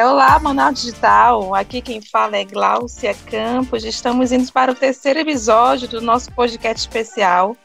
Olá, 0.00 0.38
Manaus 0.38 0.80
Digital. 0.80 1.52
Aqui 1.56 1.82
quem 1.82 2.00
fala 2.00 2.36
é 2.36 2.44
Gláucia 2.44 3.12
Campos. 3.26 3.84
Estamos 3.84 4.30
indo 4.30 4.52
para 4.52 4.70
o 4.70 4.74
terceiro 4.74 5.18
episódio 5.18 5.88
do 5.88 6.00
nosso 6.00 6.30
podcast 6.30 6.86
especial 6.86 7.56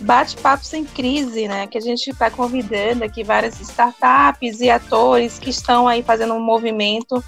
Bate-Papo 0.00 0.64
Sem 0.64 0.84
Crise, 0.84 1.46
né? 1.46 1.68
Que 1.68 1.78
a 1.78 1.80
gente 1.80 2.10
está 2.10 2.28
convidando 2.28 3.04
aqui 3.04 3.22
várias 3.22 3.60
startups 3.60 4.60
e 4.60 4.68
atores 4.68 5.38
que 5.38 5.50
estão 5.50 5.86
aí 5.86 6.02
fazendo 6.02 6.34
um 6.34 6.40
movimento 6.40 7.22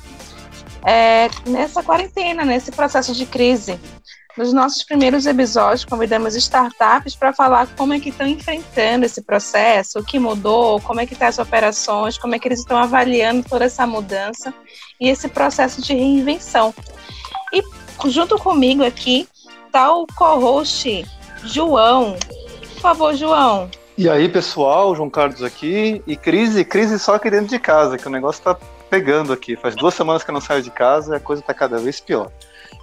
é, 0.84 1.28
nessa 1.46 1.80
quarentena, 1.80 2.44
nesse 2.44 2.72
processo 2.72 3.14
de 3.14 3.26
crise. 3.26 3.78
Nos 4.36 4.50
nossos 4.50 4.82
primeiros 4.82 5.26
episódios, 5.26 5.84
convidamos 5.84 6.34
startups 6.34 7.14
para 7.14 7.34
falar 7.34 7.68
como 7.76 7.92
é 7.92 8.00
que 8.00 8.08
estão 8.08 8.26
enfrentando 8.26 9.04
esse 9.04 9.20
processo, 9.20 9.98
o 9.98 10.04
que 10.04 10.18
mudou, 10.18 10.80
como 10.80 11.00
é 11.00 11.06
que 11.06 11.12
estão 11.12 11.26
tá 11.26 11.30
as 11.30 11.38
operações, 11.38 12.16
como 12.16 12.34
é 12.34 12.38
que 12.38 12.48
eles 12.48 12.60
estão 12.60 12.78
avaliando 12.78 13.46
toda 13.46 13.66
essa 13.66 13.86
mudança 13.86 14.54
e 14.98 15.10
esse 15.10 15.28
processo 15.28 15.82
de 15.82 15.92
reinvenção. 15.92 16.74
E 17.52 17.62
junto 18.08 18.38
comigo 18.38 18.82
aqui 18.82 19.28
está 19.66 19.92
o 19.92 20.06
co-host 20.06 21.04
João. 21.44 22.16
Por 22.72 22.80
favor, 22.80 23.14
João. 23.14 23.70
E 23.98 24.08
aí, 24.08 24.30
pessoal, 24.30 24.96
João 24.96 25.10
Carlos 25.10 25.42
aqui. 25.42 26.02
E 26.06 26.16
crise, 26.16 26.64
crise 26.64 26.98
só 26.98 27.16
aqui 27.16 27.30
dentro 27.30 27.48
de 27.48 27.58
casa, 27.58 27.98
que 27.98 28.08
o 28.08 28.10
negócio 28.10 28.38
está 28.38 28.56
pegando 28.88 29.30
aqui. 29.32 29.56
Faz 29.56 29.76
duas 29.76 29.92
semanas 29.92 30.24
que 30.24 30.30
eu 30.30 30.34
não 30.34 30.40
saio 30.40 30.62
de 30.62 30.70
casa 30.70 31.12
e 31.12 31.16
a 31.18 31.20
coisa 31.20 31.42
está 31.42 31.52
cada 31.52 31.78
vez 31.78 32.00
pior. 32.00 32.30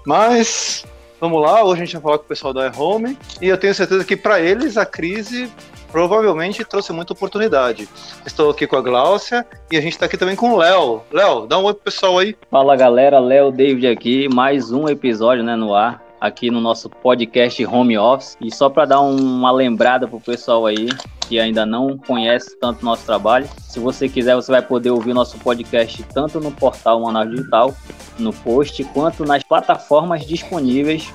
Mas 0.06 0.86
Vamos 1.20 1.42
lá, 1.42 1.64
hoje 1.66 1.82
a 1.82 1.86
gente 1.86 1.94
vai 1.94 2.02
falar 2.02 2.18
com 2.18 2.24
o 2.24 2.28
pessoal 2.28 2.54
da 2.54 2.68
iHome 2.68 3.18
e 3.42 3.50
eu 3.50 3.58
tenho 3.58 3.76
certeza 3.76 4.06
que 4.06 4.16
para 4.16 4.40
eles 4.40 4.78
a 4.78 4.86
crise 4.86 5.52
provavelmente 5.92 6.64
trouxe 6.64 6.94
muita 6.94 7.12
oportunidade. 7.12 7.90
Estou 8.26 8.50
aqui 8.52 8.66
com 8.66 8.78
a 8.78 8.82
Gláucia 8.82 9.46
e 9.70 9.76
a 9.76 9.82
gente 9.82 9.94
está 9.94 10.06
aqui 10.06 10.18
também 10.18 10.36
com 10.36 10.54
o 10.54 10.58
Léo. 10.58 11.02
Léo, 11.12 11.46
dá 11.46 11.60
um 11.60 11.66
oi 11.66 11.74
pro 11.74 11.84
pessoal 11.84 12.20
aí. 12.20 12.38
Fala 12.50 12.74
galera, 12.78 13.20
Léo 13.20 13.52
David 13.52 13.88
aqui, 13.88 14.30
mais 14.34 14.72
um 14.72 14.88
episódio 14.88 15.44
né, 15.44 15.58
no 15.58 15.76
ar 15.76 16.09
aqui 16.20 16.52
no 16.52 16.60
nosso 16.60 16.90
podcast 16.90 17.66
Home 17.66 17.98
Office. 17.98 18.38
E 18.42 18.54
só 18.54 18.70
para 18.70 18.86
dar 18.86 19.02
uma 19.02 19.52
lembrada 19.52 20.08
pro 20.08 20.20
pessoal 20.20 20.66
aí 20.66 20.90
que 21.28 21.40
ainda 21.40 21.66
não 21.66 21.96
conhece 21.96 22.58
tanto 22.60 22.84
nosso 22.84 23.06
trabalho, 23.06 23.48
se 23.62 23.80
você 23.80 24.10
quiser, 24.10 24.34
você 24.34 24.52
vai 24.52 24.64
poder 24.64 24.90
ouvir 24.90 25.14
nosso 25.14 25.38
podcast 25.38 26.02
tanto 26.12 26.40
no 26.40 26.52
portal 26.52 27.02
Manaus 27.02 27.30
Digital, 27.30 27.76
no 28.18 28.34
post, 28.34 28.84
quanto 28.86 29.24
nas 29.24 29.44
plataformas 29.44 30.26
disponíveis 30.26 31.14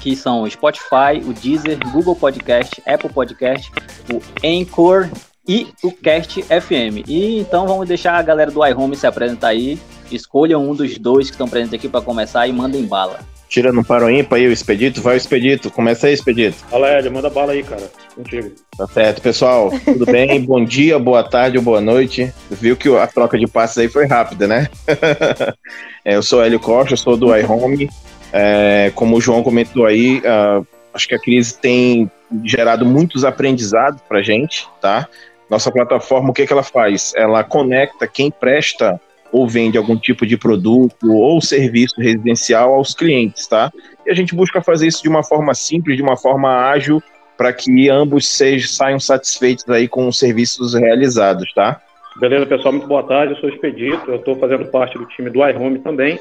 que 0.00 0.16
são 0.16 0.42
o 0.42 0.50
Spotify, 0.50 1.22
o 1.24 1.32
Deezer, 1.32 1.78
Google 1.92 2.16
Podcast, 2.16 2.82
Apple 2.86 3.12
Podcast, 3.12 3.70
o 4.10 4.20
Anchor 4.44 5.10
e 5.46 5.68
o 5.82 5.92
Cast 5.92 6.42
FM. 6.42 7.06
E 7.06 7.38
então 7.38 7.66
vamos 7.66 7.86
deixar 7.86 8.14
a 8.14 8.22
galera 8.22 8.50
do 8.50 8.66
iHome 8.66 8.96
se 8.96 9.06
apresentar 9.06 9.48
aí. 9.48 9.78
Escolham 10.10 10.68
um 10.68 10.74
dos 10.74 10.98
dois 10.98 11.26
que 11.26 11.34
estão 11.34 11.48
presentes 11.48 11.74
aqui 11.74 11.88
para 11.88 12.00
começar 12.00 12.46
e 12.46 12.52
mandem 12.52 12.84
bala. 12.84 13.20
Tira 13.50 13.72
no 13.72 13.84
paro 13.84 14.08
ímpar 14.08 14.38
aí 14.38 14.46
o 14.46 14.52
Expedito. 14.52 15.02
Vai 15.02 15.14
o 15.14 15.16
Expedito. 15.16 15.72
Começa 15.72 16.06
aí, 16.06 16.14
Expedito. 16.14 16.56
Fala, 16.70 16.88
Hélio. 16.88 17.10
Manda 17.10 17.28
bala 17.28 17.50
aí, 17.50 17.64
cara. 17.64 17.90
Contigo. 18.14 18.52
Tá 18.78 18.86
certo, 18.86 19.20
pessoal. 19.20 19.72
Tudo 19.84 20.06
bem? 20.06 20.40
Bom 20.46 20.64
dia, 20.64 21.00
boa 21.00 21.24
tarde 21.24 21.58
ou 21.58 21.64
boa 21.64 21.80
noite. 21.80 22.32
Viu 22.48 22.76
que 22.76 22.88
a 22.96 23.08
troca 23.08 23.36
de 23.36 23.48
passes 23.48 23.76
aí 23.78 23.88
foi 23.88 24.06
rápida, 24.06 24.46
né? 24.46 24.68
é, 26.04 26.14
eu 26.14 26.22
sou 26.22 26.44
Hélio 26.44 26.60
Costa, 26.60 26.94
sou 26.94 27.16
do 27.16 27.36
iHome. 27.36 27.90
É, 28.32 28.92
como 28.94 29.16
o 29.16 29.20
João 29.20 29.42
comentou 29.42 29.84
aí, 29.84 30.18
uh, 30.18 30.64
acho 30.94 31.08
que 31.08 31.16
a 31.16 31.20
crise 31.20 31.58
tem 31.58 32.08
gerado 32.44 32.86
muitos 32.86 33.24
aprendizados 33.24 34.00
pra 34.08 34.22
gente, 34.22 34.68
tá? 34.80 35.08
Nossa 35.50 35.72
plataforma, 35.72 36.30
o 36.30 36.32
que, 36.32 36.46
que 36.46 36.52
ela 36.52 36.62
faz? 36.62 37.12
Ela 37.16 37.42
conecta 37.42 38.06
quem 38.06 38.30
presta 38.30 39.00
ou 39.32 39.48
vende 39.48 39.78
algum 39.78 39.96
tipo 39.96 40.26
de 40.26 40.36
produto 40.36 41.12
ou 41.12 41.40
serviço 41.40 42.00
residencial 42.00 42.74
aos 42.74 42.94
clientes, 42.94 43.46
tá? 43.46 43.72
E 44.06 44.10
a 44.10 44.14
gente 44.14 44.34
busca 44.34 44.60
fazer 44.60 44.86
isso 44.86 45.02
de 45.02 45.08
uma 45.08 45.22
forma 45.22 45.54
simples, 45.54 45.96
de 45.96 46.02
uma 46.02 46.16
forma 46.16 46.68
ágil, 46.70 47.02
para 47.36 47.52
que 47.52 47.88
ambos 47.88 48.28
sejam, 48.28 48.68
saiam 48.68 49.00
satisfeitos 49.00 49.68
aí 49.68 49.88
com 49.88 50.06
os 50.06 50.18
serviços 50.18 50.74
realizados, 50.74 51.52
tá? 51.54 51.80
Beleza, 52.16 52.44
pessoal, 52.44 52.72
muito 52.72 52.88
boa 52.88 53.02
tarde. 53.02 53.34
Eu 53.34 53.40
sou 53.40 53.48
Expedito, 53.48 54.10
eu 54.10 54.16
estou 54.16 54.36
fazendo 54.36 54.66
parte 54.66 54.98
do 54.98 55.06
time 55.06 55.30
do 55.30 55.46
iHome 55.48 55.78
também. 55.78 56.20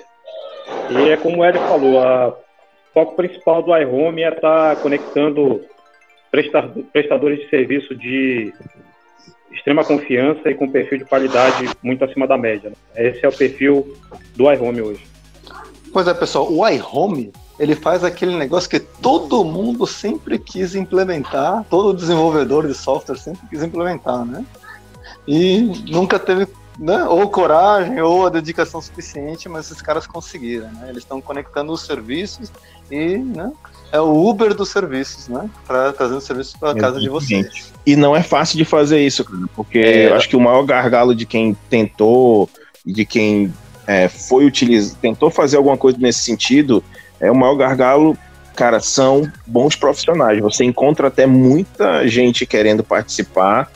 E 0.91 1.09
é 1.09 1.17
como 1.17 1.37
o 1.37 1.43
Hélio 1.43 1.59
falou, 1.61 1.99
a, 1.99 2.29
o 2.29 2.35
foco 2.93 3.15
principal 3.15 3.61
do 3.63 3.75
iHome 3.75 4.21
é 4.21 4.29
estar 4.29 4.75
tá 4.75 4.81
conectando 4.81 5.61
prestadores 6.93 7.39
de 7.39 7.49
serviço 7.49 7.95
de 7.95 8.53
extrema 9.51 9.83
confiança 9.83 10.49
e 10.49 10.55
com 10.55 10.69
perfil 10.69 10.99
de 10.99 11.05
qualidade 11.05 11.69
muito 11.83 12.03
acima 12.03 12.27
da 12.27 12.37
média. 12.37 12.69
Né? 12.69 12.75
Esse 13.09 13.25
é 13.25 13.29
o 13.29 13.31
perfil 13.31 13.95
do 14.35 14.51
iHome 14.51 14.81
hoje. 14.81 15.05
Pois 15.91 16.07
é, 16.07 16.13
pessoal, 16.13 16.51
o 16.51 16.67
iHome 16.67 17.31
ele 17.59 17.75
faz 17.75 18.03
aquele 18.03 18.35
negócio 18.37 18.69
que 18.69 18.79
todo 18.79 19.43
mundo 19.43 19.85
sempre 19.85 20.39
quis 20.39 20.75
implementar, 20.75 21.65
todo 21.69 21.93
desenvolvedor 21.93 22.65
de 22.65 22.73
software 22.73 23.17
sempre 23.17 23.41
quis 23.49 23.61
implementar, 23.61 24.23
né? 24.25 24.45
E 25.27 25.59
nunca 25.89 26.17
teve 26.17 26.47
né, 26.79 27.03
ou 27.03 27.27
coragem 27.29 28.01
ou 28.01 28.25
a 28.25 28.29
dedicação 28.29 28.81
suficiente, 28.81 29.49
mas 29.49 29.65
esses 29.65 29.81
caras 29.81 30.07
conseguiram, 30.07 30.71
né? 30.71 30.87
Eles 30.89 31.03
estão 31.03 31.19
conectando 31.19 31.73
os 31.73 31.85
serviços 31.85 32.49
e, 32.89 33.17
né, 33.17 33.51
é 33.91 33.99
o 33.99 34.27
Uber 34.27 34.53
dos 34.53 34.69
serviços, 34.69 35.27
né? 35.27 35.49
Para 35.67 35.91
trazer 35.91 36.21
serviços 36.21 36.55
para 36.55 36.73
casa 36.75 36.99
de 36.99 37.09
vocês. 37.09 37.73
E 37.85 37.95
não 37.97 38.15
é 38.15 38.23
fácil 38.23 38.57
de 38.57 38.63
fazer 38.63 39.05
isso, 39.05 39.25
cara, 39.25 39.43
porque 39.55 39.79
é, 39.79 40.07
eu 40.07 40.15
acho 40.15 40.29
que 40.29 40.37
o 40.37 40.39
maior 40.39 40.63
gargalo 40.63 41.13
de 41.13 41.25
quem 41.25 41.55
tentou, 41.69 42.49
de 42.85 43.05
quem 43.05 43.53
é, 43.85 44.07
foi 44.07 44.45
utilizar, 44.45 44.97
tentou 45.01 45.29
fazer 45.29 45.57
alguma 45.57 45.77
coisa 45.77 45.97
nesse 45.99 46.19
sentido, 46.19 46.81
é 47.19 47.29
o 47.29 47.35
maior 47.35 47.55
gargalo, 47.55 48.17
cara, 48.55 48.79
são 48.79 49.29
bons 49.45 49.75
profissionais. 49.75 50.39
Você 50.39 50.63
encontra 50.63 51.07
até 51.07 51.25
muita 51.25 52.07
gente 52.07 52.45
querendo 52.45 52.83
participar. 52.83 53.69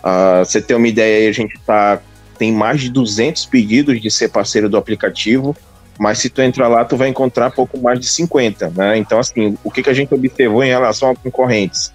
Uh, 0.00 0.44
você 0.44 0.60
tem 0.60 0.76
uma 0.76 0.88
ideia 0.88 1.18
aí, 1.18 1.28
a 1.28 1.32
gente 1.32 1.58
tá 1.64 2.00
tem 2.40 2.50
mais 2.50 2.80
de 2.80 2.88
200 2.88 3.44
pedidos 3.44 4.00
de 4.00 4.10
ser 4.10 4.30
parceiro 4.30 4.66
do 4.66 4.78
aplicativo 4.78 5.54
mas 6.00 6.18
se 6.18 6.30
tu 6.30 6.40
entrar 6.40 6.66
lá, 6.66 6.82
tu 6.82 6.96
vai 6.96 7.08
encontrar 7.08 7.50
pouco 7.50 7.78
mais 7.78 8.00
de 8.00 8.06
50, 8.06 8.72
né? 8.74 8.96
Então, 8.96 9.18
assim, 9.18 9.58
o 9.62 9.70
que, 9.70 9.82
que 9.82 9.90
a 9.90 9.92
gente 9.92 10.14
observou 10.14 10.64
em 10.64 10.68
relação 10.68 11.10
a 11.10 11.14
concorrentes? 11.14 11.92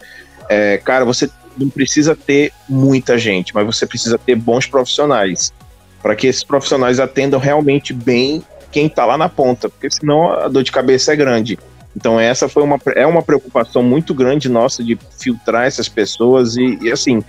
É, 0.47 0.77
cara, 0.77 1.03
você 1.03 1.27
não 1.57 1.69
precisa 1.69 2.15
ter 2.15 2.51
muita 2.69 3.17
gente, 3.17 3.51
mas 3.51 3.65
você 3.65 3.87
precisa 3.87 4.19
ter 4.19 4.35
bons 4.35 4.67
profissionais, 4.67 5.51
para 6.03 6.15
que 6.15 6.27
esses 6.27 6.43
profissionais 6.43 6.99
atendam 6.99 7.39
realmente 7.39 7.93
bem 7.93 8.43
quem 8.71 8.85
está 8.85 9.05
lá 9.05 9.17
na 9.17 9.27
ponta, 9.27 9.69
porque 9.69 9.89
senão 9.89 10.31
a 10.31 10.47
dor 10.47 10.61
de 10.61 10.71
cabeça 10.71 11.11
é 11.11 11.15
grande. 11.15 11.57
Então 11.95 12.19
essa 12.19 12.47
foi 12.47 12.61
uma, 12.61 12.79
é 12.93 13.07
uma 13.07 13.23
preocupação 13.23 13.81
muito 13.81 14.13
grande 14.13 14.47
nossa 14.47 14.83
de 14.83 14.99
filtrar 15.17 15.65
essas 15.65 15.89
pessoas 15.89 16.55
e, 16.55 16.77
e 16.79 16.91
assim, 16.91 17.23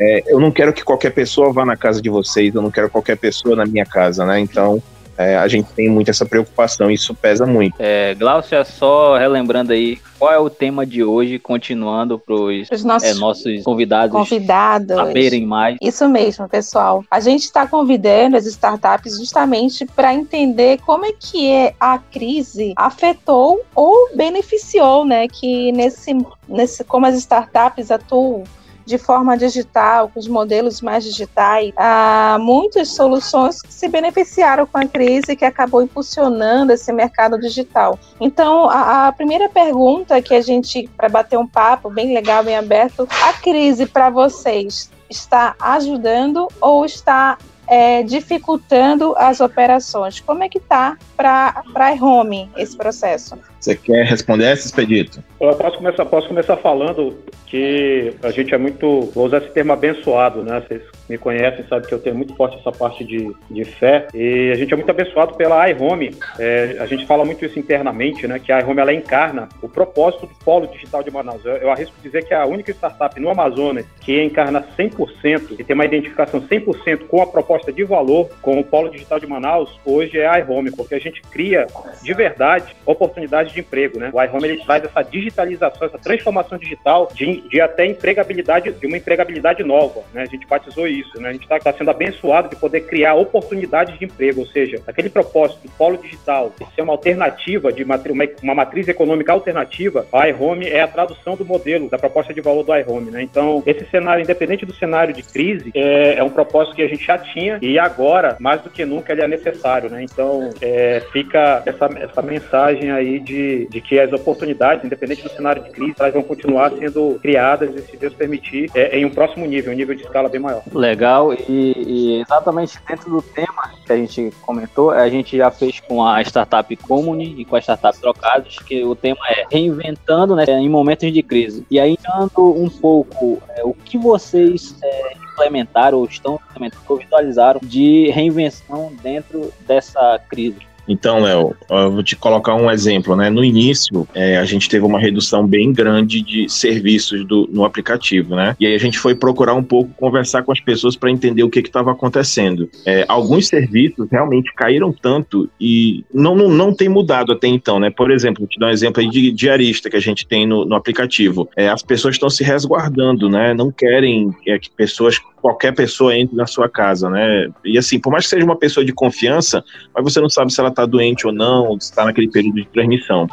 é, 0.00 0.22
eu 0.26 0.40
não 0.40 0.50
quero 0.50 0.72
que 0.72 0.82
qualquer 0.82 1.10
pessoa 1.10 1.52
vá 1.52 1.64
na 1.64 1.76
casa 1.76 2.00
de 2.00 2.08
vocês, 2.08 2.54
eu 2.54 2.62
não 2.62 2.70
quero 2.70 2.88
qualquer 2.88 3.16
pessoa 3.16 3.54
na 3.54 3.66
minha 3.66 3.84
casa, 3.84 4.24
né? 4.24 4.40
Então 4.40 4.82
é, 5.20 5.36
a 5.36 5.46
gente 5.46 5.70
tem 5.72 5.86
muito 5.90 6.10
essa 6.10 6.24
preocupação, 6.24 6.90
isso 6.90 7.14
pesa 7.14 7.44
muito. 7.44 7.74
É, 7.78 8.14
Glaucia, 8.14 8.64
só 8.64 9.18
relembrando 9.18 9.70
aí, 9.70 9.98
qual 10.18 10.32
é 10.32 10.38
o 10.38 10.48
tema 10.48 10.86
de 10.86 11.04
hoje, 11.04 11.38
continuando 11.38 12.18
para 12.18 12.34
os 12.34 12.82
nossos, 12.82 13.08
é, 13.10 13.14
nossos 13.14 13.62
convidados, 13.62 14.16
convidados 14.16 14.96
saberem 14.96 15.44
mais? 15.44 15.76
Isso 15.82 16.08
mesmo, 16.08 16.48
pessoal. 16.48 17.04
A 17.10 17.20
gente 17.20 17.42
está 17.42 17.66
convidando 17.66 18.34
as 18.34 18.46
startups 18.46 19.18
justamente 19.18 19.84
para 19.84 20.14
entender 20.14 20.78
como 20.86 21.04
é 21.04 21.12
que 21.12 21.50
é 21.52 21.74
a 21.78 21.98
crise 21.98 22.72
afetou 22.74 23.60
ou 23.74 24.08
beneficiou, 24.14 25.04
né? 25.04 25.28
Que 25.28 25.70
nesse, 25.72 26.16
nesse 26.48 26.82
como 26.82 27.04
as 27.04 27.16
startups 27.16 27.90
atuam 27.90 28.44
de 28.84 28.98
forma 28.98 29.36
digital, 29.36 30.08
com 30.08 30.18
os 30.18 30.28
modelos 30.28 30.80
mais 30.80 31.04
digitais, 31.04 31.72
há 31.76 32.38
muitas 32.40 32.88
soluções 32.88 33.62
que 33.62 33.72
se 33.72 33.88
beneficiaram 33.88 34.66
com 34.66 34.78
a 34.78 34.86
crise 34.86 35.36
que 35.36 35.44
acabou 35.44 35.82
impulsionando 35.82 36.72
esse 36.72 36.92
mercado 36.92 37.38
digital. 37.38 37.98
Então, 38.20 38.68
a, 38.68 39.08
a 39.08 39.12
primeira 39.12 39.48
pergunta 39.48 40.20
que 40.20 40.34
a 40.34 40.40
gente, 40.40 40.88
para 40.96 41.08
bater 41.08 41.38
um 41.38 41.46
papo 41.46 41.90
bem 41.90 42.14
legal, 42.14 42.42
bem 42.42 42.56
aberto, 42.56 43.08
a 43.22 43.32
crise 43.32 43.86
para 43.86 44.10
vocês 44.10 44.90
está 45.08 45.54
ajudando 45.60 46.48
ou 46.60 46.84
está 46.84 47.36
é, 47.66 48.02
dificultando 48.02 49.14
as 49.16 49.40
operações? 49.40 50.20
Como 50.20 50.42
é 50.42 50.48
que 50.48 50.58
está 50.58 50.96
para 51.16 51.62
a 51.74 52.04
home 52.04 52.50
esse 52.56 52.76
processo? 52.76 53.38
Você 53.60 53.76
quer 53.76 54.06
responder 54.06 54.46
essa, 54.46 54.66
Expedito? 54.66 55.22
Eu 55.38 55.54
posso 55.54 55.76
começar, 55.76 56.04
posso 56.06 56.28
começar 56.28 56.56
falando 56.56 57.18
que 57.46 58.14
a 58.22 58.30
gente 58.30 58.54
é 58.54 58.58
muito, 58.58 59.10
vou 59.14 59.26
usar 59.26 59.38
esse 59.38 59.50
termo 59.50 59.72
abençoado, 59.72 60.42
né? 60.42 60.62
Vocês 60.66 60.82
me 61.08 61.18
conhecem, 61.18 61.66
sabem 61.68 61.86
que 61.88 61.94
eu 61.94 61.98
tenho 61.98 62.14
muito 62.16 62.34
forte 62.36 62.56
essa 62.56 62.70
parte 62.70 63.04
de, 63.04 63.34
de 63.50 63.64
fé 63.64 64.06
e 64.14 64.50
a 64.52 64.54
gente 64.54 64.72
é 64.72 64.76
muito 64.76 64.90
abençoado 64.90 65.34
pela 65.34 65.68
iHome. 65.68 66.16
É, 66.38 66.76
a 66.78 66.86
gente 66.86 67.04
fala 67.06 67.24
muito 67.24 67.44
isso 67.44 67.58
internamente, 67.58 68.26
né? 68.26 68.38
Que 68.38 68.52
a 68.52 68.60
iHome 68.60 68.80
ela 68.80 68.94
encarna 68.94 69.48
o 69.60 69.68
propósito 69.68 70.26
do 70.26 70.34
polo 70.44 70.68
digital 70.68 71.02
de 71.02 71.10
Manaus. 71.10 71.44
Eu, 71.44 71.56
eu 71.56 71.70
arrisco 71.70 71.94
dizer 72.02 72.24
que 72.24 72.32
é 72.32 72.36
a 72.36 72.46
única 72.46 72.70
startup 72.70 73.18
no 73.20 73.28
Amazonas 73.28 73.84
que 74.00 74.22
encarna 74.22 74.64
100% 74.78 75.56
e 75.58 75.64
tem 75.64 75.74
uma 75.74 75.84
identificação 75.84 76.40
100% 76.40 77.08
com 77.08 77.20
a 77.20 77.26
proposta 77.26 77.72
de 77.72 77.84
valor 77.84 78.30
com 78.40 78.58
o 78.58 78.64
polo 78.64 78.88
digital 78.90 79.18
de 79.18 79.26
Manaus, 79.26 79.78
hoje 79.84 80.18
é 80.18 80.26
a 80.26 80.38
iHome, 80.38 80.70
porque 80.70 80.94
a 80.94 81.00
gente 81.00 81.20
cria 81.22 81.66
de 82.02 82.14
verdade 82.14 82.76
oportunidades 82.86 83.49
de 83.52 83.60
emprego, 83.60 83.98
né? 83.98 84.10
O 84.12 84.22
iHome 84.22 84.48
ele 84.48 84.64
traz 84.64 84.84
essa 84.84 85.02
digitalização, 85.02 85.86
essa 85.86 85.98
transformação 85.98 86.58
digital 86.58 87.08
de, 87.14 87.40
de 87.48 87.60
até 87.60 87.86
empregabilidade, 87.86 88.72
de 88.72 88.86
uma 88.86 88.96
empregabilidade 88.96 89.62
nova, 89.62 90.02
né? 90.12 90.22
A 90.22 90.26
gente 90.26 90.46
batizou 90.46 90.86
isso 90.86 91.10
né? 91.18 91.30
A 91.30 91.32
gente 91.32 91.42
está 91.42 91.58
tá 91.58 91.72
sendo 91.72 91.90
abençoado 91.90 92.48
de 92.48 92.56
poder 92.56 92.82
criar 92.82 93.14
oportunidades 93.14 93.98
de 93.98 94.04
emprego, 94.04 94.40
ou 94.40 94.46
seja, 94.46 94.80
aquele 94.86 95.08
propósito 95.08 95.62
do 95.62 95.70
polo 95.72 95.96
digital 95.98 96.52
de 96.58 96.66
ser 96.74 96.82
uma 96.82 96.92
alternativa, 96.92 97.72
de 97.72 97.82
uma, 97.82 98.00
uma 98.42 98.54
matriz 98.54 98.88
econômica 98.88 99.32
alternativa, 99.32 100.06
a 100.12 100.28
iHome 100.28 100.66
é 100.66 100.82
a 100.82 100.88
tradução 100.88 101.36
do 101.36 101.44
modelo, 101.44 101.88
da 101.88 101.98
proposta 101.98 102.34
de 102.34 102.40
valor 102.40 102.64
do 102.64 102.74
iHome, 102.74 103.10
né? 103.10 103.22
Então, 103.22 103.62
esse 103.66 103.84
cenário, 103.86 104.22
independente 104.22 104.66
do 104.66 104.74
cenário 104.74 105.14
de 105.14 105.22
crise, 105.22 105.70
é, 105.74 106.14
é, 106.18 106.22
um 106.22 106.30
propósito 106.30 106.76
que 106.76 106.82
a 106.82 106.88
gente 106.88 107.04
já 107.04 107.18
tinha 107.18 107.58
e 107.62 107.78
agora, 107.78 108.36
mais 108.38 108.60
do 108.62 108.70
que 108.70 108.84
nunca, 108.84 109.12
ele 109.12 109.22
é 109.22 109.28
necessário, 109.28 109.90
né? 109.90 110.02
Então, 110.02 110.50
é, 110.60 111.02
fica 111.12 111.62
essa, 111.64 111.88
essa 111.98 112.22
mensagem 112.22 112.90
aí 112.90 113.18
de, 113.18 113.39
de 113.70 113.80
que 113.80 113.98
as 113.98 114.12
oportunidades, 114.12 114.84
independente 114.84 115.22
do 115.22 115.30
cenário 115.30 115.62
de 115.62 115.70
crise, 115.70 115.94
elas 115.98 116.12
vão 116.12 116.22
continuar 116.22 116.70
sendo 116.70 117.18
criadas 117.20 117.74
e, 117.74 117.82
se 117.82 117.96
Deus 117.96 118.14
permitir, 118.14 118.70
é, 118.74 118.98
em 118.98 119.04
um 119.04 119.10
próximo 119.10 119.46
nível, 119.46 119.72
um 119.72 119.76
nível 119.76 119.94
de 119.94 120.02
escala 120.02 120.28
bem 120.28 120.40
maior. 120.40 120.62
Legal, 120.72 121.32
e, 121.32 121.74
e, 121.76 122.20
exatamente 122.20 122.78
dentro 122.88 123.10
do 123.10 123.22
tema 123.22 123.70
que 123.84 123.92
a 123.92 123.96
gente 123.96 124.32
comentou, 124.42 124.90
a 124.90 125.08
gente 125.08 125.36
já 125.36 125.50
fez 125.50 125.80
com 125.80 126.04
a 126.04 126.20
startup 126.22 126.74
Comune 126.76 127.34
e 127.38 127.44
com 127.44 127.56
a 127.56 127.60
startup 127.60 127.98
Trocados, 127.98 128.58
que 128.60 128.84
o 128.84 128.94
tema 128.94 129.20
é 129.28 129.46
reinventando 129.50 130.34
né, 130.34 130.44
em 130.48 130.68
momentos 130.68 131.12
de 131.12 131.22
crise. 131.22 131.64
E 131.70 131.78
aí, 131.78 131.96
dando 132.02 132.52
um 132.52 132.68
pouco 132.68 133.42
é, 133.56 133.64
o 133.64 133.74
que 133.74 133.98
vocês 133.98 134.76
é, 134.82 135.12
implementaram 135.32 135.98
ou 135.98 136.04
estão 136.04 136.40
implementando, 136.50 136.84
ou 136.88 136.98
visualizaram 136.98 137.60
de 137.62 138.10
reinvenção 138.10 138.92
dentro 139.02 139.52
dessa 139.66 140.20
crise. 140.28 140.69
Então, 140.88 141.20
Léo, 141.20 141.54
eu 141.68 141.92
vou 141.92 142.02
te 142.02 142.16
colocar 142.16 142.54
um 142.54 142.70
exemplo, 142.70 143.16
né? 143.16 143.30
No 143.30 143.44
início, 143.44 144.06
é, 144.14 144.38
a 144.38 144.44
gente 144.44 144.68
teve 144.68 144.84
uma 144.84 144.98
redução 144.98 145.46
bem 145.46 145.72
grande 145.72 146.20
de 146.20 146.48
serviços 146.48 147.26
do, 147.26 147.48
no 147.52 147.64
aplicativo, 147.64 148.34
né? 148.34 148.56
E 148.58 148.66
aí 148.66 148.74
a 148.74 148.78
gente 148.78 148.98
foi 148.98 149.14
procurar 149.14 149.54
um 149.54 149.62
pouco 149.62 149.90
conversar 149.94 150.42
com 150.42 150.52
as 150.52 150.60
pessoas 150.60 150.96
para 150.96 151.10
entender 151.10 151.42
o 151.42 151.50
que 151.50 151.60
estava 151.60 151.92
acontecendo. 151.92 152.68
É, 152.84 153.04
alguns 153.08 153.48
serviços 153.48 154.08
realmente 154.10 154.52
caíram 154.54 154.92
tanto 154.92 155.48
e 155.60 156.04
não, 156.12 156.34
não, 156.34 156.48
não 156.48 156.74
tem 156.74 156.88
mudado 156.88 157.32
até 157.32 157.46
então, 157.46 157.78
né? 157.78 157.90
Por 157.90 158.10
exemplo, 158.10 158.40
vou 158.40 158.48
te 158.48 158.58
dar 158.58 158.68
um 158.68 158.70
exemplo 158.70 159.00
aí 159.02 159.08
de 159.08 159.30
diarista 159.32 159.90
que 159.90 159.96
a 159.96 160.00
gente 160.00 160.26
tem 160.26 160.46
no, 160.46 160.64
no 160.64 160.74
aplicativo. 160.74 161.48
É, 161.56 161.68
as 161.68 161.82
pessoas 161.82 162.14
estão 162.14 162.30
se 162.30 162.42
resguardando, 162.42 163.28
né? 163.28 163.54
Não 163.54 163.70
querem 163.70 164.34
é, 164.46 164.58
que 164.58 164.70
pessoas 164.70 165.20
qualquer 165.40 165.74
pessoa 165.74 166.16
entre 166.16 166.36
na 166.36 166.46
sua 166.46 166.68
casa, 166.68 167.08
né? 167.08 167.48
E 167.64 167.78
assim, 167.78 167.98
por 167.98 168.10
mais 168.10 168.24
que 168.24 168.30
seja 168.30 168.44
uma 168.44 168.56
pessoa 168.56 168.84
de 168.84 168.92
confiança, 168.92 169.64
mas 169.94 170.04
você 170.04 170.20
não 170.20 170.28
sabe 170.28 170.52
se 170.52 170.60
ela 170.60 170.69
está 170.70 170.86
doente 170.86 171.26
ou 171.26 171.32
não, 171.32 171.78
se 171.78 171.90
está 171.90 172.04
naquele 172.04 172.28
período 172.28 172.56
de 172.56 172.68
transmissão. 172.68 173.26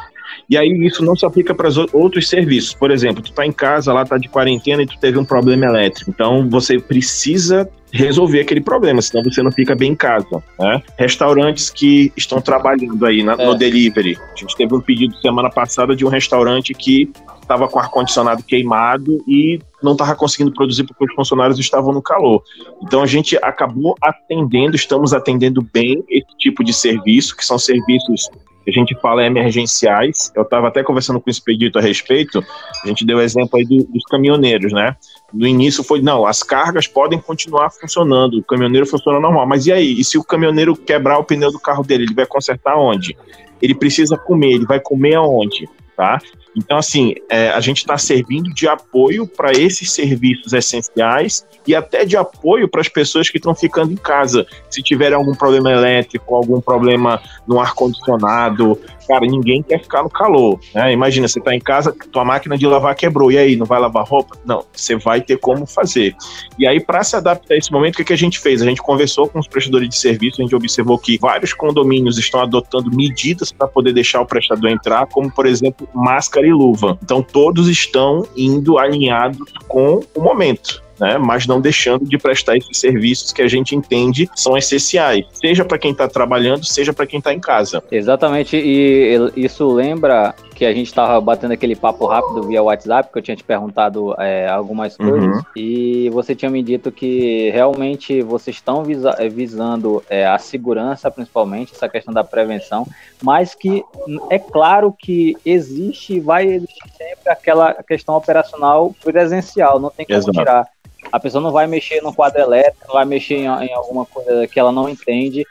E 0.48 0.56
aí 0.56 0.68
isso 0.86 1.04
não 1.04 1.16
se 1.16 1.24
aplica 1.26 1.54
para 1.54 1.68
outros 1.92 2.28
serviços. 2.28 2.74
Por 2.74 2.90
exemplo, 2.90 3.22
tu 3.22 3.30
está 3.30 3.46
em 3.46 3.52
casa, 3.52 3.92
lá 3.92 4.02
está 4.02 4.18
de 4.18 4.28
quarentena 4.28 4.82
e 4.82 4.86
tu 4.86 4.98
teve 4.98 5.18
um 5.18 5.24
problema 5.24 5.66
elétrico. 5.66 6.10
Então 6.10 6.48
você 6.48 6.78
precisa 6.78 7.68
resolver 7.90 8.40
aquele 8.40 8.60
problema, 8.60 9.00
senão 9.00 9.24
você 9.24 9.42
não 9.42 9.50
fica 9.50 9.74
bem 9.74 9.92
em 9.92 9.96
casa. 9.96 10.42
Né? 10.58 10.82
Restaurantes 10.96 11.70
que 11.70 12.12
estão 12.16 12.40
trabalhando 12.40 13.04
aí 13.04 13.22
na, 13.22 13.32
é. 13.32 13.46
no 13.46 13.54
delivery. 13.54 14.18
A 14.32 14.36
gente 14.38 14.56
teve 14.56 14.74
um 14.74 14.80
pedido 14.80 15.16
semana 15.20 15.50
passada 15.50 15.96
de 15.96 16.04
um 16.04 16.08
restaurante 16.08 16.74
que 16.74 17.10
estava 17.40 17.66
com 17.68 17.78
ar-condicionado 17.78 18.42
queimado 18.42 19.22
e 19.26 19.58
não 19.82 19.92
estava 19.92 20.14
conseguindo 20.14 20.52
produzir 20.52 20.84
porque 20.84 21.04
os 21.04 21.14
funcionários 21.14 21.58
estavam 21.58 21.92
no 21.92 22.02
calor. 22.02 22.42
Então 22.82 23.02
a 23.02 23.06
gente 23.06 23.36
acabou 23.42 23.94
atendendo, 24.02 24.76
estamos 24.76 25.12
atendendo 25.12 25.62
bem 25.62 26.04
esse 26.08 26.36
tipo 26.38 26.64
de 26.64 26.72
serviço, 26.72 27.36
que 27.36 27.44
são 27.44 27.58
serviços 27.58 28.28
que 28.64 28.70
a 28.70 28.72
gente 28.72 28.94
fala 29.00 29.24
emergenciais. 29.24 30.30
Eu 30.34 30.42
estava 30.42 30.68
até 30.68 30.82
conversando 30.82 31.20
com 31.20 31.28
o 31.28 31.30
Expedito 31.30 31.78
a 31.78 31.82
respeito, 31.82 32.44
a 32.84 32.88
gente 32.88 33.04
deu 33.04 33.20
exemplo 33.20 33.58
aí 33.58 33.64
do, 33.64 33.84
dos 33.84 34.02
caminhoneiros, 34.04 34.72
né? 34.72 34.94
No 35.32 35.46
início 35.46 35.82
foi, 35.82 36.02
não, 36.02 36.26
as 36.26 36.42
cargas 36.42 36.86
podem 36.86 37.18
continuar 37.18 37.70
funcionando, 37.70 38.38
o 38.38 38.44
caminhoneiro 38.44 38.86
funciona 38.86 39.18
normal, 39.18 39.46
mas 39.46 39.66
e 39.66 39.72
aí? 39.72 39.98
E 39.98 40.04
se 40.04 40.18
o 40.18 40.24
caminhoneiro 40.24 40.76
quebrar 40.76 41.18
o 41.18 41.24
pneu 41.24 41.50
do 41.50 41.58
carro 41.58 41.82
dele, 41.82 42.04
ele 42.04 42.14
vai 42.14 42.26
consertar 42.26 42.76
onde? 42.76 43.16
Ele 43.60 43.74
precisa 43.74 44.16
comer, 44.16 44.52
ele 44.52 44.66
vai 44.66 44.80
comer 44.80 45.14
aonde? 45.14 45.68
Tá? 45.96 46.20
Então, 46.58 46.76
assim, 46.76 47.14
é, 47.30 47.50
a 47.50 47.60
gente 47.60 47.78
está 47.78 47.96
servindo 47.96 48.52
de 48.52 48.68
apoio 48.68 49.26
para 49.26 49.52
esses 49.52 49.92
serviços 49.92 50.52
essenciais 50.52 51.46
e 51.66 51.74
até 51.74 52.04
de 52.04 52.16
apoio 52.16 52.68
para 52.68 52.80
as 52.80 52.88
pessoas 52.88 53.30
que 53.30 53.38
estão 53.38 53.54
ficando 53.54 53.92
em 53.92 53.96
casa. 53.96 54.46
Se 54.68 54.82
tiverem 54.82 55.14
algum 55.14 55.34
problema 55.34 55.70
elétrico, 55.70 56.34
algum 56.34 56.60
problema 56.60 57.20
no 57.46 57.60
ar-condicionado, 57.60 58.78
cara, 59.06 59.26
ninguém 59.26 59.62
quer 59.62 59.80
ficar 59.80 60.02
no 60.02 60.10
calor. 60.10 60.60
Né? 60.74 60.92
Imagina, 60.92 61.28
você 61.28 61.38
está 61.38 61.54
em 61.54 61.60
casa, 61.60 61.94
tua 62.12 62.24
máquina 62.24 62.58
de 62.58 62.66
lavar 62.66 62.94
quebrou, 62.94 63.30
e 63.30 63.38
aí, 63.38 63.56
não 63.56 63.64
vai 63.64 63.80
lavar 63.80 64.04
roupa? 64.04 64.36
Não, 64.44 64.64
você 64.72 64.96
vai 64.96 65.20
ter 65.20 65.38
como 65.38 65.66
fazer. 65.66 66.14
E 66.58 66.66
aí, 66.66 66.80
para 66.80 67.04
se 67.04 67.16
adaptar 67.16 67.54
a 67.54 67.56
esse 67.56 67.72
momento, 67.72 67.94
o 67.94 67.96
que, 67.98 68.04
que 68.04 68.12
a 68.12 68.18
gente 68.18 68.38
fez? 68.38 68.60
A 68.60 68.66
gente 68.66 68.82
conversou 68.82 69.28
com 69.28 69.38
os 69.38 69.46
prestadores 69.46 69.88
de 69.88 69.96
serviço, 69.96 70.40
a 70.40 70.44
gente 70.44 70.54
observou 70.54 70.98
que 70.98 71.18
vários 71.18 71.52
condomínios 71.52 72.18
estão 72.18 72.40
adotando 72.40 72.94
medidas 72.94 73.52
para 73.52 73.68
poder 73.68 73.92
deixar 73.92 74.20
o 74.20 74.26
prestador 74.26 74.70
entrar, 74.70 75.06
como, 75.06 75.30
por 75.30 75.46
exemplo, 75.46 75.88
máscara 75.94 76.46
e 76.48 76.52
luva. 76.52 76.98
Então, 77.02 77.22
todos 77.22 77.68
estão 77.68 78.26
indo 78.36 78.78
alinhados 78.78 79.38
com 79.66 80.00
o 80.14 80.20
momento 80.20 80.82
né? 81.00 81.18
Mas 81.18 81.46
não 81.46 81.60
deixando 81.60 82.04
de 82.04 82.18
prestar 82.18 82.56
esses 82.56 82.76
serviços 82.76 83.32
que 83.32 83.42
a 83.42 83.48
gente 83.48 83.74
entende 83.74 84.28
são 84.34 84.56
essenciais, 84.56 85.24
seja 85.32 85.64
para 85.64 85.78
quem 85.78 85.92
está 85.92 86.08
trabalhando, 86.08 86.64
seja 86.64 86.92
para 86.92 87.06
quem 87.06 87.18
está 87.18 87.32
em 87.32 87.40
casa. 87.40 87.82
Exatamente, 87.90 88.56
e 88.56 89.16
isso 89.36 89.70
lembra 89.72 90.34
que 90.58 90.66
a 90.66 90.74
gente 90.74 90.88
estava 90.88 91.20
batendo 91.20 91.52
aquele 91.52 91.76
papo 91.76 92.04
rápido 92.04 92.42
via 92.42 92.60
WhatsApp, 92.60 93.12
que 93.12 93.16
eu 93.16 93.22
tinha 93.22 93.36
te 93.36 93.44
perguntado 93.44 94.12
é, 94.18 94.48
algumas 94.48 94.98
uhum. 94.98 95.08
coisas, 95.08 95.36
uhum. 95.36 95.42
e 95.54 96.10
você 96.10 96.34
tinha 96.34 96.50
me 96.50 96.60
dito 96.64 96.90
que 96.90 97.48
realmente 97.50 98.20
vocês 98.22 98.56
estão 98.56 98.82
visa 98.82 99.16
visando 99.30 100.02
é, 100.10 100.26
a 100.26 100.36
segurança, 100.36 101.08
principalmente, 101.12 101.74
essa 101.76 101.88
questão 101.88 102.12
da 102.12 102.24
prevenção, 102.24 102.84
mas 103.22 103.54
que 103.54 103.84
é 104.30 104.38
claro 104.40 104.92
que 104.92 105.36
existe 105.46 106.14
e 106.14 106.20
vai 106.20 106.44
existir 106.48 106.90
sempre 106.90 107.30
aquela 107.30 107.74
questão 107.74 108.16
operacional 108.16 108.92
presencial, 109.04 109.78
não 109.78 109.90
tem 109.90 110.04
como 110.04 110.18
Exato. 110.18 110.32
tirar 110.32 110.66
a 111.12 111.20
pessoa 111.20 111.40
não 111.40 111.52
vai 111.52 111.68
mexer 111.68 112.02
no 112.02 112.12
quadro 112.12 112.40
elétrico, 112.40 112.88
não 112.88 112.94
vai 112.94 113.04
mexer 113.04 113.36
em, 113.36 113.46
em 113.46 113.72
alguma 113.72 114.04
coisa 114.04 114.46
que 114.48 114.58
ela 114.58 114.72
não 114.72 114.88
entende. 114.88 115.46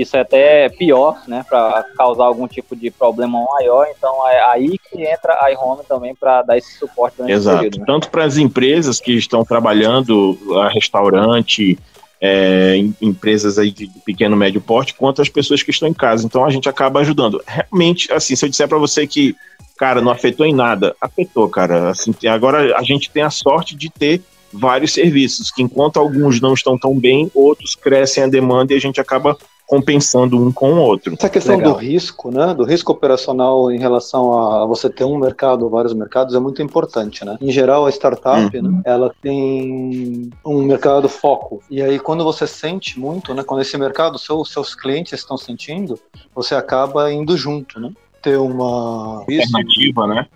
Isso 0.00 0.16
é 0.16 0.20
até 0.20 0.68
pior, 0.70 1.20
né, 1.28 1.44
para 1.46 1.84
causar 1.94 2.24
algum 2.24 2.48
tipo 2.48 2.74
de 2.74 2.90
problema 2.90 3.44
maior. 3.52 3.86
Então 3.94 4.26
é 4.26 4.42
aí 4.50 4.78
que 4.78 5.02
entra 5.02 5.34
a 5.42 5.52
iHome 5.52 5.82
também 5.86 6.14
para 6.14 6.40
dar 6.40 6.56
esse 6.56 6.78
suporte. 6.78 7.20
Exato. 7.26 7.58
Período, 7.58 7.80
né? 7.80 7.84
Tanto 7.86 8.08
para 8.08 8.24
as 8.24 8.38
empresas 8.38 8.98
que 8.98 9.12
estão 9.12 9.44
trabalhando, 9.44 10.38
a 10.62 10.70
restaurante, 10.70 11.78
é, 12.18 12.76
empresas 13.00 13.58
aí 13.58 13.70
de 13.70 13.90
pequeno 14.06 14.36
médio 14.38 14.62
porte, 14.62 14.94
quanto 14.94 15.20
as 15.20 15.28
pessoas 15.28 15.62
que 15.62 15.70
estão 15.70 15.86
em 15.86 15.92
casa. 15.92 16.24
Então 16.24 16.46
a 16.46 16.50
gente 16.50 16.66
acaba 16.66 17.00
ajudando. 17.00 17.42
Realmente, 17.46 18.10
assim, 18.10 18.34
se 18.34 18.42
eu 18.42 18.48
disser 18.48 18.68
para 18.68 18.78
você 18.78 19.06
que, 19.06 19.36
cara, 19.76 20.00
não 20.00 20.10
afetou 20.10 20.46
em 20.46 20.54
nada, 20.54 20.96
afetou, 20.98 21.46
cara. 21.50 21.90
Assim, 21.90 22.14
agora 22.26 22.74
a 22.74 22.82
gente 22.82 23.10
tem 23.10 23.22
a 23.22 23.30
sorte 23.30 23.76
de 23.76 23.90
ter 23.90 24.22
vários 24.50 24.94
serviços, 24.94 25.50
que 25.50 25.62
enquanto 25.62 25.98
alguns 25.98 26.40
não 26.40 26.54
estão 26.54 26.78
tão 26.78 26.98
bem, 26.98 27.30
outros 27.34 27.74
crescem 27.74 28.24
a 28.24 28.26
demanda 28.26 28.72
e 28.72 28.76
a 28.76 28.80
gente 28.80 29.00
acaba 29.00 29.36
compensando 29.70 30.36
um 30.36 30.50
com 30.50 30.72
o 30.72 30.78
outro. 30.78 31.14
Essa 31.16 31.28
questão 31.28 31.56
Legal. 31.56 31.74
do 31.74 31.78
risco, 31.78 32.28
né, 32.28 32.52
do 32.52 32.64
risco 32.64 32.90
operacional 32.90 33.70
em 33.70 33.78
relação 33.78 34.36
a 34.36 34.66
você 34.66 34.90
ter 34.90 35.04
um 35.04 35.16
mercado 35.16 35.62
ou 35.62 35.70
vários 35.70 35.94
mercados 35.94 36.34
é 36.34 36.40
muito 36.40 36.60
importante, 36.60 37.24
né? 37.24 37.38
Em 37.40 37.52
geral, 37.52 37.86
a 37.86 37.90
startup, 37.90 38.56
uhum. 38.56 38.62
né, 38.62 38.82
ela 38.84 39.14
tem 39.22 40.28
um 40.44 40.62
mercado 40.64 41.08
foco. 41.08 41.62
E 41.70 41.80
aí, 41.80 42.00
quando 42.00 42.24
você 42.24 42.48
sente 42.48 42.98
muito, 42.98 43.32
né, 43.32 43.44
quando 43.44 43.60
esse 43.60 43.78
mercado, 43.78 44.18
seu, 44.18 44.44
seus 44.44 44.74
clientes 44.74 45.12
estão 45.12 45.36
sentindo, 45.36 45.96
você 46.34 46.56
acaba 46.56 47.12
indo 47.12 47.36
junto, 47.36 47.78
né? 47.78 47.92
Ter 48.20 48.38
uma 48.38 49.20
alternativa, 49.20 50.06
né? 50.08 50.26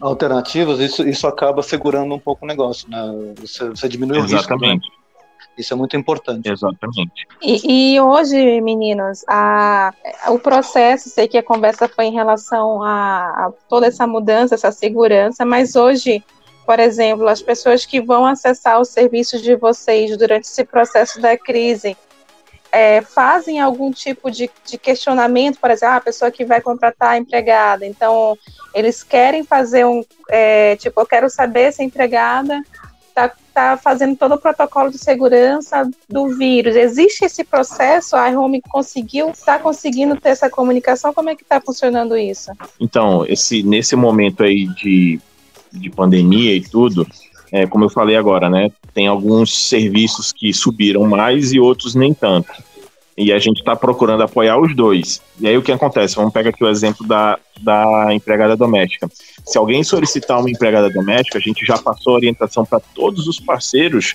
alternativas, 0.00 0.78
isso, 0.80 1.06
isso 1.08 1.26
acaba 1.26 1.62
segurando 1.62 2.14
um 2.14 2.18
pouco 2.18 2.44
o 2.44 2.48
negócio, 2.48 2.88
né? 2.88 3.34
Você, 3.40 3.68
você 3.70 3.88
diminui 3.88 4.18
Exatamente. 4.18 4.86
o 4.86 4.90
risco. 4.90 4.92
Né? 4.92 5.03
Isso 5.56 5.72
é 5.72 5.76
muito 5.76 5.96
importante. 5.96 6.50
Exatamente. 6.50 7.26
E, 7.40 7.94
e 7.94 8.00
hoje, 8.00 8.60
meninos, 8.60 9.24
a, 9.28 9.92
o 10.28 10.38
processo, 10.38 11.08
sei 11.08 11.28
que 11.28 11.38
a 11.38 11.42
conversa 11.42 11.88
foi 11.88 12.06
em 12.06 12.12
relação 12.12 12.82
a, 12.82 13.46
a 13.46 13.52
toda 13.68 13.86
essa 13.86 14.06
mudança, 14.06 14.54
essa 14.54 14.72
segurança, 14.72 15.44
mas 15.44 15.76
hoje 15.76 16.24
por 16.64 16.80
exemplo, 16.80 17.28
as 17.28 17.42
pessoas 17.42 17.84
que 17.84 18.00
vão 18.00 18.24
acessar 18.24 18.80
os 18.80 18.88
serviços 18.88 19.42
de 19.42 19.54
vocês 19.54 20.16
durante 20.16 20.44
esse 20.44 20.64
processo 20.64 21.20
da 21.20 21.36
crise, 21.36 21.96
é, 22.72 23.02
fazem 23.02 23.60
algum 23.60 23.92
tipo 23.92 24.30
de, 24.30 24.50
de, 24.64 24.76
questionamento, 24.76 25.60
por 25.60 25.70
exemplo, 25.70 25.94
ah, 25.94 25.98
a 25.98 26.00
pessoa 26.00 26.30
que 26.30 26.44
vai 26.44 26.60
contratar 26.60 27.10
a 27.10 27.18
empregada, 27.18 27.86
então 27.86 28.36
eles 28.74 29.02
querem 29.04 29.44
fazer 29.44 29.84
um, 29.86 30.02
é, 30.28 30.74
tipo, 30.76 31.00
eu 31.00 31.06
quero 31.06 31.30
saber 31.30 31.72
se 31.72 31.82
a 31.82 31.84
empregada 31.84 32.60
está 33.08 33.32
tá 33.54 33.76
fazendo 33.76 34.16
todo 34.16 34.34
o 34.34 34.38
protocolo 34.38 34.90
de 34.90 34.98
segurança 34.98 35.88
do 36.08 36.28
vírus. 36.36 36.74
Existe 36.74 37.24
esse 37.24 37.44
processo? 37.44 38.16
A 38.16 38.28
iHome 38.28 38.60
conseguiu, 38.60 39.30
está 39.30 39.58
conseguindo 39.58 40.16
ter 40.16 40.30
essa 40.30 40.50
comunicação? 40.50 41.14
Como 41.14 41.30
é 41.30 41.36
que 41.36 41.42
está 41.44 41.60
funcionando 41.60 42.16
isso? 42.16 42.50
Então, 42.80 43.24
esse, 43.26 43.62
nesse 43.62 43.94
momento 43.94 44.42
aí 44.42 44.66
de, 44.66 45.20
de 45.72 45.88
pandemia 45.90 46.54
e 46.54 46.60
tudo, 46.60 47.06
é, 47.52 47.66
como 47.66 47.84
eu 47.84 47.90
falei 47.90 48.16
agora, 48.16 48.50
né? 48.50 48.72
Tem 48.92 49.06
alguns 49.06 49.68
serviços 49.68 50.32
que 50.32 50.52
subiram 50.52 51.04
mais 51.04 51.52
e 51.52 51.60
outros 51.60 51.94
nem 51.94 52.12
tanto. 52.12 52.52
E 53.16 53.32
a 53.32 53.38
gente 53.38 53.60
está 53.60 53.76
procurando 53.76 54.24
apoiar 54.24 54.58
os 54.58 54.74
dois. 54.74 55.22
E 55.40 55.46
aí 55.46 55.56
o 55.56 55.62
que 55.62 55.70
acontece? 55.70 56.16
Vamos 56.16 56.32
pegar 56.32 56.50
aqui 56.50 56.64
o 56.64 56.68
exemplo 56.68 57.06
da, 57.06 57.38
da 57.60 58.12
empregada 58.12 58.56
doméstica. 58.56 59.08
Se 59.44 59.58
alguém 59.58 59.84
solicitar 59.84 60.38
uma 60.38 60.50
empregada 60.50 60.90
doméstica, 60.90 61.38
a 61.38 61.40
gente 61.40 61.64
já 61.64 61.78
passou 61.78 62.14
orientação 62.14 62.64
para 62.64 62.80
todos 62.80 63.26
os 63.26 63.38
parceiros 63.38 64.14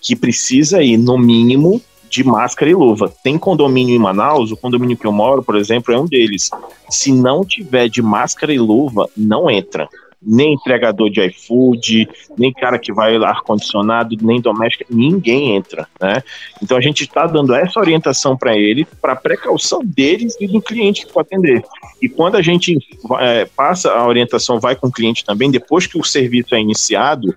que 0.00 0.14
precisa 0.14 0.82
ir, 0.82 0.96
no 0.96 1.18
mínimo, 1.18 1.80
de 2.08 2.22
máscara 2.22 2.70
e 2.70 2.74
luva. 2.74 3.12
Tem 3.22 3.36
condomínio 3.36 3.94
em 3.94 3.98
Manaus, 3.98 4.52
o 4.52 4.56
condomínio 4.56 4.96
que 4.96 5.06
eu 5.06 5.12
moro, 5.12 5.42
por 5.42 5.56
exemplo, 5.56 5.92
é 5.92 5.98
um 5.98 6.06
deles. 6.06 6.50
Se 6.88 7.12
não 7.12 7.44
tiver 7.44 7.88
de 7.88 8.00
máscara 8.00 8.52
e 8.52 8.58
luva, 8.58 9.08
não 9.16 9.50
entra 9.50 9.88
nem 10.26 10.54
entregador 10.54 11.08
de 11.08 11.24
iFood, 11.24 12.08
nem 12.36 12.52
cara 12.52 12.78
que 12.78 12.92
vai 12.92 13.16
ar-condicionado, 13.16 14.16
nem 14.20 14.40
doméstico, 14.40 14.84
ninguém 14.92 15.54
entra, 15.54 15.86
né? 16.00 16.22
Então 16.60 16.76
a 16.76 16.80
gente 16.80 17.04
está 17.04 17.26
dando 17.26 17.54
essa 17.54 17.78
orientação 17.78 18.36
para 18.36 18.56
ele, 18.56 18.84
para 19.00 19.14
precaução 19.14 19.80
deles 19.84 20.36
e 20.40 20.48
do 20.48 20.60
cliente 20.60 21.06
que 21.06 21.12
for 21.12 21.20
atender. 21.20 21.62
E 22.02 22.08
quando 22.08 22.36
a 22.36 22.42
gente 22.42 22.76
é, 23.20 23.44
passa 23.44 23.92
a 23.92 24.06
orientação, 24.06 24.58
vai 24.58 24.74
com 24.74 24.88
o 24.88 24.92
cliente 24.92 25.24
também, 25.24 25.50
depois 25.50 25.86
que 25.86 25.98
o 25.98 26.04
serviço 26.04 26.54
é 26.54 26.60
iniciado 26.60 27.32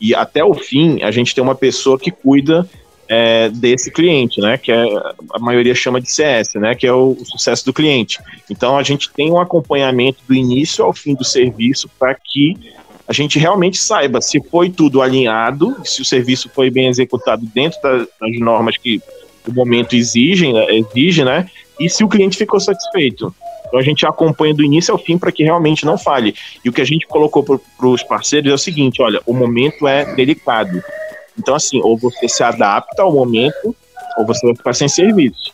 e 0.00 0.14
até 0.14 0.44
o 0.44 0.52
fim, 0.52 1.02
a 1.02 1.10
gente 1.10 1.34
tem 1.34 1.42
uma 1.42 1.54
pessoa 1.54 1.98
que 1.98 2.10
cuida 2.10 2.68
é, 3.08 3.48
desse 3.50 3.90
cliente, 3.90 4.40
né? 4.40 4.58
Que 4.58 4.72
é, 4.72 4.84
a 5.32 5.38
maioria 5.38 5.74
chama 5.74 6.00
de 6.00 6.10
CS, 6.10 6.54
né? 6.54 6.74
Que 6.74 6.86
é 6.86 6.92
o, 6.92 7.16
o, 7.18 7.24
sucesso 7.24 7.64
do 7.64 7.72
cliente. 7.72 8.18
Então 8.50 8.76
a 8.76 8.82
gente 8.82 9.10
tem 9.10 9.30
um 9.30 9.38
acompanhamento 9.38 10.18
do 10.26 10.34
início 10.34 10.84
ao 10.84 10.92
fim 10.92 11.14
do 11.14 11.24
serviço 11.24 11.88
para 11.98 12.14
que 12.14 12.56
a 13.06 13.12
gente 13.12 13.38
realmente 13.38 13.76
saiba 13.76 14.20
se 14.20 14.40
foi 14.50 14.70
tudo 14.70 15.02
alinhado, 15.02 15.76
se 15.84 16.00
o 16.00 16.04
serviço 16.04 16.48
foi 16.48 16.70
bem 16.70 16.88
executado 16.88 17.44
dentro 17.54 17.80
das, 17.82 18.08
das 18.20 18.38
normas 18.38 18.76
que 18.78 19.00
o 19.46 19.52
momento 19.52 19.94
exigem, 19.94 20.54
né, 20.54 20.66
exige, 20.70 21.22
né? 21.22 21.48
E 21.78 21.90
se 21.90 22.02
o 22.02 22.08
cliente 22.08 22.36
ficou 22.38 22.58
satisfeito. 22.58 23.34
Então 23.66 23.78
a 23.78 23.82
gente 23.82 24.06
acompanha 24.06 24.54
do 24.54 24.62
início 24.62 24.92
ao 24.92 24.98
fim 24.98 25.18
para 25.18 25.32
que 25.32 25.42
realmente 25.42 25.84
não 25.84 25.98
falhe. 25.98 26.34
E 26.64 26.68
o 26.68 26.72
que 26.72 26.80
a 26.80 26.84
gente 26.84 27.06
colocou 27.06 27.42
para 27.42 27.88
os 27.88 28.02
parceiros 28.02 28.50
é 28.50 28.54
o 28.54 28.58
seguinte: 28.58 29.02
olha, 29.02 29.20
o 29.26 29.34
momento 29.34 29.88
é 29.88 30.14
delicado. 30.14 30.82
Então, 31.38 31.54
assim, 31.54 31.80
ou 31.82 31.96
você 31.98 32.28
se 32.28 32.42
adapta 32.42 33.02
ao 33.02 33.12
momento, 33.12 33.74
ou 34.16 34.26
você 34.26 34.46
vai 34.46 34.56
ficar 34.56 34.74
sem 34.74 34.88
serviço. 34.88 35.52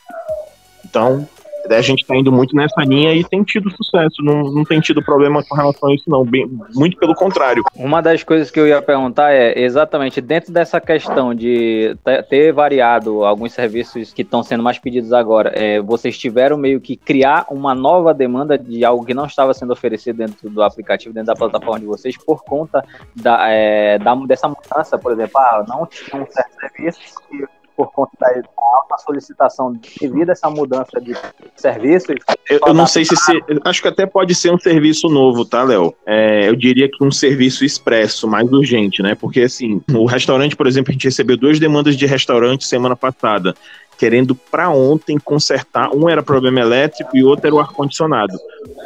Então, 0.85 1.27
a 1.69 1.81
gente 1.81 2.01
está 2.01 2.17
indo 2.17 2.33
muito 2.33 2.55
nessa 2.55 2.83
linha 2.83 3.15
e 3.15 3.25
tem 3.25 3.43
tido 3.43 3.71
sucesso, 3.71 4.23
não, 4.23 4.43
não 4.45 4.65
tem 4.65 4.81
tido 4.81 5.03
problema 5.03 5.43
com 5.45 5.55
relação 5.55 5.89
a 5.89 5.95
isso, 5.95 6.05
não. 6.09 6.25
Bem, 6.25 6.51
muito 6.75 6.97
pelo 6.97 7.15
contrário. 7.15 7.63
Uma 7.75 8.01
das 8.01 8.23
coisas 8.23 8.51
que 8.51 8.59
eu 8.59 8.67
ia 8.67 8.81
perguntar 8.81 9.33
é 9.33 9.59
exatamente 9.59 10.21
dentro 10.21 10.53
dessa 10.53 10.81
questão 10.81 11.35
de 11.35 11.97
ter 12.29 12.53
variado 12.53 13.25
alguns 13.25 13.53
serviços 13.53 14.13
que 14.13 14.23
estão 14.23 14.43
sendo 14.43 14.63
mais 14.63 14.79
pedidos 14.79 15.13
agora, 15.13 15.53
é, 15.55 15.81
vocês 15.81 16.19
tiveram 16.19 16.57
meio 16.57 16.81
que 16.81 16.97
criar 16.97 17.47
uma 17.51 17.75
nova 17.75 18.13
demanda 18.13 18.59
de 18.59 18.85
algo 18.85 19.05
que 19.05 19.15
não 19.15 19.27
estava 19.27 19.55
sendo 19.55 19.73
oferecido 19.73 20.17
dentro 20.17 20.51
do 20.51 20.63
aplicativo, 20.63 21.15
dentro 21.15 21.29
da 21.29 21.35
plataforma 21.35 21.81
de 21.81 21.87
vocês, 21.87 22.17
por 22.17 22.45
conta 22.45 22.85
da, 23.15 23.49
é, 23.49 23.99
da 23.99 24.15
dessa 24.27 24.49
mudança, 24.49 24.99
por 24.99 25.13
exemplo, 25.13 25.39
ah, 25.39 25.65
não 25.67 25.87
tinha 25.87 26.23
um 26.23 26.27
certo 26.27 26.55
serviço 26.61 27.01
que 27.29 27.60
por 27.81 27.93
conta 27.93 28.13
da 28.21 28.29
alta 28.57 28.99
solicitação 28.99 29.75
devido 29.99 30.29
a 30.29 30.33
essa 30.33 30.51
mudança 30.51 31.01
de 31.01 31.17
serviços. 31.57 32.15
Eu, 32.49 32.61
eu 32.67 32.75
não 32.75 32.87
sei 32.87 33.07
se, 33.07 33.17
se, 33.17 33.43
acho 33.65 33.81
que 33.81 33.89
até 33.89 34.05
pode 34.05 34.35
ser 34.35 34.53
um 34.53 34.59
serviço 34.59 35.09
novo, 35.09 35.47
tá, 35.47 35.63
Léo? 35.63 35.95
É, 36.05 36.47
eu 36.47 36.55
diria 36.55 36.91
que 36.91 37.03
um 37.03 37.11
serviço 37.11 37.65
expresso, 37.65 38.29
mais 38.29 38.53
urgente, 38.53 39.03
né? 39.03 39.15
Porque 39.15 39.41
assim, 39.41 39.81
o 39.95 40.05
restaurante, 40.05 40.55
por 40.55 40.67
exemplo, 40.67 40.91
a 40.91 40.93
gente 40.93 41.05
recebeu 41.05 41.39
duas 41.39 41.59
demandas 41.59 41.97
de 41.97 42.05
restaurante 42.05 42.67
semana 42.67 42.95
passada 42.95 43.55
querendo 43.97 44.35
para 44.35 44.69
ontem 44.69 45.19
consertar. 45.19 45.95
Um 45.95 46.09
era 46.09 46.23
problema 46.23 46.61
elétrico 46.61 47.17
e 47.17 47.25
outro 47.25 47.47
era 47.47 47.55
o 47.55 47.61
ar-condicionado. 47.61 48.33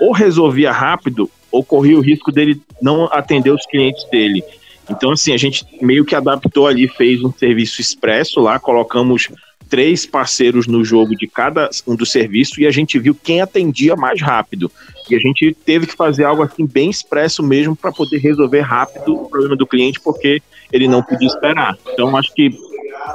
Ou 0.01 0.13
resolvia 0.13 0.71
rápido, 0.71 1.29
ou 1.51 1.65
corria 1.65 1.97
o 1.97 2.01
risco 2.01 2.31
dele 2.31 2.61
não 2.81 3.05
atender 3.13 3.51
os 3.51 3.65
clientes 3.67 4.05
dele. 4.11 4.45
Então, 4.89 5.13
assim, 5.13 5.33
a 5.33 5.37
gente 5.37 5.65
meio 5.81 6.05
que 6.05 6.15
adaptou 6.15 6.67
ali, 6.67 6.89
fez 6.89 7.23
um 7.23 7.33
serviço 7.33 7.81
expresso 7.81 8.41
lá, 8.41 8.59
colocamos 8.59 9.29
três 9.69 10.05
parceiros 10.07 10.67
no 10.67 10.85
jogo 10.85 11.17
de 11.17 11.27
cada 11.27 11.71
um 11.87 11.97
dos 11.97 12.13
serviços 12.13 12.59
e 12.59 12.67
a 12.67 12.71
gente 12.71 12.99
viu 12.99 13.15
quem 13.15 13.41
atendia 13.41 13.97
mais 13.97 14.21
rápido. 14.21 14.71
E 15.09 15.15
a 15.15 15.19
gente 15.19 15.57
teve 15.65 15.87
que 15.87 15.97
fazer 15.97 16.25
algo 16.25 16.43
assim 16.43 16.67
bem 16.67 16.91
expresso 16.91 17.43
mesmo 17.43 17.75
para 17.75 17.93
poder 17.93 18.19
resolver 18.19 18.61
rápido 18.61 19.15
o 19.15 19.29
problema 19.29 19.57
do 19.57 19.67
cliente, 19.67 20.01
porque 20.01 20.43
ele 20.73 20.87
não 20.87 21.03
podia 21.03 21.29
esperar. 21.29 21.77
Então, 21.93 22.17
acho 22.17 22.33
que 22.35 22.51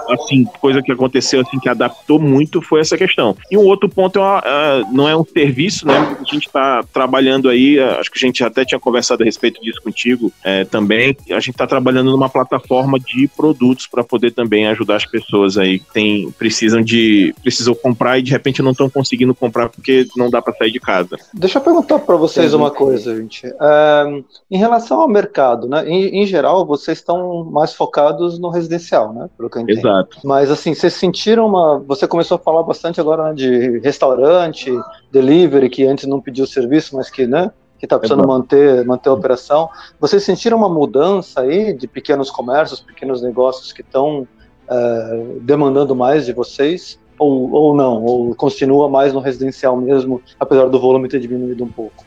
assim, 0.09 0.45
coisa 0.59 0.81
que 0.81 0.91
aconteceu 0.91 1.41
assim 1.41 1.59
que 1.59 1.69
adaptou 1.69 2.19
muito 2.19 2.61
foi 2.61 2.81
essa 2.81 2.97
questão. 2.97 3.35
E 3.51 3.57
um 3.57 3.65
outro 3.65 3.89
ponto 3.89 4.19
é 4.19 4.21
uma, 4.21 4.39
uh, 4.39 4.93
não 4.93 5.07
é 5.07 5.15
um 5.15 5.25
serviço, 5.25 5.87
né? 5.87 6.17
A 6.19 6.23
gente 6.23 6.47
está 6.47 6.83
trabalhando 6.93 7.49
aí, 7.49 7.79
uh, 7.79 7.99
acho 7.99 8.11
que 8.11 8.17
a 8.17 8.25
gente 8.27 8.43
até 8.43 8.65
tinha 8.65 8.79
conversado 8.79 9.23
a 9.23 9.25
respeito 9.25 9.61
disso 9.61 9.81
contigo 9.81 10.27
uh, 10.27 10.65
também. 10.69 11.15
A 11.29 11.39
gente 11.39 11.51
está 11.51 11.67
trabalhando 11.67 12.11
numa 12.11 12.29
plataforma 12.29 12.99
de 12.99 13.27
produtos 13.27 13.87
para 13.87 14.03
poder 14.03 14.31
também 14.31 14.67
ajudar 14.67 14.95
as 14.95 15.05
pessoas 15.05 15.57
aí 15.57 15.79
que 15.79 15.93
tem, 15.93 16.31
precisam 16.31 16.81
de 16.81 17.33
precisam 17.41 17.75
comprar 17.75 18.19
e 18.19 18.21
de 18.21 18.31
repente 18.31 18.61
não 18.61 18.71
estão 18.71 18.89
conseguindo 18.89 19.33
comprar 19.33 19.69
porque 19.69 20.07
não 20.15 20.29
dá 20.29 20.41
para 20.41 20.53
sair 20.53 20.71
de 20.71 20.79
casa. 20.79 21.17
Deixa 21.33 21.59
eu 21.59 21.63
perguntar 21.63 21.99
para 21.99 22.15
vocês 22.15 22.53
uma 22.53 22.71
coisa, 22.71 23.15
gente. 23.15 23.47
Uh, 23.47 24.23
em 24.49 24.57
relação 24.57 25.01
ao 25.01 25.07
mercado, 25.07 25.67
né? 25.67 25.87
Em, 25.87 26.21
em 26.21 26.25
geral, 26.25 26.65
vocês 26.65 26.97
estão 26.97 27.43
mais 27.45 27.73
focados 27.73 28.39
no 28.39 28.49
residencial, 28.49 29.13
né? 29.13 29.29
Pelo 29.37 29.49
que 29.49 29.57
eu 29.57 29.61
Exato. 29.69 30.17
Mas 30.23 30.49
assim, 30.49 30.73
vocês 30.73 30.93
sentiram 30.93 31.47
uma. 31.47 31.79
Você 31.79 32.07
começou 32.07 32.35
a 32.35 32.39
falar 32.39 32.63
bastante 32.63 32.99
agora 32.99 33.29
né, 33.29 33.33
de 33.33 33.79
restaurante, 33.79 34.71
delivery, 35.11 35.69
que 35.69 35.85
antes 35.85 36.05
não 36.05 36.19
pediu 36.19 36.47
serviço, 36.47 36.95
mas 36.95 37.09
que, 37.09 37.27
né? 37.27 37.51
Que 37.77 37.85
está 37.85 37.97
precisando 37.97 38.27
manter, 38.27 38.83
manter 38.85 39.09
a 39.09 39.13
operação. 39.13 39.69
Vocês 39.99 40.23
sentiram 40.23 40.57
uma 40.57 40.69
mudança 40.69 41.41
aí 41.41 41.73
de 41.73 41.87
pequenos 41.87 42.29
comércios, 42.29 42.81
pequenos 42.81 43.21
negócios 43.21 43.71
que 43.71 43.81
estão 43.81 44.27
é, 44.69 45.25
demandando 45.41 45.95
mais 45.95 46.25
de 46.25 46.33
vocês? 46.33 46.99
Ou, 47.17 47.51
ou 47.51 47.75
não? 47.75 48.03
Ou 48.03 48.35
continua 48.35 48.89
mais 48.89 49.13
no 49.13 49.19
residencial 49.19 49.77
mesmo, 49.77 50.21
apesar 50.39 50.67
do 50.67 50.79
volume 50.79 51.07
ter 51.07 51.19
diminuído 51.19 51.63
um 51.63 51.69
pouco? 51.69 52.05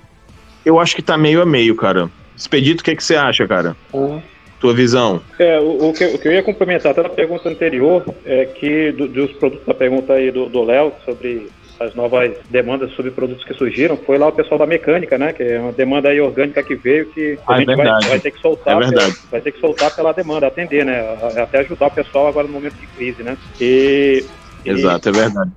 Eu 0.65 0.79
acho 0.79 0.95
que 0.95 1.01
está 1.01 1.17
meio 1.17 1.41
a 1.41 1.47
meio, 1.47 1.75
cara. 1.75 2.11
Expedito, 2.37 2.81
o 2.81 2.85
que, 2.85 2.91
é 2.91 2.97
que 2.97 3.05
você 3.05 3.15
acha, 3.15 3.47
cara? 3.47 3.77
Uhum 3.93 4.21
tua 4.63 4.73
visão? 4.73 5.21
É, 5.41 5.59
o, 5.59 5.89
o, 5.89 5.93
que, 5.93 6.05
o, 6.05 6.19
que, 6.19 6.29
eu 6.29 6.33
ia 6.33 6.43
complementar 6.43 6.93
até 6.93 7.03
na 7.03 7.09
pergunta 7.09 7.49
anterior 7.49 8.05
é 8.25 8.45
que 8.47 8.93
do, 8.93 9.09
dos 9.09 9.33
produtos 9.33 9.67
da 9.67 9.75
pergunta 9.75 10.13
aí 10.13 10.31
do 10.31 10.63
Léo 10.63 10.93
sobre 11.05 11.51
as 11.81 11.93
novas 11.97 12.33
demandas 12.49 12.93
sobre 12.93 13.11
produtos 13.11 13.45
que 13.45 13.53
surgiram, 13.55 13.97
foi 13.97 14.17
lá 14.17 14.29
o 14.29 14.33
pessoal 14.33 14.59
da 14.59 14.67
mecânica, 14.67 15.19
né? 15.19 15.33
Que 15.33 15.43
é 15.43 15.59
uma 15.59 15.73
demanda 15.73 16.11
aí 16.11 16.21
orgânica 16.21 16.63
que 16.63 16.77
veio 16.77 17.07
que 17.07 17.37
a 17.45 17.55
ah, 17.55 17.57
é 17.57 17.59
gente 17.59 17.73
é 17.73 17.77
vai, 17.77 18.01
vai, 18.09 18.21
ter 18.21 18.31
que 18.31 18.41
soltar, 18.41 18.81
é 18.81 18.89
pela, 18.89 19.11
vai 19.33 19.41
ter 19.41 19.51
que 19.51 19.59
soltar 19.59 19.97
pela 19.97 20.13
demanda, 20.13 20.47
atender, 20.47 20.85
né? 20.85 21.01
Até 21.37 21.59
ajudar 21.59 21.89
o 21.89 21.91
pessoal 21.91 22.29
agora 22.29 22.47
no 22.47 22.53
momento 22.53 22.75
de 22.75 22.87
crise, 22.87 23.25
né? 23.25 23.37
E 23.61 24.25
Exato, 24.65 25.09
é 25.09 25.13
verdade. 25.13 25.51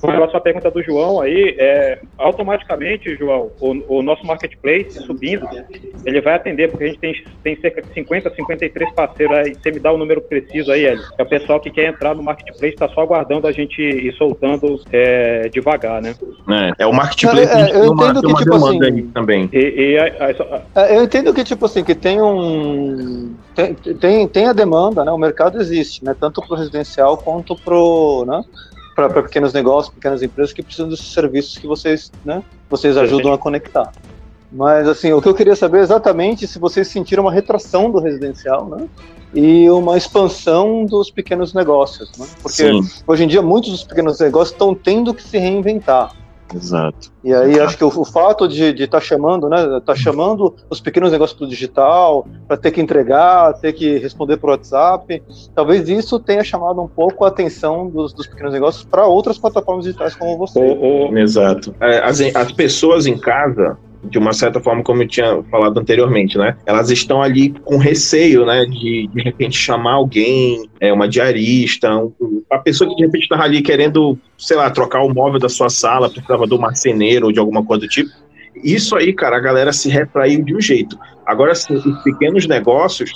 Com 0.00 0.10
relação 0.10 0.36
à 0.36 0.40
pergunta 0.40 0.70
do 0.70 0.82
João 0.82 1.20
aí, 1.20 1.56
é, 1.58 2.00
automaticamente, 2.18 3.16
João, 3.16 3.50
o, 3.60 3.98
o, 3.98 4.02
nosso 4.02 4.26
marketplace 4.26 5.02
subindo, 5.04 5.46
ele 6.04 6.20
vai 6.20 6.34
atender, 6.34 6.70
porque 6.70 6.84
a 6.84 6.86
gente 6.88 7.00
tem, 7.00 7.24
tem 7.42 7.60
cerca 7.60 7.82
de 7.82 7.92
50, 7.92 8.34
53 8.34 8.92
parceiros 8.92 9.36
aí. 9.36 9.54
Você 9.54 9.70
me 9.70 9.78
dá 9.78 9.92
o 9.92 9.98
número 9.98 10.20
preciso 10.20 10.72
aí, 10.72 10.86
Hélio. 10.86 11.02
É 11.18 11.22
o 11.22 11.26
pessoal 11.26 11.60
que 11.60 11.70
quer 11.70 11.88
entrar 11.88 12.14
no 12.14 12.22
marketplace, 12.22 12.74
está 12.74 12.88
só 12.88 13.02
aguardando 13.02 13.46
a 13.46 13.52
gente 13.52 13.80
ir 13.80 14.12
soltando 14.14 14.80
é, 14.92 15.48
devagar, 15.48 16.02
né? 16.02 16.14
É, 16.78 16.84
é 16.84 16.86
o 16.86 16.92
marketplace 16.92 17.50
é, 17.50 17.76
eu 17.76 17.92
entendo 17.92 18.22
que, 18.22 18.34
tipo 18.34 18.54
assim, 18.54 19.06
também. 19.08 19.48
E, 19.52 19.58
e 19.58 19.98
a, 19.98 20.04
a, 20.04 20.82
a, 20.82 20.92
eu 20.92 21.04
entendo 21.04 21.34
que, 21.34 21.44
tipo 21.44 21.66
assim, 21.66 21.84
que 21.84 21.94
tem 21.94 22.20
um. 22.20 23.34
Tem, 23.54 23.74
tem, 23.74 24.28
tem 24.28 24.46
a 24.46 24.52
demanda, 24.52 25.04
né? 25.04 25.10
O 25.10 25.18
mercado 25.18 25.60
existe, 25.60 26.04
né? 26.04 26.14
Tanto 26.18 26.40
para 26.40 26.54
o 26.54 26.58
residencial 26.58 27.16
quanto 27.16 27.54
pro, 27.56 28.24
né? 28.26 28.42
Para 29.08 29.22
pequenos 29.22 29.52
negócios, 29.52 29.94
pequenas 29.94 30.22
empresas 30.22 30.52
que 30.52 30.62
precisam 30.62 30.88
desses 30.88 31.12
serviços 31.12 31.58
que 31.58 31.66
vocês, 31.66 32.12
né, 32.24 32.42
vocês 32.68 32.96
ajudam 32.96 33.32
a 33.32 33.38
conectar. 33.38 33.92
Mas 34.52 34.88
assim, 34.88 35.12
o 35.12 35.22
que 35.22 35.28
eu 35.28 35.34
queria 35.34 35.54
saber 35.54 35.78
é 35.78 35.82
exatamente 35.82 36.46
se 36.46 36.58
vocês 36.58 36.88
sentiram 36.88 37.24
uma 37.24 37.32
retração 37.32 37.90
do 37.90 38.00
residencial, 38.00 38.68
né? 38.68 38.88
E 39.32 39.70
uma 39.70 39.96
expansão 39.96 40.84
dos 40.84 41.08
pequenos 41.08 41.54
negócios, 41.54 42.10
né? 42.18 42.26
Porque 42.42 42.68
Sim. 42.68 42.80
hoje 43.06 43.24
em 43.24 43.28
dia 43.28 43.40
muitos 43.40 43.70
dos 43.70 43.84
pequenos 43.84 44.18
negócios 44.18 44.50
estão 44.50 44.74
tendo 44.74 45.14
que 45.14 45.22
se 45.22 45.38
reinventar. 45.38 46.10
Exato. 46.54 47.12
E 47.22 47.32
aí 47.32 47.52
Exato. 47.52 47.64
acho 47.64 47.78
que 47.78 47.84
o, 47.84 48.00
o, 48.00 48.04
fato 48.04 48.48
de 48.48 48.64
estar 48.64 48.98
tá 48.98 49.00
chamando, 49.00 49.48
né, 49.48 49.80
tá 49.84 49.94
chamando 49.94 50.54
os 50.68 50.80
pequenos 50.80 51.12
negócios 51.12 51.38
para 51.38 51.46
o 51.46 51.48
digital, 51.48 52.26
para 52.46 52.56
ter 52.56 52.70
que 52.70 52.80
entregar, 52.80 53.54
ter 53.54 53.72
que 53.72 53.98
responder 53.98 54.36
por 54.36 54.50
WhatsApp, 54.50 55.22
talvez 55.54 55.88
isso 55.88 56.18
tenha 56.18 56.42
chamado 56.42 56.80
um 56.80 56.88
pouco 56.88 57.24
a 57.24 57.28
atenção 57.28 57.88
dos, 57.88 58.12
dos 58.12 58.26
pequenos 58.26 58.52
negócios 58.52 58.84
para 58.84 59.06
outras 59.06 59.38
plataformas 59.38 59.84
digitais 59.84 60.14
como 60.14 60.36
você. 60.36 60.58
O, 60.58 61.10
o... 61.10 61.18
Exato. 61.18 61.74
É, 61.80 61.98
as, 61.98 62.20
as 62.20 62.52
pessoas 62.52 63.06
em 63.06 63.16
casa 63.16 63.78
de 64.04 64.18
uma 64.18 64.32
certa 64.32 64.60
forma, 64.60 64.82
como 64.82 65.02
eu 65.02 65.08
tinha 65.08 65.42
falado 65.50 65.78
anteriormente, 65.78 66.38
né? 66.38 66.56
Elas 66.64 66.90
estão 66.90 67.22
ali 67.22 67.50
com 67.64 67.76
receio, 67.76 68.46
né? 68.46 68.64
De 68.64 69.08
de 69.08 69.22
repente 69.22 69.56
chamar 69.56 69.94
alguém, 69.94 70.68
é, 70.80 70.92
uma 70.92 71.08
diarista, 71.08 71.94
um, 71.96 72.42
a 72.50 72.58
pessoa 72.58 72.88
que 72.88 72.96
de 72.96 73.04
repente 73.04 73.22
estava 73.22 73.42
ali 73.42 73.60
querendo, 73.62 74.18
sei 74.38 74.56
lá, 74.56 74.70
trocar 74.70 75.02
o 75.02 75.12
móvel 75.12 75.38
da 75.38 75.48
sua 75.48 75.68
sala, 75.68 76.08
precisava 76.08 76.46
do 76.46 76.58
marceneiro 76.58 77.26
ou 77.26 77.32
de 77.32 77.38
alguma 77.38 77.64
coisa 77.64 77.82
do 77.82 77.88
tipo. 77.88 78.10
Isso 78.62 78.96
aí, 78.96 79.12
cara, 79.12 79.36
a 79.36 79.40
galera 79.40 79.72
se 79.72 79.88
retraiu 79.88 80.42
de 80.44 80.54
um 80.54 80.60
jeito. 80.60 80.98
Agora, 81.26 81.54
sim, 81.54 81.74
os 81.74 82.02
pequenos 82.02 82.46
negócios 82.46 83.12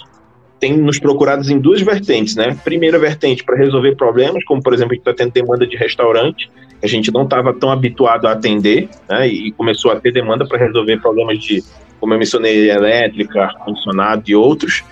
têm 0.61 0.77
nos 0.77 0.99
procurados 0.99 1.51
em 1.51 1.59
duas 1.59 1.83
vertentes, 1.83 2.37
né? 2.37 2.57
Primeira 2.65 2.99
vertente 2.99 3.45
para 3.45 3.57
resolver 3.57 3.97
problemas, 3.97 4.45
como 4.45 4.63
por 4.63 4.73
exemplo, 4.73 4.93
a 4.93 4.95
gente 4.95 5.09
está 5.09 5.15
tendo 5.15 5.33
demanda 5.33 5.67
de 5.67 5.77
restaurante, 5.77 6.49
a 6.85 6.87
gente 6.87 7.11
não 7.11 7.23
estava 7.23 7.55
tão 7.55 7.71
habituado 7.71 8.27
a 8.27 8.33
atender, 8.33 8.91
né, 9.09 9.27
e 9.27 9.51
começou 9.53 9.91
a 9.91 9.97
ter 9.97 10.13
demanda 10.13 10.47
para 10.47 10.59
resolver 10.59 11.01
problemas 11.01 11.39
de, 11.43 11.65
como 11.99 12.13
eu 12.13 12.19
mencionei, 12.19 12.71
elétrica, 12.71 13.45
ar-condicionado 13.45 14.23
e 14.27 14.35
outros. 14.35 14.85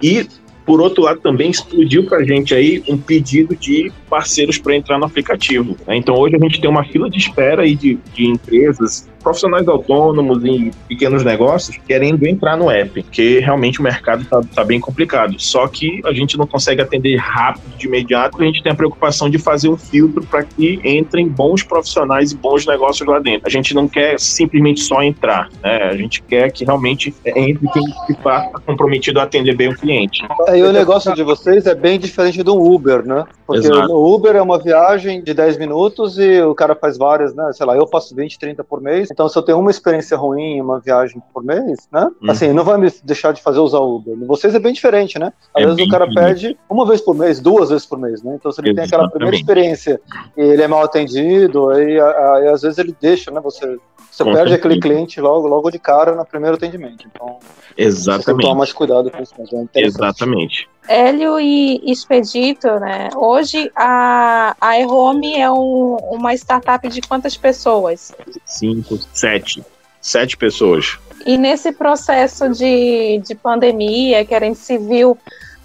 E, 0.00 0.28
por 0.64 0.80
outro 0.80 1.02
lado, 1.02 1.20
também 1.20 1.50
explodiu 1.50 2.04
para 2.04 2.18
a 2.18 2.24
gente 2.24 2.54
aí 2.54 2.82
um 2.88 2.96
pedido 2.96 3.56
de 3.56 3.92
parceiros 4.08 4.58
para 4.58 4.74
entrar 4.74 4.98
no 4.98 5.04
aplicativo. 5.04 5.76
Né? 5.86 5.96
Então, 5.96 6.14
hoje 6.16 6.36
a 6.36 6.38
gente 6.38 6.60
tem 6.60 6.68
uma 6.68 6.84
fila 6.84 7.08
de 7.08 7.18
espera 7.18 7.62
aí 7.62 7.74
de, 7.74 7.98
de 8.14 8.26
empresas 8.26 9.08
profissionais 9.22 9.68
autônomos 9.68 10.42
e 10.44 10.70
pequenos 10.88 11.22
negócios 11.22 11.78
querendo 11.86 12.26
entrar 12.26 12.56
no 12.56 12.70
app, 12.70 13.02
porque 13.02 13.38
realmente 13.40 13.80
o 13.80 13.82
mercado 13.82 14.22
está 14.22 14.40
tá 14.42 14.64
bem 14.64 14.80
complicado. 14.80 15.34
Só 15.38 15.66
que 15.68 16.00
a 16.04 16.12
gente 16.12 16.36
não 16.36 16.46
consegue 16.46 16.80
atender 16.80 17.16
rápido 17.16 17.76
de 17.76 17.86
imediato, 17.86 18.40
a 18.40 18.44
gente 18.44 18.62
tem 18.62 18.72
a 18.72 18.74
preocupação 18.74 19.28
de 19.28 19.38
fazer 19.38 19.68
um 19.68 19.76
filtro 19.76 20.24
para 20.24 20.42
que 20.42 20.80
entrem 20.84 21.28
bons 21.28 21.62
profissionais 21.62 22.32
e 22.32 22.36
bons 22.36 22.66
negócios 22.66 23.06
lá 23.06 23.18
dentro. 23.18 23.46
A 23.46 23.50
gente 23.50 23.74
não 23.74 23.86
quer 23.86 24.18
simplesmente 24.18 24.80
só 24.80 25.02
entrar, 25.02 25.48
né? 25.62 25.82
a 25.84 25.96
gente 25.96 26.22
quer 26.22 26.50
que 26.50 26.64
realmente 26.64 27.14
entre 27.24 27.68
quem 27.68 27.84
está 28.08 28.50
comprometido 28.66 29.20
a 29.20 29.24
atender 29.24 29.54
bem 29.54 29.68
o 29.68 29.76
cliente. 29.76 30.22
Aí 30.62 30.68
o 30.68 30.72
negócio 30.72 31.14
de 31.14 31.22
vocês 31.22 31.66
é 31.66 31.74
bem 31.74 31.98
diferente 31.98 32.42
do 32.42 32.54
Uber, 32.54 33.06
né? 33.06 33.24
Porque 33.46 33.66
Exato. 33.66 33.92
o 33.92 34.14
Uber 34.14 34.36
é 34.36 34.42
uma 34.42 34.58
viagem 34.58 35.22
de 35.22 35.34
10 35.34 35.58
minutos 35.58 36.18
e 36.18 36.40
o 36.42 36.54
cara 36.54 36.74
faz 36.74 36.96
várias, 36.96 37.34
né? 37.34 37.50
Sei 37.52 37.66
lá, 37.66 37.76
eu 37.76 37.86
faço 37.86 38.14
20, 38.14 38.38
30 38.38 38.64
por 38.64 38.80
mês, 38.80 39.08
então, 39.10 39.28
se 39.28 39.36
eu 39.36 39.42
tenho 39.42 39.58
uma 39.58 39.70
experiência 39.70 40.16
ruim 40.16 40.56
em 40.56 40.60
uma 40.60 40.80
viagem 40.80 41.22
por 41.32 41.42
mês, 41.42 41.88
né? 41.92 42.08
Hum. 42.22 42.30
Assim, 42.30 42.52
não 42.52 42.64
vai 42.64 42.78
me 42.78 42.92
deixar 43.04 43.32
de 43.32 43.42
fazer 43.42 43.58
usar 43.58 43.80
Uber. 43.80 44.16
Vocês 44.26 44.54
é 44.54 44.58
bem 44.58 44.72
diferente, 44.72 45.18
né? 45.18 45.32
Às 45.54 45.62
é 45.62 45.66
vezes 45.66 45.86
o 45.86 45.88
cara 45.88 46.06
diferente. 46.06 46.42
pede 46.42 46.58
uma 46.68 46.86
vez 46.86 47.00
por 47.00 47.14
mês, 47.14 47.40
duas 47.40 47.70
vezes 47.70 47.86
por 47.86 47.98
mês, 47.98 48.22
né? 48.22 48.34
Então, 48.34 48.52
se 48.52 48.60
ele 48.60 48.70
Exatamente. 48.70 48.90
tem 48.90 48.98
aquela 48.98 49.10
primeira 49.10 49.36
experiência 49.36 50.00
e 50.36 50.40
ele 50.40 50.62
é 50.62 50.68
mal 50.68 50.82
atendido, 50.82 51.70
aí, 51.70 52.00
aí 52.00 52.48
às 52.48 52.62
vezes 52.62 52.78
ele 52.78 52.94
deixa, 53.00 53.30
né? 53.30 53.40
Você, 53.40 53.78
você 54.10 54.24
perde 54.24 54.38
certeza. 54.38 54.54
aquele 54.56 54.80
cliente 54.80 55.20
logo, 55.20 55.46
logo 55.46 55.70
de 55.70 55.78
cara 55.78 56.14
no 56.14 56.24
primeiro 56.24 56.56
atendimento. 56.56 57.06
Então, 57.06 57.38
Exatamente. 57.76 58.42
Você 58.42 58.48
toma 58.48 58.58
mais 58.58 58.72
cuidado 58.72 59.10
com 59.10 59.22
isso. 59.22 59.34
É 59.74 59.82
Exatamente. 59.82 60.68
Hélio 60.88 61.38
e 61.38 61.80
Expedito, 61.90 62.68
né? 62.80 63.08
Hoje 63.14 63.70
a, 63.76 64.56
a 64.60 64.80
eHome 64.80 65.36
é 65.36 65.50
um, 65.50 65.96
uma 66.10 66.34
startup 66.34 66.86
de 66.88 67.00
quantas 67.00 67.36
pessoas? 67.36 68.12
Cinco, 68.44 68.98
sete. 69.12 69.62
Sete 70.00 70.36
pessoas. 70.36 70.98
E 71.26 71.36
nesse 71.36 71.72
processo 71.72 72.48
de, 72.48 73.18
de 73.18 73.34
pandemia, 73.34 74.24
que 74.24 74.34
a 74.34 74.40
gente 74.40 74.58
se 74.58 74.78
viu 74.78 75.16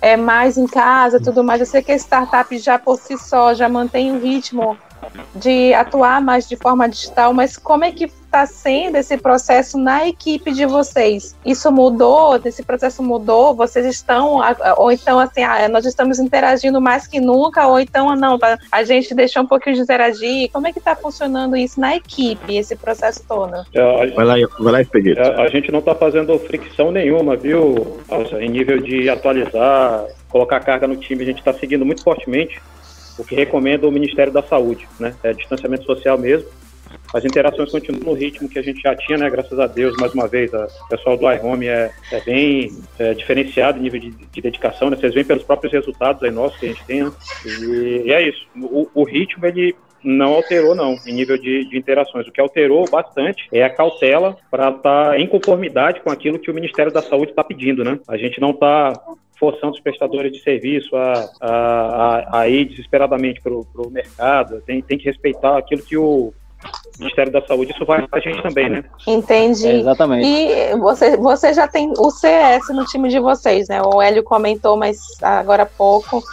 é, 0.01 0.17
mais 0.17 0.57
em 0.57 0.67
casa 0.67 1.19
tudo 1.19 1.43
mais, 1.43 1.61
eu 1.61 1.65
sei 1.65 1.81
que 1.81 1.91
a 1.91 1.95
startup 1.95 2.57
já 2.57 2.77
por 2.77 2.99
si 2.99 3.17
só 3.17 3.53
já 3.53 3.69
mantém 3.69 4.11
o 4.11 4.19
ritmo 4.19 4.77
de 5.35 5.73
atuar 5.73 6.21
mais 6.21 6.47
de 6.47 6.55
forma 6.55 6.87
digital, 6.87 7.33
mas 7.33 7.57
como 7.57 7.83
é 7.83 7.91
que 7.91 8.05
está 8.05 8.45
sendo 8.45 8.97
esse 8.97 9.17
processo 9.17 9.77
na 9.77 10.07
equipe 10.07 10.51
de 10.51 10.65
vocês? 10.65 11.35
Isso 11.45 11.71
mudou? 11.71 12.39
Esse 12.43 12.63
processo 12.63 13.01
mudou? 13.01 13.55
Vocês 13.55 13.85
estão, 13.85 14.41
ou 14.77 14.91
então 14.91 15.19
assim, 15.19 15.43
ah, 15.43 15.69
nós 15.69 15.85
estamos 15.85 16.19
interagindo 16.19 16.81
mais 16.81 17.07
que 17.07 17.19
nunca, 17.21 17.67
ou 17.67 17.79
então 17.79 18.15
não, 18.15 18.37
tá, 18.37 18.57
a 18.71 18.83
gente 18.83 19.13
deixou 19.15 19.43
um 19.43 19.47
pouquinho 19.47 19.75
de 19.75 19.81
interagir. 19.81 20.49
Como 20.51 20.67
é 20.67 20.73
que 20.73 20.79
está 20.79 20.95
funcionando 20.95 21.55
isso 21.55 21.79
na 21.79 21.95
equipe, 21.95 22.57
esse 22.57 22.75
processo 22.75 23.23
todo? 23.27 23.65
É, 23.73 24.07
vai 24.07 24.25
lá, 24.25 24.35
vai 24.59 24.73
lá, 24.73 24.81
Expedito. 24.81 25.19
É, 25.19 25.41
a 25.41 25.47
gente 25.49 25.71
não 25.71 25.79
está 25.79 25.95
fazendo 25.95 26.37
fricção 26.39 26.91
nenhuma, 26.91 27.35
viu? 27.37 27.99
Em 28.39 28.49
nível 28.49 28.79
de 28.81 29.09
atualizar, 29.09 30.05
colocar 30.29 30.59
carga 30.59 30.87
no 30.87 30.97
time, 30.97 31.23
a 31.23 31.25
gente 31.25 31.39
está 31.39 31.53
seguindo 31.53 31.85
muito 31.85 32.03
fortemente 32.03 32.61
o 33.17 33.23
que 33.23 33.35
recomenda 33.35 33.87
o 33.87 33.91
Ministério 33.91 34.31
da 34.31 34.43
Saúde, 34.43 34.87
né? 34.99 35.15
É 35.23 35.33
distanciamento 35.33 35.85
social 35.85 36.17
mesmo. 36.17 36.47
As 37.13 37.23
interações 37.23 37.71
continuam 37.71 38.03
no 38.03 38.13
ritmo 38.13 38.49
que 38.49 38.59
a 38.59 38.61
gente 38.61 38.81
já 38.81 38.95
tinha, 38.95 39.17
né? 39.17 39.29
Graças 39.29 39.57
a 39.59 39.67
Deus, 39.67 39.95
mais 39.97 40.13
uma 40.13 40.27
vez, 40.27 40.53
a, 40.53 40.65
o 40.65 40.87
pessoal 40.89 41.17
do 41.17 41.31
iHome 41.31 41.67
é, 41.67 41.91
é 42.11 42.21
bem 42.21 42.71
é, 42.99 43.13
diferenciado 43.13 43.79
em 43.79 43.83
nível 43.83 43.99
de, 43.99 44.11
de, 44.11 44.41
dedicação, 44.41 44.89
né? 44.89 44.97
Vocês 44.97 45.13
veem 45.13 45.25
pelos 45.25 45.43
próprios 45.43 45.71
resultados 45.71 46.23
aí 46.23 46.31
nossos 46.31 46.59
que 46.59 46.65
a 46.65 46.69
gente 46.69 46.85
tem, 46.85 47.03
né? 47.03 47.11
e, 47.45 48.03
e, 48.05 48.13
é 48.13 48.27
isso. 48.27 48.45
O, 48.57 48.89
o, 48.93 49.03
ritmo, 49.03 49.45
ele 49.45 49.75
não 50.05 50.35
alterou, 50.35 50.75
não, 50.75 50.95
em 51.05 51.13
nível 51.13 51.37
de, 51.37 51.65
de 51.65 51.77
interações. 51.77 52.27
O 52.27 52.31
que 52.31 52.39
alterou 52.39 52.85
bastante 52.89 53.47
é 53.51 53.63
a 53.63 53.69
cautela 53.69 54.37
para 54.49 54.69
estar 54.69 55.09
tá 55.09 55.19
em 55.19 55.27
conformidade 55.27 56.01
com 56.01 56.11
aquilo 56.11 56.39
que 56.39 56.51
o 56.51 56.53
Ministério 56.53 56.91
da 56.91 57.01
Saúde 57.01 57.31
está 57.31 57.43
pedindo, 57.43 57.83
né? 57.83 57.99
A 58.07 58.15
gente 58.15 58.39
não 58.39 58.51
está 58.51 58.93
forçando 59.37 59.73
os 59.73 59.81
prestadores 59.81 60.31
de 60.31 60.41
serviço 60.41 60.95
a, 60.95 61.29
a, 61.41 61.49
a, 61.49 62.39
a 62.39 62.49
ir 62.49 62.65
desesperadamente 62.65 63.41
para 63.41 63.53
o 63.53 63.89
mercado, 63.89 64.61
tem, 64.61 64.81
tem 64.81 64.97
que 64.97 65.05
respeitar 65.05 65.57
aquilo 65.57 65.81
que 65.81 65.97
o 65.97 66.33
Ministério 66.97 67.31
da 67.31 67.45
Saúde, 67.45 67.73
isso 67.73 67.85
vai 67.85 68.07
para 68.07 68.19
a 68.19 68.21
gente 68.21 68.41
também, 68.41 68.69
né? 68.69 68.83
Entendi. 69.05 69.67
É, 69.67 69.79
exatamente. 69.79 70.25
E 70.25 70.75
você, 70.77 71.17
você 71.17 71.53
já 71.53 71.67
tem 71.67 71.91
o 71.97 72.09
CS 72.09 72.69
no 72.69 72.85
time 72.85 73.09
de 73.09 73.19
vocês, 73.19 73.67
né? 73.67 73.81
O 73.81 74.01
Hélio 74.01 74.23
comentou, 74.23 74.77
mas 74.77 74.97
agora 75.21 75.63
há 75.63 75.65
pouco. 75.65 76.23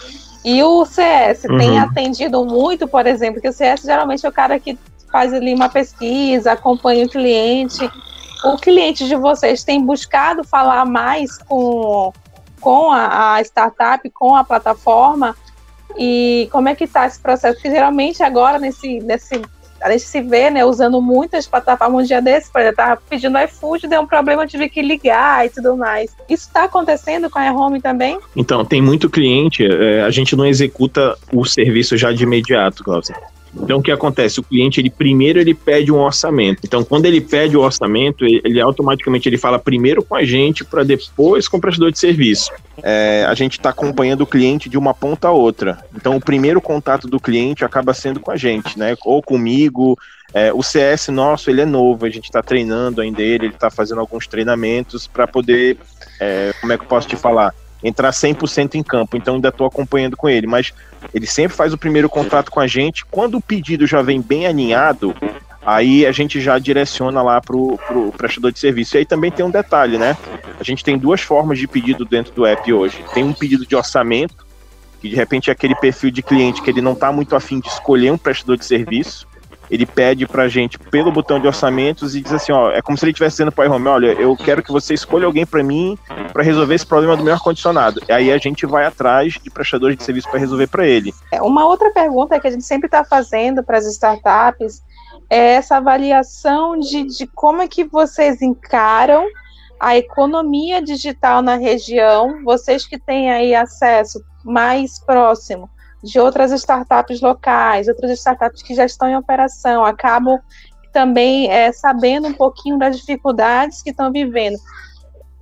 E 0.44 0.62
o 0.62 0.84
CS 0.84 1.44
uhum. 1.44 1.58
tem 1.58 1.78
atendido 1.78 2.44
muito, 2.44 2.88
por 2.88 3.06
exemplo, 3.06 3.40
que 3.40 3.48
o 3.48 3.52
CS 3.52 3.82
geralmente 3.82 4.26
é 4.26 4.28
o 4.28 4.32
cara 4.32 4.58
que 4.58 4.78
faz 5.10 5.32
ali 5.32 5.54
uma 5.54 5.68
pesquisa, 5.68 6.52
acompanha 6.52 7.04
o 7.06 7.08
cliente. 7.08 7.88
O 8.44 8.56
cliente 8.56 9.06
de 9.06 9.14
vocês 9.14 9.62
tem 9.62 9.84
buscado 9.84 10.42
falar 10.42 10.84
mais 10.84 11.38
com 11.38 12.12
com 12.60 12.92
a, 12.92 13.34
a 13.34 13.40
startup, 13.42 14.08
com 14.10 14.36
a 14.36 14.44
plataforma, 14.44 15.36
e 15.98 16.48
como 16.50 16.68
é 16.68 16.74
que 16.74 16.84
está 16.84 17.06
esse 17.06 17.20
processo? 17.20 17.54
Porque 17.56 17.70
geralmente 17.70 18.22
agora, 18.22 18.58
nesse, 18.58 19.00
nesse 19.00 19.42
a 19.82 19.90
gente 19.90 20.04
se 20.04 20.20
vê, 20.20 20.50
né, 20.50 20.64
usando 20.64 21.00
muitas 21.00 21.46
plataformas 21.46 22.04
um 22.04 22.06
dia 22.06 22.22
desse, 22.22 22.50
por 22.50 22.60
exemplo, 22.60 22.76
tava 22.76 23.02
pedindo 23.08 23.38
iFood, 23.38 23.88
deu 23.88 24.00
um 24.00 24.06
problema, 24.06 24.46
tive 24.46 24.68
que 24.68 24.80
ligar 24.80 25.46
e 25.46 25.50
tudo 25.50 25.76
mais. 25.76 26.14
Isso 26.28 26.46
está 26.46 26.64
acontecendo 26.64 27.28
com 27.28 27.38
a 27.38 27.52
Home 27.52 27.80
também? 27.80 28.18
Então, 28.36 28.64
tem 28.64 28.80
muito 28.80 29.10
cliente, 29.10 29.64
é, 29.64 30.02
a 30.02 30.10
gente 30.10 30.36
não 30.36 30.46
executa 30.46 31.16
o 31.32 31.44
serviço 31.44 31.96
já 31.96 32.12
de 32.12 32.22
imediato, 32.22 32.84
Cláudia. 32.84 33.16
Então 33.54 33.78
o 33.78 33.82
que 33.82 33.90
acontece? 33.90 34.40
O 34.40 34.42
cliente 34.42 34.80
ele 34.80 34.90
primeiro 34.90 35.38
ele 35.38 35.54
pede 35.54 35.92
um 35.92 35.98
orçamento. 35.98 36.60
Então 36.64 36.82
quando 36.82 37.06
ele 37.06 37.20
pede 37.20 37.56
o 37.56 37.60
orçamento, 37.60 38.24
ele, 38.24 38.60
automaticamente 38.60 39.28
ele 39.28 39.36
fala 39.38 39.58
primeiro 39.58 40.02
com 40.02 40.14
a 40.14 40.24
gente 40.24 40.64
para 40.64 40.82
depois 40.82 41.48
com 41.48 41.58
o 41.58 41.60
prestador 41.60 41.90
de 41.90 41.98
serviço. 41.98 42.50
É, 42.82 43.26
a 43.28 43.34
gente 43.34 43.58
está 43.58 43.70
acompanhando 43.70 44.22
o 44.22 44.26
cliente 44.26 44.68
de 44.68 44.78
uma 44.78 44.94
ponta 44.94 45.28
a 45.28 45.32
outra. 45.32 45.78
Então 45.94 46.16
o 46.16 46.20
primeiro 46.20 46.60
contato 46.60 47.06
do 47.06 47.20
cliente 47.20 47.64
acaba 47.64 47.92
sendo 47.92 48.20
com 48.20 48.30
a 48.30 48.36
gente, 48.36 48.78
né? 48.78 48.96
Ou 49.04 49.22
comigo. 49.22 49.98
É, 50.34 50.50
o 50.50 50.62
CS 50.62 51.08
nosso 51.08 51.50
ele 51.50 51.60
é 51.60 51.66
novo, 51.66 52.06
a 52.06 52.08
gente 52.08 52.24
está 52.24 52.42
treinando 52.42 53.02
ainda 53.02 53.20
ele, 53.20 53.46
ele 53.46 53.54
está 53.54 53.70
fazendo 53.70 54.00
alguns 54.00 54.26
treinamentos 54.26 55.06
para 55.06 55.26
poder, 55.26 55.76
é, 56.18 56.54
como 56.58 56.72
é 56.72 56.78
que 56.78 56.84
eu 56.84 56.88
posso 56.88 57.06
te 57.06 57.16
falar? 57.16 57.54
Entrar 57.82 58.10
100% 58.10 58.74
em 58.74 58.82
campo, 58.82 59.16
então 59.16 59.34
ainda 59.34 59.48
estou 59.48 59.66
acompanhando 59.66 60.16
com 60.16 60.28
ele, 60.28 60.46
mas 60.46 60.72
ele 61.12 61.26
sempre 61.26 61.56
faz 61.56 61.72
o 61.72 61.78
primeiro 61.78 62.08
contato 62.08 62.50
com 62.50 62.60
a 62.60 62.66
gente. 62.66 63.04
Quando 63.06 63.36
o 63.36 63.40
pedido 63.40 63.86
já 63.86 64.02
vem 64.02 64.20
bem 64.20 64.46
alinhado, 64.46 65.14
aí 65.64 66.06
a 66.06 66.12
gente 66.12 66.40
já 66.40 66.58
direciona 66.58 67.22
lá 67.22 67.40
para 67.40 67.56
o 67.56 68.14
prestador 68.16 68.52
de 68.52 68.58
serviço. 68.58 68.96
E 68.96 68.98
aí 68.98 69.06
também 69.06 69.30
tem 69.30 69.44
um 69.44 69.50
detalhe, 69.50 69.98
né? 69.98 70.16
A 70.58 70.62
gente 70.62 70.84
tem 70.84 70.96
duas 70.96 71.20
formas 71.20 71.58
de 71.58 71.66
pedido 71.66 72.04
dentro 72.04 72.32
do 72.32 72.46
app 72.46 72.72
hoje. 72.72 73.04
Tem 73.12 73.24
um 73.24 73.32
pedido 73.32 73.66
de 73.66 73.74
orçamento, 73.74 74.46
que 75.00 75.08
de 75.08 75.16
repente 75.16 75.50
é 75.50 75.52
aquele 75.52 75.74
perfil 75.74 76.10
de 76.10 76.22
cliente 76.22 76.62
que 76.62 76.70
ele 76.70 76.80
não 76.80 76.92
está 76.92 77.10
muito 77.10 77.34
afim 77.34 77.58
de 77.58 77.68
escolher 77.68 78.12
um 78.12 78.18
prestador 78.18 78.56
de 78.56 78.64
serviço 78.64 79.26
ele 79.72 79.86
pede 79.86 80.26
pra 80.26 80.48
gente 80.48 80.78
pelo 80.78 81.10
botão 81.10 81.40
de 81.40 81.46
orçamentos 81.46 82.14
e 82.14 82.20
diz 82.20 82.30
assim, 82.30 82.52
ó, 82.52 82.70
é 82.70 82.82
como 82.82 82.98
se 82.98 83.06
ele 83.06 83.12
estivesse 83.12 83.36
dizendo 83.36 83.50
pro 83.50 83.64
iHome, 83.64 83.88
olha, 83.88 84.12
eu 84.12 84.36
quero 84.36 84.62
que 84.62 84.70
você 84.70 84.92
escolha 84.92 85.24
alguém 85.24 85.46
para 85.46 85.62
mim 85.62 85.96
para 86.30 86.42
resolver 86.42 86.74
esse 86.74 86.84
problema 86.84 87.16
do 87.16 87.24
meu 87.24 87.32
ar-condicionado. 87.32 87.98
Aí 88.10 88.30
a 88.30 88.36
gente 88.36 88.66
vai 88.66 88.84
atrás 88.84 89.40
de 89.42 89.50
prestadores 89.50 89.96
de 89.96 90.04
serviço 90.04 90.28
para 90.28 90.38
resolver 90.38 90.66
para 90.66 90.86
ele. 90.86 91.14
É, 91.32 91.40
uma 91.40 91.66
outra 91.66 91.90
pergunta 91.90 92.38
que 92.38 92.46
a 92.46 92.50
gente 92.50 92.64
sempre 92.64 92.86
está 92.86 93.02
fazendo 93.02 93.64
para 93.64 93.78
as 93.78 93.86
startups 93.86 94.82
é 95.30 95.54
essa 95.54 95.78
avaliação 95.78 96.78
de, 96.78 97.04
de 97.04 97.26
como 97.26 97.62
é 97.62 97.66
que 97.66 97.82
vocês 97.82 98.42
encaram 98.42 99.24
a 99.80 99.96
economia 99.96 100.82
digital 100.82 101.40
na 101.40 101.56
região, 101.56 102.44
vocês 102.44 102.86
que 102.86 102.98
têm 102.98 103.32
aí 103.32 103.54
acesso 103.54 104.22
mais 104.44 105.02
próximo 105.02 105.70
de 106.02 106.18
outras 106.18 106.50
startups 106.52 107.20
locais, 107.20 107.88
outras 107.88 108.10
startups 108.18 108.62
que 108.62 108.74
já 108.74 108.84
estão 108.84 109.08
em 109.08 109.16
operação, 109.16 109.84
acabam 109.84 110.38
também 110.92 111.50
é, 111.50 111.72
sabendo 111.72 112.28
um 112.28 112.34
pouquinho 112.34 112.78
das 112.78 112.98
dificuldades 112.98 113.82
que 113.82 113.90
estão 113.90 114.12
vivendo. 114.12 114.58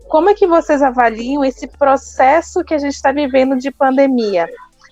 Como 0.09 0.29
é 0.29 0.35
que 0.35 0.47
vocês 0.47 0.83
avaliam 0.83 1.45
esse 1.45 1.67
processo 1.67 2.65
que 2.65 2.75
a 2.75 2.79
gente 2.79 2.95
está 2.95 3.13
vivendo 3.13 3.57
de 3.57 3.71
pandemia? 3.71 4.49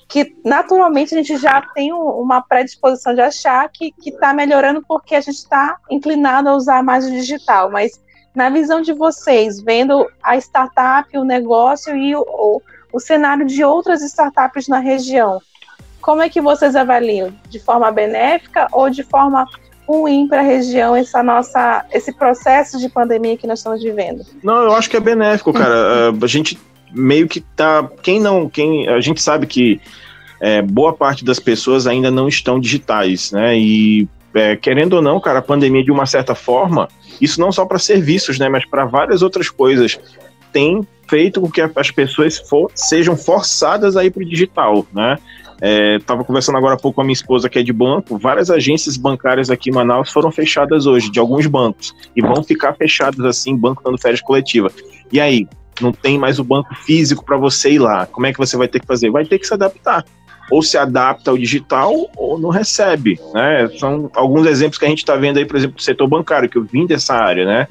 Que 0.09 0.37
naturalmente 0.45 1.15
a 1.15 1.19
gente 1.19 1.37
já 1.37 1.61
tem 1.75 1.93
uma 1.93 2.41
predisposição 2.41 3.15
de 3.15 3.21
achar 3.21 3.69
que 3.69 3.93
está 4.07 4.33
melhorando 4.33 4.83
porque 4.87 5.15
a 5.15 5.21
gente 5.21 5.37
está 5.37 5.77
inclinado 5.91 6.49
a 6.49 6.55
usar 6.55 6.83
mais 6.83 7.07
o 7.07 7.11
digital, 7.11 7.71
mas 7.71 8.01
na 8.35 8.49
visão 8.49 8.81
de 8.81 8.93
vocês, 8.93 9.61
vendo 9.61 10.09
a 10.23 10.37
startup, 10.37 11.17
o 11.19 11.25
negócio 11.25 11.97
e 11.97 12.15
o, 12.15 12.21
o, 12.21 12.63
o 12.93 13.01
cenário 13.01 13.45
de 13.45 13.65
outras 13.65 14.01
startups 14.03 14.69
na 14.69 14.79
região, 14.79 15.41
como 16.09 16.23
é 16.23 16.31
que 16.31 16.41
vocês 16.41 16.75
avaliam? 16.75 17.35
De 17.51 17.59
forma 17.59 17.93
benéfica 17.93 18.67
ou 18.73 18.89
de 18.89 19.03
forma 19.03 19.45
ruim 19.87 20.27
para 20.27 20.41
a 20.41 20.43
região 20.43 20.97
essa 20.97 21.23
nossa, 21.23 21.85
esse 21.93 22.15
processo 22.15 22.79
de 22.79 22.89
pandemia 22.89 23.37
que 23.37 23.47
nós 23.47 23.59
estamos 23.59 23.83
vivendo? 23.83 24.25
Não, 24.43 24.63
eu 24.63 24.73
acho 24.75 24.89
que 24.89 24.97
é 24.97 25.01
benéfico, 25.01 25.53
cara. 25.53 26.11
a 26.23 26.27
gente 26.27 26.59
meio 26.91 27.29
que 27.29 27.43
tá. 27.43 27.87
Quem 28.03 28.19
não. 28.19 28.49
Quem, 28.49 28.89
a 28.89 29.03
gente 29.03 29.21
sabe 29.21 29.47
que 29.47 29.83
é, 30.41 30.63
boa 30.63 30.95
parte 30.95 31.27
das 31.27 31.39
pessoas 31.39 31.87
ainda 31.87 32.11
não 32.11 32.27
estão 32.27 32.59
digitais, 32.59 33.31
né? 33.31 33.59
E 33.59 34.09
é, 34.33 34.57
querendo 34.57 34.95
ou 34.95 35.03
não, 35.03 35.21
cara, 35.21 35.41
a 35.41 35.43
pandemia, 35.43 35.85
de 35.85 35.93
uma 35.93 36.07
certa 36.07 36.35
forma, 36.35 36.89
isso 37.21 37.39
não 37.39 37.53
só 37.53 37.67
para 37.67 37.79
serviços, 37.79 38.39
né? 38.39 38.49
Mas 38.49 38.65
para 38.65 38.87
várias 38.87 39.21
outras 39.21 39.51
coisas, 39.51 40.01
tem 40.55 40.89
feito 41.07 41.39
com 41.39 41.51
que 41.51 41.61
as 41.61 41.91
pessoas 41.91 42.39
for, 42.39 42.71
sejam 42.75 43.15
forçadas 43.15 43.95
a 43.95 44.07
ir 44.07 44.11
para 44.11 44.23
o 44.23 44.27
digital, 44.27 44.87
né? 44.91 45.19
Estava 45.61 46.23
é, 46.23 46.25
conversando 46.25 46.57
agora 46.57 46.75
há 46.75 46.79
pouco 46.79 46.97
com 46.97 47.01
a 47.01 47.05
minha 47.05 47.13
esposa 47.13 47.49
que 47.49 47.59
é 47.59 47.63
de 47.63 47.73
banco. 47.73 48.17
Várias 48.17 48.51
agências 48.51 48.97
bancárias 48.97 49.51
aqui 49.51 49.71
em 49.71 49.73
Manaus 49.73 50.11
foram 50.11 50.31
fechadas 50.31 50.87
hoje, 50.87 51.11
de 51.11 51.19
alguns 51.19 51.47
bancos. 51.47 51.95
E 52.15 52.23
vão 52.23 52.43
ficar 52.45 52.75
fechadas 52.75 53.25
assim, 53.25 53.57
banco 53.57 53.83
dando 53.85 53.99
férias 53.99 54.21
coletiva. 54.21 54.71
E 55.13 55.21
aí, 55.21 55.49
não 55.81 55.93
tem 55.93 56.19
mais 56.19 56.39
o 56.39 56.45
banco 56.45 56.75
físico 56.75 57.25
para 57.25 57.37
você 57.37 57.73
ir 57.73 57.79
lá. 57.79 58.07
Como 58.07 58.27
é 58.27 58.33
que 58.33 58.39
você 58.39 58.57
vai 58.57 58.69
ter 58.69 58.81
que 58.81 58.87
fazer? 58.87 59.11
Vai 59.11 59.25
ter 59.25 59.39
que 59.39 59.47
se 59.47 59.55
adaptar. 59.55 60.05
Ou 60.51 60.63
se 60.63 60.79
adapta 60.79 61.31
ao 61.31 61.37
digital 61.37 61.93
ou 62.17 62.39
não 62.39 62.51
recebe. 62.51 63.21
Né? 63.35 63.69
São 63.79 64.11
alguns 64.15 64.47
exemplos 64.47 64.79
que 64.79 64.87
a 64.87 64.89
gente 64.89 64.99
está 64.99 65.15
vendo 65.15 65.39
aí, 65.39 65.45
por 65.45 65.57
exemplo, 65.57 65.77
do 65.77 65.83
setor 65.83 66.07
bancário, 66.09 66.49
que 66.49 66.57
eu 66.57 66.65
vim 66.65 66.87
dessa 66.87 67.15
área. 67.15 67.45
Né? 67.45 67.69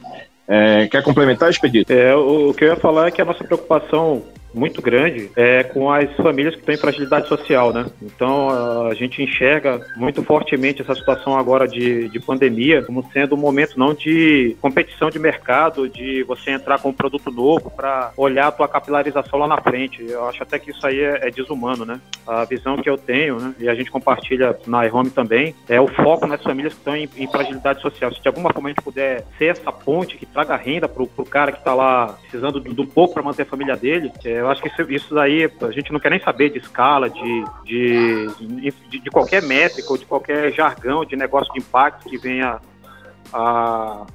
É, 0.48 0.88
quer 0.88 1.04
complementar, 1.04 1.50
Expedito? 1.50 1.92
É, 1.92 2.16
o, 2.16 2.54
que 2.54 2.64
eu 2.64 2.70
ia 2.70 2.76
falar 2.76 3.08
é 3.08 3.12
que 3.12 3.22
a 3.22 3.26
nossa 3.26 3.44
preocupação 3.44 4.24
muito 4.58 4.82
grande 4.82 5.30
é 5.36 5.64
com 5.64 5.92
as 5.92 6.12
famílias 6.16 6.56
que 6.56 6.64
têm 6.64 6.78
fragilidade 6.78 7.28
social, 7.28 7.72
né? 7.72 7.86
Então 8.02 8.88
a 8.88 8.94
gente 8.94 9.22
enxerga 9.22 9.80
muito 9.96 10.24
fortemente 10.24 10.82
essa 10.82 10.96
situação 10.96 11.38
agora 11.38 11.68
de, 11.68 12.10
de 12.10 12.20
pandemia 12.20 12.82
como 12.82 13.08
sendo 13.14 13.36
um 13.36 13.38
momento 13.38 13.78
não 13.78 13.94
de 13.94 14.56
competição 14.62 15.10
de 15.10 15.20
mercado, 15.20 15.88
de 15.88 16.24
você 16.24 16.52
entrar 16.52 16.80
com 16.80 16.90
um 16.90 16.94
produto 16.94 17.32
novo 17.32 17.70
para 17.70 18.12
olhar 18.18 18.48
a 18.48 18.52
tua 18.52 18.68
capilarização 18.68 19.40
lá 19.40 19.48
na 19.48 19.62
frente. 19.62 20.04
Eu 20.04 20.28
acho 20.28 20.42
até 20.42 20.58
que 20.58 20.72
isso 20.72 20.86
aí 20.86 21.00
é, 21.00 21.28
é 21.28 21.32
desumano, 21.32 21.86
né? 21.86 22.00
A 22.26 22.44
visão 22.46 22.78
que 22.78 22.90
eu 22.90 22.98
tenho, 22.98 23.40
né? 23.40 23.54
E 23.60 23.70
a 23.70 23.76
gente 23.76 23.92
compartilha 23.92 24.58
na 24.66 24.86
iHome 24.86 25.10
também, 25.10 25.54
é 25.70 25.80
o 25.80 25.88
foco 25.88 26.26
nas 26.26 26.42
famílias 26.42 26.74
que 26.74 26.80
estão 26.80 26.96
em, 26.96 27.10
em 27.18 27.28
fragilidade 27.28 27.82
social. 27.82 28.14
Se 28.14 28.22
de 28.22 28.28
alguma 28.28 28.52
forma 28.52 28.70
a 28.70 28.72
gente 28.72 28.84
puder 28.84 29.26
ser 29.38 29.46
essa 29.46 29.72
ponte 29.72 30.18
que 30.18 30.26
traga 30.26 30.56
renda 30.56 30.88
para 30.88 31.04
o 31.04 31.26
cara 31.26 31.52
que 31.52 31.60
está 31.60 31.74
lá 31.74 32.18
precisando 32.22 32.60
do, 32.60 32.74
do 32.74 32.86
pouco 32.86 33.14
para 33.14 33.24
manter 33.24 33.44
a 33.44 33.46
família 33.46 33.76
dele, 33.76 34.12
é, 34.24 34.42
eu 34.48 34.52
acho 34.52 34.62
que 34.62 34.70
isso, 34.70 34.92
isso 34.92 35.16
daí 35.16 35.44
a 35.44 35.72
gente 35.72 35.92
não 35.92 36.00
quer 36.00 36.10
nem 36.10 36.22
saber 36.22 36.50
de 36.50 36.60
escala, 36.60 37.10
de, 37.10 37.44
de, 37.66 38.28
de, 38.90 39.00
de 39.00 39.10
qualquer 39.10 39.44
métrica 39.44 39.92
ou 39.92 39.98
de 39.98 40.06
qualquer 40.06 40.54
jargão 40.54 41.04
de 41.04 41.16
negócio 41.16 41.52
de 41.54 41.60
impacto 41.60 42.10
que 42.10 42.18
venha 42.18 42.60
a, 43.34 44.06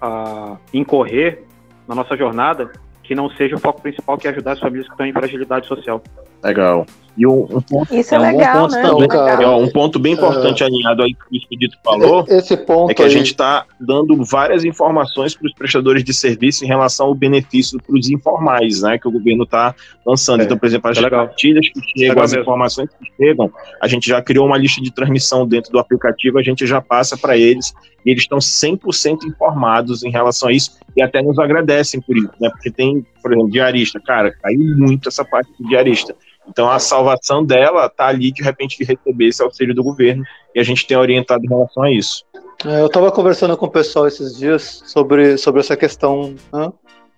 a 0.00 0.56
incorrer 0.72 1.44
na 1.86 1.94
nossa 1.94 2.16
jornada, 2.16 2.70
que 3.02 3.14
não 3.14 3.28
seja 3.30 3.56
o 3.56 3.58
foco 3.58 3.82
principal, 3.82 4.16
que 4.16 4.28
é 4.28 4.30
ajudar 4.30 4.52
as 4.52 4.60
famílias 4.60 4.86
que 4.86 4.92
estão 4.92 5.04
em 5.04 5.12
fragilidade 5.12 5.66
social. 5.66 6.00
Legal. 6.42 6.86
E 7.16 7.26
um, 7.26 7.42
um 7.42 7.60
ponto, 7.60 7.94
Isso 7.94 8.14
é, 8.14 8.16
é 8.16 8.20
um 8.20 8.36
legal, 8.36 8.62
ponto 8.62 8.74
né? 8.74 8.82
também, 8.82 9.08
cara, 9.08 9.42
é 9.42 9.48
um 9.48 9.68
ponto 9.68 9.98
bem 9.98 10.14
importante 10.14 10.62
é, 10.62 10.66
alinhado 10.66 11.02
aí 11.02 11.14
que 11.14 11.24
o 11.30 11.36
Expedito 11.36 11.76
falou. 11.84 12.24
Esse 12.26 12.56
ponto 12.56 12.90
é 12.90 12.94
que 12.94 13.02
aí. 13.02 13.08
a 13.08 13.10
gente 13.10 13.26
está 13.26 13.66
dando 13.78 14.24
várias 14.24 14.64
informações 14.64 15.34
para 15.34 15.46
os 15.46 15.52
prestadores 15.52 16.02
de 16.02 16.14
serviço 16.14 16.64
em 16.64 16.68
relação 16.68 17.08
ao 17.08 17.14
benefício 17.14 17.78
para 17.86 17.94
os 17.94 18.08
informais, 18.08 18.80
né? 18.80 18.98
Que 18.98 19.06
o 19.06 19.10
governo 19.10 19.44
está 19.44 19.74
lançando. 20.06 20.40
É, 20.40 20.44
então, 20.44 20.56
por 20.56 20.64
exemplo, 20.64 20.90
as 20.90 20.96
é 20.96 21.10
partilhas 21.10 21.68
que 21.68 21.80
chegam, 21.98 22.22
as 22.22 22.32
informações 22.32 22.88
que 22.88 23.12
chegam, 23.22 23.52
a 23.80 23.86
gente 23.86 24.08
já 24.08 24.22
criou 24.22 24.46
uma 24.46 24.56
lista 24.56 24.80
de 24.80 24.90
transmissão 24.90 25.46
dentro 25.46 25.70
do 25.70 25.78
aplicativo, 25.78 26.38
a 26.38 26.42
gente 26.42 26.66
já 26.66 26.80
passa 26.80 27.16
para 27.18 27.36
eles 27.36 27.74
e 28.06 28.10
eles 28.10 28.22
estão 28.22 28.38
100% 28.38 29.24
informados 29.26 30.02
em 30.02 30.10
relação 30.10 30.48
a 30.48 30.52
isso 30.52 30.78
e 30.96 31.02
até 31.02 31.22
nos 31.22 31.38
agradecem 31.38 32.00
por 32.00 32.16
isso, 32.16 32.32
né? 32.40 32.48
Porque 32.48 32.70
tem, 32.70 33.04
por 33.22 33.32
exemplo, 33.32 33.50
diarista, 33.50 34.00
cara, 34.00 34.32
caiu 34.42 34.76
muito 34.78 35.10
essa 35.10 35.24
parte 35.24 35.50
do 35.58 35.68
diarista. 35.68 36.16
Então 36.48 36.70
a 36.70 36.78
salvação 36.78 37.44
dela 37.44 37.86
está 37.86 38.06
ali 38.06 38.32
de 38.32 38.42
repente 38.42 38.78
de 38.78 38.84
receber 38.84 39.28
esse 39.28 39.42
auxílio 39.42 39.74
do 39.74 39.82
governo 39.82 40.24
e 40.54 40.60
a 40.60 40.62
gente 40.62 40.86
tem 40.86 40.96
orientado 40.96 41.44
em 41.44 41.48
relação 41.48 41.82
a 41.82 41.90
isso. 41.90 42.24
É, 42.64 42.80
eu 42.80 42.86
estava 42.86 43.10
conversando 43.10 43.56
com 43.56 43.66
o 43.66 43.70
pessoal 43.70 44.06
esses 44.06 44.36
dias 44.36 44.82
sobre, 44.86 45.36
sobre 45.36 45.60
essa 45.60 45.76
questão 45.76 46.34
né, 46.52 46.72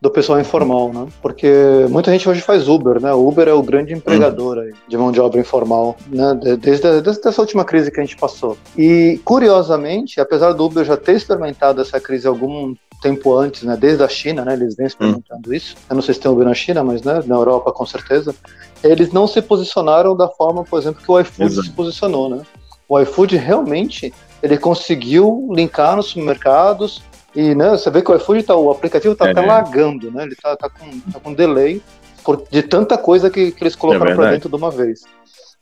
do 0.04 0.10
pessoal 0.10 0.38
informal, 0.38 0.92
né? 0.92 1.06
Porque 1.22 1.50
muita 1.88 2.10
gente 2.12 2.28
hoje 2.28 2.42
faz 2.42 2.68
Uber, 2.68 3.00
né? 3.00 3.12
O 3.14 3.26
Uber 3.26 3.48
é 3.48 3.54
o 3.54 3.62
grande 3.62 3.94
empregador 3.94 4.58
aí, 4.58 4.72
de 4.86 4.98
mão 4.98 5.10
de 5.10 5.18
obra 5.18 5.40
informal, 5.40 5.96
né? 6.08 6.34
Desde, 6.58 7.00
desde 7.00 7.26
essa 7.26 7.40
última 7.40 7.64
crise 7.64 7.90
que 7.90 7.98
a 7.98 8.04
gente 8.04 8.16
passou. 8.16 8.56
E 8.76 9.18
curiosamente, 9.24 10.20
apesar 10.20 10.52
do 10.52 10.64
Uber 10.64 10.84
já 10.84 10.96
ter 10.96 11.16
experimentado 11.16 11.80
essa 11.80 11.98
crise 11.98 12.26
algum 12.26 12.74
tempo 13.04 13.36
antes, 13.36 13.62
né? 13.64 13.76
Desde 13.76 14.02
a 14.02 14.08
China, 14.08 14.46
né? 14.46 14.54
Eles 14.54 14.74
vêm 14.74 14.86
experimentando 14.86 15.50
hum. 15.50 15.52
isso. 15.52 15.76
Eu 15.90 15.94
não 15.94 16.02
sei 16.02 16.14
se 16.14 16.20
tem 16.20 16.30
Uber 16.30 16.46
na 16.46 16.54
China, 16.54 16.82
mas 16.82 17.02
né, 17.02 17.22
na 17.26 17.34
Europa 17.34 17.70
com 17.70 17.84
certeza 17.84 18.34
eles 18.82 19.12
não 19.12 19.26
se 19.26 19.40
posicionaram 19.42 20.16
da 20.16 20.28
forma, 20.28 20.64
por 20.64 20.78
exemplo, 20.78 21.02
que 21.02 21.10
o 21.10 21.20
iFood 21.20 21.52
Exato. 21.52 21.68
se 21.68 21.72
posicionou, 21.72 22.28
né? 22.30 22.42
O 22.88 22.98
iFood 23.00 23.36
realmente 23.36 24.12
ele 24.42 24.58
conseguiu 24.58 25.48
linkar 25.52 25.96
nos 25.96 26.06
supermercados 26.06 27.02
e 27.34 27.54
né, 27.54 27.70
você 27.70 27.90
vê 27.90 28.02
que 28.02 28.10
o 28.10 28.16
iFood 28.16 28.42
tá, 28.42 28.54
o 28.54 28.70
aplicativo 28.70 29.12
está 29.12 29.28
é, 29.28 29.30
até 29.30 29.40
né? 29.40 29.46
lagando, 29.46 30.10
né? 30.10 30.24
Ele 30.24 30.32
está 30.32 30.56
tá 30.56 30.68
com, 30.70 31.00
tá 31.12 31.20
com 31.20 31.32
delay 31.32 31.82
por, 32.22 32.42
de 32.50 32.62
tanta 32.62 32.96
coisa 32.96 33.28
que, 33.30 33.52
que 33.52 33.62
eles 33.62 33.76
colocaram 33.76 34.12
é 34.12 34.14
para 34.14 34.30
dentro 34.30 34.48
de 34.48 34.56
uma 34.56 34.70
vez. 34.70 35.02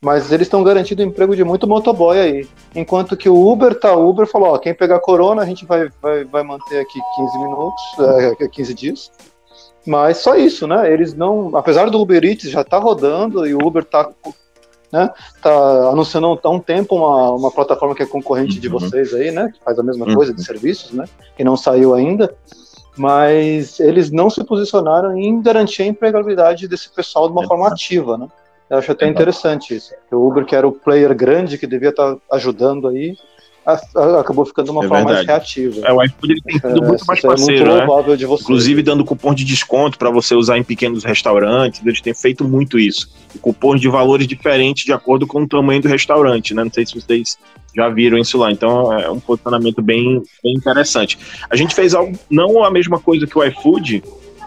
Mas 0.03 0.33
eles 0.33 0.49
estão 0.49 0.65
garantindo 0.65 1.03
emprego 1.03 1.37
de 1.37 1.45
muito 1.45 1.67
motoboy 1.67 2.19
aí. 2.19 2.49
Enquanto 2.75 3.17
que 3.17 3.29
o 3.29 3.49
Uber 3.49 3.79
tá, 3.79 3.95
o 3.95 4.09
Uber 4.09 4.27
falou, 4.27 4.49
ó, 4.49 4.59
quem 4.59 4.75
pegar 4.75 4.99
corona 4.99 5.43
a 5.43 5.47
gente 5.47 5.65
vai, 5.65 5.89
vai, 6.03 6.25
vai 6.25 6.43
manter 6.43 6.81
aqui 6.81 7.01
15 7.17 7.39
minutos, 7.39 7.83
é, 8.41 8.49
15 8.51 8.75
dias. 8.75 9.13
Mas 9.87 10.19
só 10.19 10.35
isso, 10.35 10.67
né? 10.67 10.93
Eles 10.93 11.15
não. 11.15 11.57
Apesar 11.57 11.89
do 11.89 12.01
Uber 12.01 12.25
Eats 12.25 12.51
já 12.51 12.65
tá 12.65 12.79
rodando 12.79 13.47
e 13.47 13.55
o 13.55 13.65
Uber 13.65 13.85
tá 13.85 14.11
né? 14.93 15.11
Tá 15.41 15.89
anunciando 15.89 16.39
há 16.43 16.51
um 16.51 16.61
tempo 16.61 16.95
uma, 16.95 17.31
uma 17.31 17.51
plataforma 17.51 17.95
que 17.95 18.03
é 18.03 18.07
concorrente 18.07 18.61
de 18.61 18.69
uhum. 18.69 18.79
vocês 18.79 19.15
aí, 19.15 19.31
né? 19.31 19.51
Que 19.53 19.65
faz 19.65 19.79
a 19.79 19.83
mesma 19.83 20.07
uhum. 20.07 20.15
coisa 20.15 20.35
de 20.35 20.45
serviços, 20.45 20.93
né? 20.93 21.07
Que 21.35 21.43
não 21.43 21.57
saiu 21.57 21.95
ainda. 21.95 22.35
Mas 22.95 23.81
eles 23.81 24.11
não 24.11 24.29
se 24.29 24.45
posicionaram 24.45 25.17
em 25.17 25.41
garantir 25.41 25.83
a 25.83 25.87
empregabilidade 25.87 26.69
desse 26.69 26.91
pessoal 26.91 27.27
de 27.27 27.33
uma 27.33 27.47
forma 27.47 27.67
ativa, 27.67 28.19
né? 28.19 28.29
Eu 28.73 28.79
acho 28.79 28.91
até 28.91 29.07
interessante 29.07 29.75
isso. 29.75 29.93
O 30.11 30.27
Uber, 30.27 30.47
que 30.47 30.57
era 30.57 30.67
o 30.67 30.73
player 30.73 31.15
grande 31.15 31.59
que 31.59 31.67
devia 31.67 31.91
estar 31.91 32.17
ajudando 32.33 32.89
aí, 32.89 33.15
acabou 34.19 34.47
ficando 34.47 34.73
uma 34.73 34.83
é 34.83 34.89
forma 34.89 35.05
verdade. 35.05 35.27
mais 35.27 35.27
reativa. 35.27 35.87
É, 35.87 35.93
o 35.93 36.03
iFood 36.03 36.33
ele 36.33 36.41
tem 36.41 36.55
sido 36.55 36.83
é, 36.83 36.89
muito 36.89 37.05
mais 37.05 37.21
parceiro, 37.21 37.71
é 37.71 37.87
muito 37.87 38.09
né? 38.09 38.17
de 38.17 38.25
vocês. 38.25 38.41
Inclusive 38.41 38.83
dando 38.83 39.05
cupom 39.05 39.35
de 39.35 39.45
desconto 39.45 39.99
para 39.99 40.09
você 40.09 40.35
usar 40.35 40.57
em 40.57 40.65
pequenos 40.65 41.05
restaurantes, 41.05 41.85
eles 41.85 42.01
têm 42.01 42.15
feito 42.15 42.49
muito 42.49 42.79
isso. 42.79 43.11
Cupons 43.43 43.79
de 43.79 43.91
valores 43.91 44.27
diferentes 44.27 44.87
de 44.87 44.93
acordo 44.95 45.27
com 45.27 45.43
o 45.43 45.47
tamanho 45.47 45.83
do 45.83 45.89
restaurante, 45.89 46.55
né? 46.55 46.65
Não 46.65 46.73
sei 46.73 46.87
se 46.87 46.95
vocês 46.95 47.37
já 47.77 47.91
viram 47.91 48.17
isso 48.17 48.39
lá, 48.39 48.51
então 48.51 48.91
é 48.99 49.11
um 49.11 49.21
posicionamento 49.21 49.83
bem, 49.83 50.23
bem 50.43 50.55
interessante. 50.55 51.19
A 51.51 51.57
gente 51.57 51.75
fez 51.75 51.93
algo, 51.93 52.19
não 52.31 52.65
a 52.65 52.71
mesma 52.71 52.99
coisa 52.99 53.27
que 53.27 53.39
o 53.39 53.45
iFood, 53.45 54.03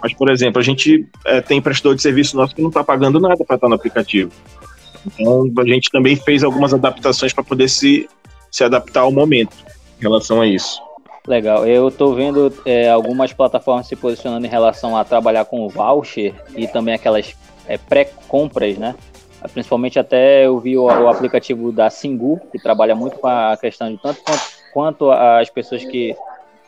mas, 0.06 0.14
por 0.14 0.30
exemplo, 0.30 0.62
a 0.62 0.64
gente 0.64 1.04
é, 1.26 1.42
tem 1.42 1.60
prestador 1.60 1.96
de 1.96 2.02
serviço 2.04 2.38
nosso 2.38 2.54
que 2.54 2.62
não 2.62 2.70
está 2.70 2.84
pagando 2.84 3.20
nada 3.20 3.44
para 3.44 3.56
estar 3.56 3.68
no 3.68 3.74
aplicativo. 3.74 4.32
Então, 5.18 5.52
a 5.58 5.66
gente 5.66 5.90
também 5.90 6.16
fez 6.16 6.44
algumas 6.44 6.76
adaptações 6.76 7.34
para 7.34 7.44
poder 7.44 7.68
se 7.68 8.08
se 8.52 8.64
adaptar 8.64 9.02
ao 9.02 9.12
momento 9.12 9.56
em 9.98 10.04
relação 10.04 10.42
a 10.42 10.46
isso. 10.46 10.80
Legal, 11.28 11.66
eu 11.66 11.88
estou 11.88 12.14
vendo 12.14 12.54
é, 12.68 12.88
algumas 12.88 13.34
plataformas 13.34 13.88
se 13.88 13.96
posicionando 13.96 14.46
em 14.46 14.50
relação 14.50 14.96
a 14.96 15.04
trabalhar 15.04 15.46
com 15.46 15.68
voucher 15.68 16.36
e 16.56 16.68
também 16.68 16.94
aquelas 16.94 17.36
é, 17.68 17.80
pré-compras, 17.80 18.78
né? 18.78 18.94
Principalmente 19.52 19.98
até 19.98 20.46
eu 20.46 20.60
vi 20.60 20.78
o, 20.78 20.84
o, 20.84 21.10
aplicativo 21.10 21.72
da 21.72 21.90
Singu, 21.90 22.40
que 22.52 22.62
trabalha 22.62 22.96
muito 22.96 23.18
com 23.18 23.28
a 23.28 23.58
questão 23.58 23.92
de 23.92 23.98
tanto 23.98 24.22
quanto, 24.22 24.44
quanto 24.72 25.12
as 25.12 25.50
pessoas 25.50 25.84
que, 25.84 26.16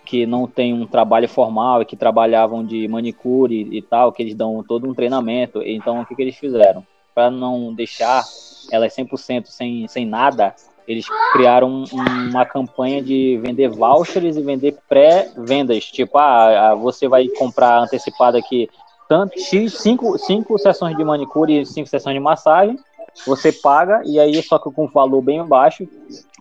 que 0.08 0.26
não 0.26 0.48
têm 0.48 0.74
um 0.74 0.88
trabalho 0.88 1.28
formal 1.28 1.82
e 1.82 1.86
que 1.86 1.98
trabalhavam 1.98 2.64
de 2.66 2.88
manicure 2.88 3.68
e, 3.70 3.82
tal, 3.82 4.14
que 4.14 4.24
eles 4.24 4.34
dão 4.34 4.64
todo 4.66 4.90
um 4.90 4.94
treinamento. 4.94 5.62
Então, 5.62 6.00
o 6.00 6.06
que, 6.06 6.16
que 6.16 6.22
eles 6.22 6.38
fizeram? 6.38 6.86
Para 7.14 7.30
não 7.30 7.74
deixar 7.74 8.24
elas 8.72 8.96
100% 8.96 9.48
sem, 9.48 9.86
sem 9.90 10.06
nada, 10.06 10.56
eles 10.88 11.06
criaram 11.34 11.84
uma 11.92 12.46
campanha 12.46 13.04
de 13.04 13.38
vender 13.44 13.68
vouchers 13.68 14.38
e 14.38 14.42
vender 14.42 14.78
pré-vendas. 14.88 15.84
Tipo, 15.86 16.18
ah, 16.18 16.70
ah, 16.70 16.76
você 16.76 17.10
vai 17.10 17.28
comprar 17.28 17.80
antecipado 17.80 18.38
aqui 18.38 18.70
tanto, 19.10 19.38
cinco, 19.40 20.18
cinco 20.18 20.58
sessões 20.58 20.96
de 20.96 21.04
manicure 21.04 21.62
e 21.62 21.66
cinco 21.66 21.90
sessões 21.90 22.14
de 22.14 22.20
massagem, 22.20 22.78
você 23.26 23.52
paga, 23.52 24.02
e 24.06 24.20
aí 24.20 24.42
só 24.44 24.60
que 24.60 24.70
com 24.72 24.86
um 24.86 24.92
valor 24.92 25.22
bem 25.22 25.44
baixo, 25.46 25.88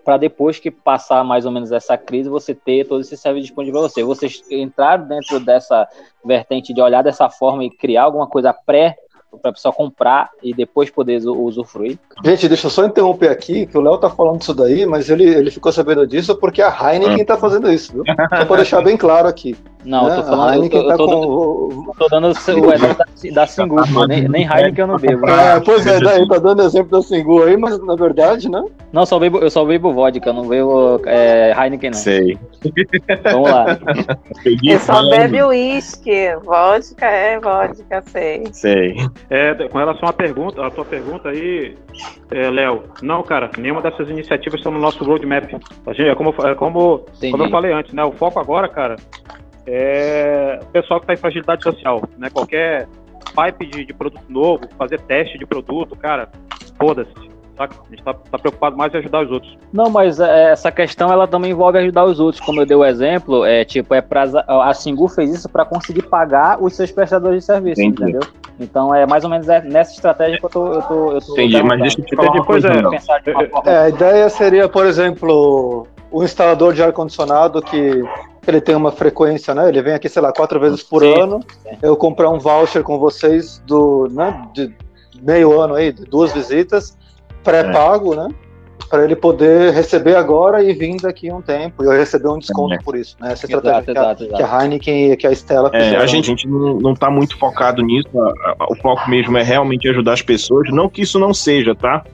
para 0.07 0.19
depois 0.19 0.61
que 0.61 0.71
passar 0.71 1.25
mais 1.25 1.45
ou 1.45 1.51
menos 1.51 1.73
essa 1.73 1.99
crise, 1.99 2.29
você 2.29 2.55
ter 2.55 2.87
todo 2.87 3.01
esse 3.01 3.17
serviço 3.17 3.49
disponível 3.49 3.81
para 3.81 3.89
você. 3.89 4.05
Vocês 4.05 4.41
entraram 4.49 5.05
dentro 5.05 5.41
dessa 5.41 5.89
vertente 6.25 6.73
de 6.73 6.81
olhar 6.81 7.03
dessa 7.03 7.29
forma 7.29 7.65
e 7.65 7.71
criar 7.71 8.05
alguma 8.05 8.29
coisa 8.29 8.55
pré 8.55 8.97
para 9.43 9.51
a 9.51 9.53
pessoa 9.53 9.75
comprar 9.75 10.31
e 10.41 10.55
depois 10.55 10.91
poder 10.91 11.21
usufruir. 11.27 11.99
Gente, 12.25 12.49
deixa 12.49 12.69
eu 12.69 12.71
só 12.71 12.87
interromper 12.87 13.31
aqui, 13.31 13.67
que 13.67 13.77
o 13.77 13.81
Léo 13.81 13.99
tá 13.99 14.09
falando 14.09 14.39
disso 14.39 14.55
daí, 14.55 14.87
mas 14.87 15.11
ele, 15.11 15.25
ele 15.25 15.51
ficou 15.51 15.73
sabendo 15.73 16.07
disso 16.07 16.37
porque 16.37 16.63
a 16.63 16.71
Heineken 16.71 17.25
tá 17.25 17.37
fazendo 17.37 17.71
isso, 17.71 17.93
viu? 17.93 18.05
Só 18.31 18.45
para 18.47 18.57
deixar 18.57 18.83
bem 18.83 18.97
claro 18.97 19.27
aqui. 19.27 19.57
Não, 19.87 20.09
eu 20.09 20.17
tô 20.17 20.23
falando, 20.25 20.51
a 20.51 20.57
Heineken 20.57 20.83
eu 20.83 20.85
tô, 20.85 20.93
eu 20.93 20.97
tô, 20.99 21.07
tá 21.07 21.15
com... 21.15 21.23
dando, 21.23 21.95
tô 21.97 22.09
dando 22.09 22.27
o 22.27 22.73
exemplo 22.75 22.97
da, 22.97 23.31
da 23.33 23.47
Singu, 23.47 23.77
nem, 24.09 24.29
nem 24.29 24.43
Heineken 24.43 24.81
eu 24.81 24.87
não 24.89 24.99
bebo. 24.99 25.29
É, 25.29 25.61
pois 25.61 25.87
é, 25.87 26.01
daí 26.01 26.27
tá 26.27 26.39
dando 26.39 26.63
exemplo 26.63 26.91
da 26.91 27.03
Singu 27.03 27.45
aí, 27.45 27.57
mas 27.57 27.79
na 27.79 27.95
verdade, 27.95 28.51
né? 28.51 28.65
Não, 28.93 29.07
só 29.07 29.17
bebo, 29.21 29.39
eu 29.39 29.49
só 29.49 29.65
bebo 29.65 29.93
vodka, 29.93 30.29
eu 30.29 30.35
não 30.35 30.49
bebo 30.49 31.01
é, 31.07 31.55
Heineken 31.57 31.91
não. 31.91 31.99
Sei. 31.99 32.37
Vamos 33.33 33.49
lá. 33.49 33.79
Eu 34.65 34.79
só 34.81 35.09
bebe 35.09 35.43
uísque, 35.45 36.35
vodka 36.45 37.07
é 37.07 37.39
vodka, 37.39 38.03
sei. 38.09 38.43
Sei. 38.53 38.97
É, 39.31 39.55
com 39.69 39.79
relação 39.79 40.09
à 40.09 40.13
pergunta, 40.13 40.67
a 40.67 40.71
tua 40.71 40.85
pergunta 40.85 41.29
aí, 41.29 41.77
é, 42.33 42.51
Léo, 42.51 42.83
não, 43.03 43.23
cara, 43.23 43.51
nenhuma 43.57 43.83
dessas 43.83 44.11
iniciativas 44.11 44.59
estão 44.59 44.73
no 44.73 44.81
nosso 44.81 45.05
roadmap. 45.05 45.45
A 45.87 45.93
gente, 45.93 46.09
é 46.09 46.15
como, 46.17 46.35
é 46.45 46.55
como, 46.57 47.05
como 47.31 47.45
eu 47.45 47.51
falei 47.51 47.73
antes, 47.73 47.95
né? 47.95 48.03
O 48.03 48.11
foco 48.11 48.41
agora, 48.41 48.69
cara, 48.69 48.97
é 49.67 50.61
o 50.63 50.67
pessoal 50.67 51.01
que 51.01 51.05
está 51.05 51.15
em 51.15 51.17
fragilidade 51.17 51.63
social, 51.63 52.03
né? 52.17 52.31
Qualquer 52.31 52.89
pipe 53.35 53.67
de, 53.67 53.85
de, 53.85 53.93
produto 53.93 54.25
novo, 54.29 54.69
fazer 54.79 55.01
teste 55.01 55.39
de 55.39 55.47
produto, 55.47 55.97
cara, 55.97 56.29
foda-se. 56.79 57.13
A 57.59 57.65
gente 57.89 58.01
está 58.01 58.13
tá 58.13 58.39
preocupado 58.39 58.77
mais 58.77 58.93
em 58.93 58.99
ajudar 58.99 59.25
os 59.25 59.31
outros. 59.31 59.57
Não, 59.73 59.89
mas 59.89 60.21
é, 60.21 60.51
essa 60.51 60.71
questão 60.71 61.11
ela 61.11 61.27
também 61.27 61.53
envolve 61.53 61.79
ajudar 61.79 62.05
os 62.05 62.21
outros. 62.21 62.45
Como 62.45 62.61
eu 62.61 62.67
dei 62.67 62.77
o 62.77 62.85
exemplo, 62.85 63.47
é 63.47 63.65
tipo, 63.65 63.95
é 63.95 64.03
pra, 64.03 64.25
a 64.47 64.75
Singu 64.75 65.09
fez 65.09 65.33
isso 65.33 65.49
para 65.49 65.65
conseguir 65.65 66.03
pagar 66.03 66.63
os 66.63 66.75
seus 66.75 66.93
prestadores 66.93 67.41
de 67.41 67.47
serviço, 67.47 67.81
Entendi. 67.81 68.11
entendeu? 68.11 68.29
Então 68.61 68.95
é 68.95 69.07
mais 69.07 69.25
ou 69.25 69.31
menos 69.31 69.49
é 69.49 69.63
nessa 69.63 69.93
estratégia 69.93 70.39
que 70.39 70.45
eu 70.45 70.51
tô. 70.51 70.73
Eu 70.73 70.83
tô, 70.83 71.13
eu 71.13 71.21
tô 71.21 71.33
Entendi, 71.33 71.63
mas 71.63 71.81
deixa 71.81 72.01
eu 72.01 72.05
te 72.05 72.17
falar 72.17 72.33
uma 72.33 72.45
coisa. 72.45 72.69
É, 72.69 73.71
é, 73.71 73.79
a 73.79 73.89
ideia 73.89 74.29
seria, 74.29 74.69
por 74.69 74.85
exemplo, 74.85 75.87
o 76.11 76.23
instalador 76.23 76.73
de 76.73 76.83
ar-condicionado 76.83 77.61
que 77.63 78.03
ele 78.47 78.61
tem 78.61 78.75
uma 78.75 78.93
frequência, 78.93 79.55
né? 79.55 79.69
Ele 79.69 79.83
vem 79.83 79.95
aqui, 79.95 80.09
sei 80.09 80.23
lá, 80.23 80.33
quatro 80.33 80.61
vezes 80.61 80.83
por 80.83 81.03
Sim. 81.03 81.21
ano. 81.21 81.41
Eu 81.83 81.97
comprar 81.97 82.31
um 82.31 82.39
voucher 82.39 82.83
com 82.83 82.99
vocês 82.99 83.63
do, 83.67 84.09
né, 84.11 84.47
de 84.55 84.73
meio 85.21 85.61
ano 85.61 85.75
aí, 85.75 85.93
de 85.93 86.05
duas 86.05 86.33
visitas, 86.33 86.97
pré-pago, 87.43 88.15
é. 88.15 88.17
né? 88.17 88.29
Para 88.89 89.03
ele 89.03 89.17
poder 89.17 89.73
receber 89.73 90.15
agora 90.15 90.63
e 90.63 90.73
vir 90.73 90.97
daqui 91.01 91.29
a 91.29 91.35
um 91.35 91.43
tempo. 91.43 91.83
E 91.83 91.87
eu 91.87 91.91
receber 91.91 92.29
um 92.29 92.39
desconto 92.39 92.75
é. 92.75 92.79
por 92.79 92.97
isso, 92.97 93.17
né? 93.21 93.33
Essa 93.33 93.47
estratégia 93.47 93.91
exato, 93.91 93.93
que, 93.93 93.99
a, 93.99 94.03
exato, 94.03 94.37
que, 94.37 94.43
a, 94.43 94.63
Heineken 94.63 95.13
e 95.13 95.17
que 95.17 95.27
a 95.27 95.33
Stella 95.33 95.71
é, 95.73 95.97
a 95.97 96.07
gente, 96.07 96.27
a 96.27 96.29
gente 96.29 96.47
não 96.47 96.93
está 96.93 97.11
muito 97.11 97.37
focado 97.37 97.83
nisso. 97.83 98.09
O 98.71 98.77
foco 98.77 99.11
mesmo 99.11 99.37
é 99.37 99.43
realmente 99.43 99.89
ajudar 99.89 100.13
as 100.13 100.23
pessoas. 100.23 100.71
Não 100.71 100.89
que 100.89 101.03
isso 101.03 101.19
não 101.19 101.35
seja, 101.35 101.75
tá? 101.75 102.05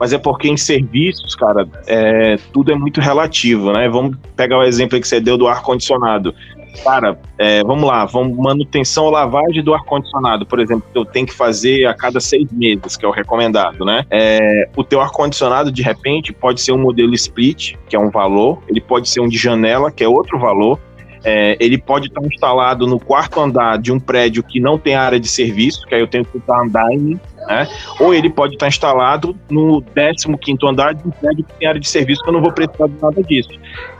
Mas 0.00 0.14
é 0.14 0.18
porque 0.18 0.48
em 0.48 0.56
serviços, 0.56 1.34
cara, 1.34 1.68
é, 1.86 2.38
tudo 2.54 2.72
é 2.72 2.74
muito 2.74 3.02
relativo, 3.02 3.70
né? 3.70 3.86
Vamos 3.86 4.16
pegar 4.34 4.58
o 4.58 4.64
exemplo 4.64 4.98
que 4.98 5.06
você 5.06 5.20
deu 5.20 5.36
do 5.36 5.46
ar-condicionado. 5.46 6.34
Cara, 6.82 7.18
é, 7.36 7.62
vamos 7.62 7.84
lá, 7.84 8.06
vamos 8.06 8.34
manutenção 8.38 9.04
ou 9.04 9.10
lavagem 9.10 9.62
do 9.62 9.74
ar-condicionado, 9.74 10.46
por 10.46 10.58
exemplo, 10.58 10.84
que 10.90 10.98
eu 10.98 11.04
tenho 11.04 11.26
que 11.26 11.34
fazer 11.34 11.84
a 11.84 11.92
cada 11.92 12.18
seis 12.18 12.50
meses, 12.50 12.96
que 12.96 13.04
é 13.04 13.08
o 13.08 13.10
recomendado, 13.10 13.84
né? 13.84 14.06
É, 14.10 14.68
o 14.74 14.82
teu 14.82 15.02
ar-condicionado, 15.02 15.70
de 15.70 15.82
repente, 15.82 16.32
pode 16.32 16.62
ser 16.62 16.72
um 16.72 16.78
modelo 16.78 17.12
split, 17.12 17.74
que 17.86 17.94
é 17.94 17.98
um 17.98 18.08
valor, 18.08 18.62
ele 18.68 18.80
pode 18.80 19.06
ser 19.06 19.20
um 19.20 19.28
de 19.28 19.36
janela, 19.36 19.90
que 19.90 20.02
é 20.02 20.08
outro 20.08 20.38
valor, 20.38 20.78
é, 21.22 21.56
ele 21.60 21.76
pode 21.76 22.06
estar 22.06 22.24
instalado 22.24 22.86
no 22.86 22.98
quarto 22.98 23.40
andar 23.40 23.78
de 23.78 23.92
um 23.92 24.00
prédio 24.00 24.42
que 24.42 24.58
não 24.58 24.78
tem 24.78 24.94
área 24.94 25.20
de 25.20 25.28
serviço, 25.28 25.86
que 25.86 25.94
aí 25.94 26.00
eu 26.00 26.08
tenho 26.08 26.24
que 26.24 26.38
usar 26.38 26.62
andaime, 26.62 27.20
né? 27.50 27.68
Ou 27.98 28.14
ele 28.14 28.30
pode 28.30 28.54
estar 28.54 28.68
instalado 28.68 29.36
no 29.50 29.82
15 29.82 30.58
andar 30.64 30.94
de 30.94 31.06
um 31.06 31.10
prédio 31.10 31.44
que 31.44 31.52
tem 31.54 31.66
área 31.66 31.80
de 31.80 31.88
serviço, 31.88 32.22
que 32.22 32.28
eu 32.28 32.32
não 32.32 32.40
vou 32.40 32.52
precisar 32.52 32.86
de 32.86 33.02
nada 33.02 33.22
disso. 33.24 33.50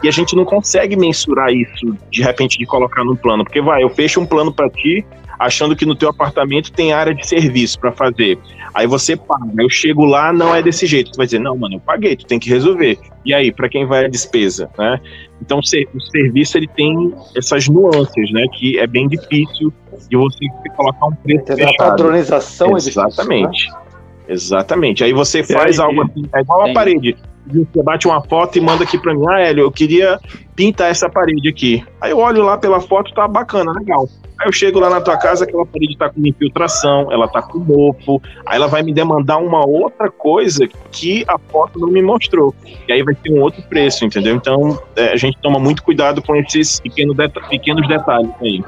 E 0.05 0.09
a 0.09 0.13
gente 0.13 0.37
não 0.37 0.45
consegue 0.45 0.97
mensurar 0.97 1.53
isso 1.53 1.97
de 2.11 2.23
repente 2.23 2.57
de 2.57 2.65
colocar 2.65 3.05
no 3.05 3.17
plano, 3.17 3.45
porque 3.45 3.61
vai, 3.61 3.83
eu 3.83 3.91
fecho 3.91 4.21
um 4.21 4.27
plano 4.27 4.53
para 4.53 4.71
ti, 4.71 5.05
achando 5.37 5.75
que 5.75 5.85
no 5.85 5.97
teu 5.97 6.11
apartamento 6.11 6.71
tem 6.71 6.93
área 6.93 7.15
de 7.15 7.27
serviço 7.27 7.81
para 7.81 7.91
fazer. 7.91 8.39
Aí 8.73 8.87
você 8.87 9.17
paga. 9.17 9.51
Eu 9.59 9.69
chego 9.69 10.05
lá, 10.05 10.33
não 10.33 10.55
é 10.55 10.63
desse 10.63 10.87
jeito. 10.87 11.11
Você 11.11 11.17
vai 11.17 11.27
dizer, 11.27 11.41
não, 11.41 11.57
mano, 11.57 11.77
eu 11.77 11.81
paguei, 11.81 12.15
tu 12.15 12.27
tem 12.27 12.39
que 12.39 12.49
resolver. 12.49 12.99
E 13.25 13.35
aí, 13.35 13.51
para 13.51 13.69
quem 13.69 13.85
vai 13.85 14.05
a 14.05 14.09
despesa, 14.09 14.71
né? 14.79 15.01
Então, 15.43 15.59
o 15.59 16.01
serviço 16.01 16.57
ele 16.57 16.69
tem 16.69 17.13
essas 17.35 17.67
nuances, 17.69 18.31
né? 18.31 18.47
Que 18.53 18.79
é 18.79 18.87
bem 18.87 19.09
difícil 19.09 19.73
de 20.09 20.17
você 20.17 20.47
colocar 20.77 21.07
um 21.07 21.15
preço 21.15 21.45
tem 21.45 21.57
fechado. 21.57 21.75
A 21.81 21.91
padronização 21.91 22.77
Exatamente. 22.77 23.47
É 23.47 23.51
difícil, 23.51 23.73
né? 23.73 23.91
Exatamente. 24.31 25.05
Aí 25.05 25.13
você 25.13 25.43
faz 25.43 25.81
aí, 25.81 25.85
algo 25.85 26.03
assim, 26.03 26.23
é 26.33 26.41
igual 26.41 26.65
uma 26.65 26.73
parede. 26.73 27.17
Você 27.47 27.83
bate 27.83 28.07
uma 28.07 28.23
foto 28.23 28.59
e 28.59 28.61
manda 28.61 28.85
aqui 28.85 28.97
para 28.97 29.13
mim, 29.13 29.25
ah, 29.29 29.41
Hélio, 29.41 29.65
eu 29.65 29.73
queria 29.73 30.21
pintar 30.55 30.91
essa 30.91 31.09
parede 31.09 31.49
aqui. 31.49 31.85
Aí 32.01 32.13
eu 32.13 32.19
olho 32.19 32.45
lá 32.45 32.57
pela 32.57 32.81
foto, 32.81 33.13
tá 33.13 33.27
bacana, 33.27 33.73
legal. 33.73 34.09
Aí 34.39 34.47
eu 34.47 34.53
chego 34.53 34.79
lá 34.79 34.89
na 34.89 35.01
tua 35.01 35.17
casa, 35.17 35.45
aquela 35.45 35.67
parede 35.67 35.97
tá 35.97 36.09
com 36.09 36.25
infiltração, 36.25 37.11
ela 37.11 37.27
tá 37.27 37.43
com 37.43 37.59
mofo, 37.59 38.23
aí 38.47 38.57
ela 38.57 38.69
vai 38.69 38.83
me 38.83 38.93
demandar 38.95 39.39
uma 39.39 39.67
outra 39.67 40.11
coisa 40.11 40.69
que 40.93 41.25
a 41.27 41.37
foto 41.37 41.79
não 41.81 41.89
me 41.89 42.01
mostrou. 42.01 42.55
E 42.87 42.93
aí 42.93 43.03
vai 43.03 43.15
ter 43.15 43.33
um 43.33 43.41
outro 43.41 43.63
preço, 43.63 44.05
entendeu? 44.05 44.37
Então 44.37 44.81
é, 44.95 45.13
a 45.13 45.17
gente 45.17 45.37
toma 45.43 45.59
muito 45.59 45.83
cuidado 45.83 46.23
com 46.23 46.37
esses 46.37 46.79
pequeno 46.79 47.15
pequenos 47.49 47.89
detalhes 47.89 48.31
aí. 48.41 48.63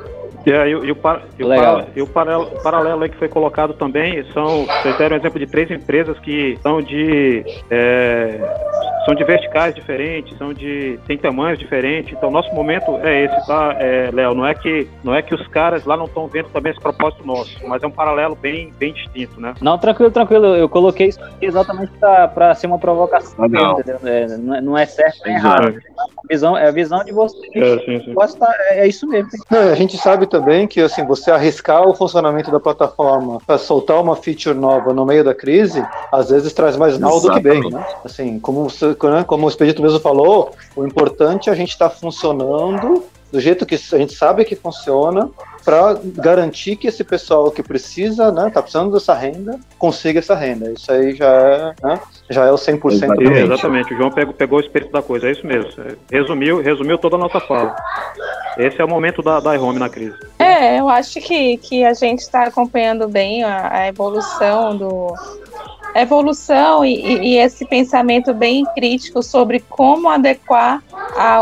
É, 0.47 0.69
e, 0.69 0.91
o, 0.91 0.97
para, 0.97 1.23
e, 1.39 1.45
o, 1.45 1.49
para, 1.49 1.87
e 1.97 2.03
o 2.03 2.07
paralelo, 2.07 2.63
paralelo 2.63 3.03
aí 3.03 3.09
que 3.09 3.17
foi 3.17 3.29
colocado 3.29 3.75
também 3.75 4.25
são, 4.33 4.65
vocês 4.67 4.97
deram 4.99 5.17
um 5.17 5.21
exemplo 5.21 5.39
de 5.39 5.47
três 5.47 5.71
empresas 5.71 6.19
que 6.19 6.59
são 6.63 6.83
de 6.83 7.45
é, 7.71 8.41
são 9.05 9.15
de 9.15 9.25
verticais 9.25 9.75
diferentes, 9.75 10.37
são 10.39 10.53
de 10.53 10.99
tem 11.07 11.19
tamanhos 11.19 11.59
diferentes. 11.59 12.13
Então 12.13 12.31
nosso 12.31 12.53
momento 12.55 12.99
é 13.03 13.25
esse, 13.25 13.47
tá, 13.47 13.77
é, 13.79 14.11
Léo? 14.13 14.35
Não 14.35 14.47
é 14.47 14.55
que 14.55 14.89
não 15.03 15.15
é 15.15 15.23
que 15.23 15.35
os 15.35 15.47
caras 15.49 15.85
lá 15.85 15.97
não 15.97 16.07
estão 16.07 16.27
vendo 16.27 16.49
também 16.51 16.73
esse 16.73 16.81
propósito 16.81 17.27
nosso, 17.27 17.57
mas 17.67 17.83
é 17.83 17.87
um 17.87 17.91
paralelo 17.91 18.35
bem 18.35 18.73
bem 18.79 18.93
distinto, 18.93 19.41
né? 19.41 19.55
Não, 19.61 19.79
tranquilo, 19.79 20.11
tranquilo. 20.11 20.47
Eu 20.47 20.69
coloquei 20.69 21.09
isso 21.09 21.23
aqui 21.23 21.47
exatamente 21.47 21.93
para 21.99 22.55
ser 22.55 22.67
uma 22.67 22.79
provocação, 22.79 23.49
não. 23.49 23.81
É, 24.05 24.27
não 24.61 24.77
é 24.77 24.87
certo 24.87 25.21
nem 25.25 25.35
errado. 25.35 25.75
A 25.99 26.29
visão 26.29 26.57
é 26.57 26.69
a 26.69 26.73
visão 26.73 27.05
de 27.05 27.13
você. 27.13 27.39
É, 27.55 27.79
sim, 27.79 28.01
sim. 28.05 28.15
Tá, 28.39 28.55
é, 28.71 28.81
é 28.81 28.89
isso 28.89 29.07
mesmo. 29.07 29.31
Não, 29.51 29.61
a 29.61 29.75
gente 29.75 29.97
sabe 29.97 30.27
também 30.33 30.67
que 30.67 30.81
assim 30.81 31.05
você 31.05 31.31
arriscar 31.31 31.87
o 31.87 31.95
funcionamento 31.95 32.51
da 32.51 32.59
plataforma 32.59 33.39
para 33.47 33.59
soltar 33.59 34.01
uma 34.01 34.17
feature 34.17 34.59
nova 34.59 34.95
no 34.95 35.05
meio 35.05 35.23
da 35.23 35.35
crise, 35.35 35.87
às 36.11 36.31
vezes 36.31 36.55
traz 36.55 36.75
mais 36.75 36.99
mal 36.99 37.21
do 37.21 37.31
que 37.35 37.41
bem, 37.41 37.71
né? 37.71 37.85
Assim, 38.03 38.41
como, 38.41 38.67
né, 38.67 39.25
como 39.25 39.45
o 39.45 39.49
Expedito 39.49 39.83
mesmo 39.83 40.01
falou, 40.01 40.53
o 40.75 40.87
importante 40.87 41.51
é 41.51 41.53
a 41.53 41.55
gente 41.55 41.71
estar 41.71 41.91
tá 41.91 41.95
funcionando 41.95 43.05
do 43.33 43.41
jeito 43.41 43.65
que 43.65 43.75
a 43.75 43.99
gente 43.99 44.15
sabe 44.15 44.45
que 44.45 44.55
funciona, 44.55 45.31
para 45.65 45.99
garantir 46.05 46.77
que 46.77 46.87
esse 46.87 47.03
pessoal 47.03 47.51
que 47.51 47.63
precisa, 47.63 48.31
né, 48.31 48.51
tá 48.51 48.61
precisando 48.61 48.93
dessa 48.93 49.15
renda, 49.15 49.59
consiga 49.79 50.19
essa 50.19 50.35
renda. 50.35 50.71
Isso 50.73 50.93
aí 50.93 51.15
já 51.15 51.27
é, 51.27 51.75
né, 51.83 52.01
já 52.29 52.45
é 52.45 52.53
o 52.53 52.57
100% 52.57 52.93
exatamente. 52.93 53.39
exatamente, 53.39 53.95
o 53.95 53.97
João 53.97 54.11
pegou, 54.11 54.35
pegou 54.35 54.59
o 54.59 54.61
espírito 54.61 54.93
da 54.93 55.01
coisa, 55.01 55.29
é 55.29 55.33
isso 55.33 55.47
mesmo. 55.47 55.71
Resumiu, 56.11 56.61
resumiu 56.61 56.99
toda 56.99 57.17
a 57.17 57.19
nossa 57.19 57.41
fala. 57.41 57.75
Esse 58.59 58.81
é 58.81 58.85
o 58.85 58.89
momento 58.89 59.23
da, 59.23 59.41
da 59.41 59.55
iHome 59.55 59.79
na 59.79 59.89
crise. 59.89 60.17
É, 60.39 60.79
eu 60.79 60.89
acho 60.89 61.21
que, 61.21 61.57
que 61.57 61.85
a 61.85 61.95
gente 61.95 62.21
está 62.21 62.45
acompanhando 62.45 63.09
bem 63.09 63.43
a, 63.43 63.73
a 63.73 63.89
evolução 63.89 64.77
do, 64.77 65.15
evolução 65.95 66.85
e, 66.85 66.95
e, 66.95 67.39
esse 67.39 67.67
pensamento 67.67 68.33
bem 68.33 68.65
crítico 68.75 69.23
sobre 69.23 69.61
como 69.61 70.09
adequar 70.09 70.83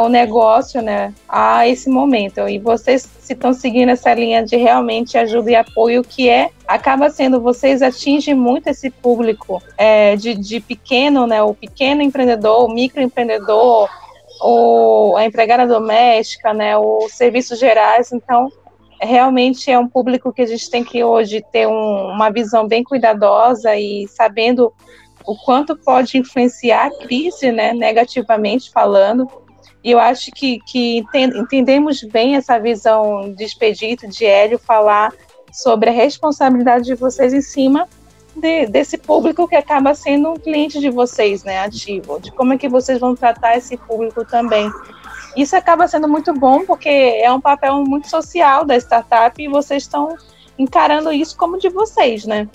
o 0.02 0.08
negócio 0.08 0.82
né, 0.82 1.14
a 1.28 1.68
esse 1.68 1.88
momento. 1.88 2.48
E 2.48 2.58
vocês 2.58 3.08
se 3.20 3.32
estão 3.32 3.52
seguindo 3.52 3.90
essa 3.90 4.12
linha 4.12 4.44
de 4.44 4.56
realmente 4.56 5.16
ajuda 5.16 5.52
e 5.52 5.54
apoio, 5.54 6.02
que 6.02 6.28
é 6.28 6.50
acaba 6.66 7.10
sendo 7.10 7.40
vocês 7.40 7.80
atingem 7.82 8.34
muito 8.34 8.66
esse 8.68 8.90
público 8.90 9.62
é, 9.78 10.16
de, 10.16 10.34
de 10.34 10.60
pequeno, 10.60 11.26
né, 11.26 11.40
o 11.42 11.54
pequeno 11.54 12.02
empreendedor, 12.02 12.64
o 12.64 12.72
microempreendedor, 12.72 13.88
o, 14.42 15.14
a 15.16 15.24
empregada 15.24 15.66
doméstica, 15.66 16.52
né, 16.52 16.76
os 16.76 17.12
serviços 17.12 17.58
gerais. 17.58 18.12
Então, 18.12 18.50
realmente 19.00 19.70
é 19.70 19.78
um 19.78 19.88
público 19.88 20.32
que 20.32 20.42
a 20.42 20.46
gente 20.46 20.70
tem 20.70 20.84
que 20.84 21.02
hoje 21.02 21.44
ter 21.50 21.66
um, 21.66 22.10
uma 22.10 22.30
visão 22.30 22.68
bem 22.68 22.84
cuidadosa 22.84 23.74
e 23.76 24.06
sabendo 24.08 24.72
o 25.26 25.36
quanto 25.36 25.76
pode 25.76 26.18
influenciar 26.18 26.86
a 26.86 26.98
crise, 26.98 27.50
né, 27.50 27.72
negativamente 27.72 28.70
falando. 28.70 29.26
E 29.82 29.90
eu 29.90 29.98
acho 29.98 30.30
que, 30.32 30.58
que 30.66 31.02
entendemos 31.14 32.02
bem 32.02 32.36
essa 32.36 32.58
visão 32.58 33.32
de 33.32 33.44
Expedito, 33.44 34.06
de 34.08 34.26
Hélio, 34.26 34.58
falar 34.58 35.12
sobre 35.52 35.90
a 35.90 35.92
responsabilidade 35.92 36.84
de 36.84 36.94
vocês 36.94 37.32
em 37.32 37.40
cima 37.40 37.88
de, 38.36 38.66
desse 38.66 38.98
público 38.98 39.48
que 39.48 39.56
acaba 39.56 39.94
sendo 39.94 40.30
um 40.30 40.36
cliente 40.36 40.78
de 40.78 40.90
vocês, 40.90 41.42
né, 41.42 41.60
ativo, 41.60 42.20
de 42.20 42.30
como 42.32 42.52
é 42.52 42.58
que 42.58 42.68
vocês 42.68 43.00
vão 43.00 43.14
tratar 43.14 43.56
esse 43.56 43.76
público 43.76 44.24
também. 44.24 44.70
Isso 45.36 45.54
acaba 45.54 45.86
sendo 45.86 46.08
muito 46.08 46.32
bom 46.32 46.64
porque 46.64 46.88
é 46.88 47.30
um 47.32 47.40
papel 47.40 47.84
muito 47.84 48.08
social 48.08 48.64
da 48.64 48.76
startup 48.76 49.40
e 49.42 49.48
vocês 49.48 49.84
estão 49.84 50.16
encarando 50.58 51.12
isso 51.12 51.36
como 51.36 51.58
de 51.58 51.68
vocês, 51.68 52.24
né? 52.26 52.48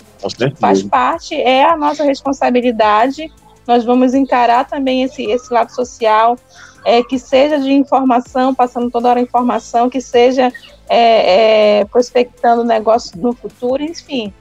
Faz 0.60 0.82
parte, 0.82 1.34
é 1.34 1.64
a 1.64 1.76
nossa 1.76 2.04
responsabilidade. 2.04 3.32
Nós 3.66 3.84
vamos 3.84 4.14
encarar 4.14 4.64
também 4.64 5.02
esse, 5.02 5.24
esse 5.24 5.52
lado 5.52 5.74
social, 5.74 6.38
é, 6.84 7.02
que 7.02 7.18
seja 7.18 7.58
de 7.58 7.72
informação, 7.72 8.54
passando 8.54 8.90
toda 8.90 9.08
hora 9.08 9.20
informação, 9.20 9.90
que 9.90 10.00
seja 10.00 10.52
é, 10.88 11.80
é, 11.80 11.84
prospectando 11.86 12.62
negócio 12.62 13.18
no 13.18 13.32
futuro, 13.32 13.82
enfim. 13.82 14.32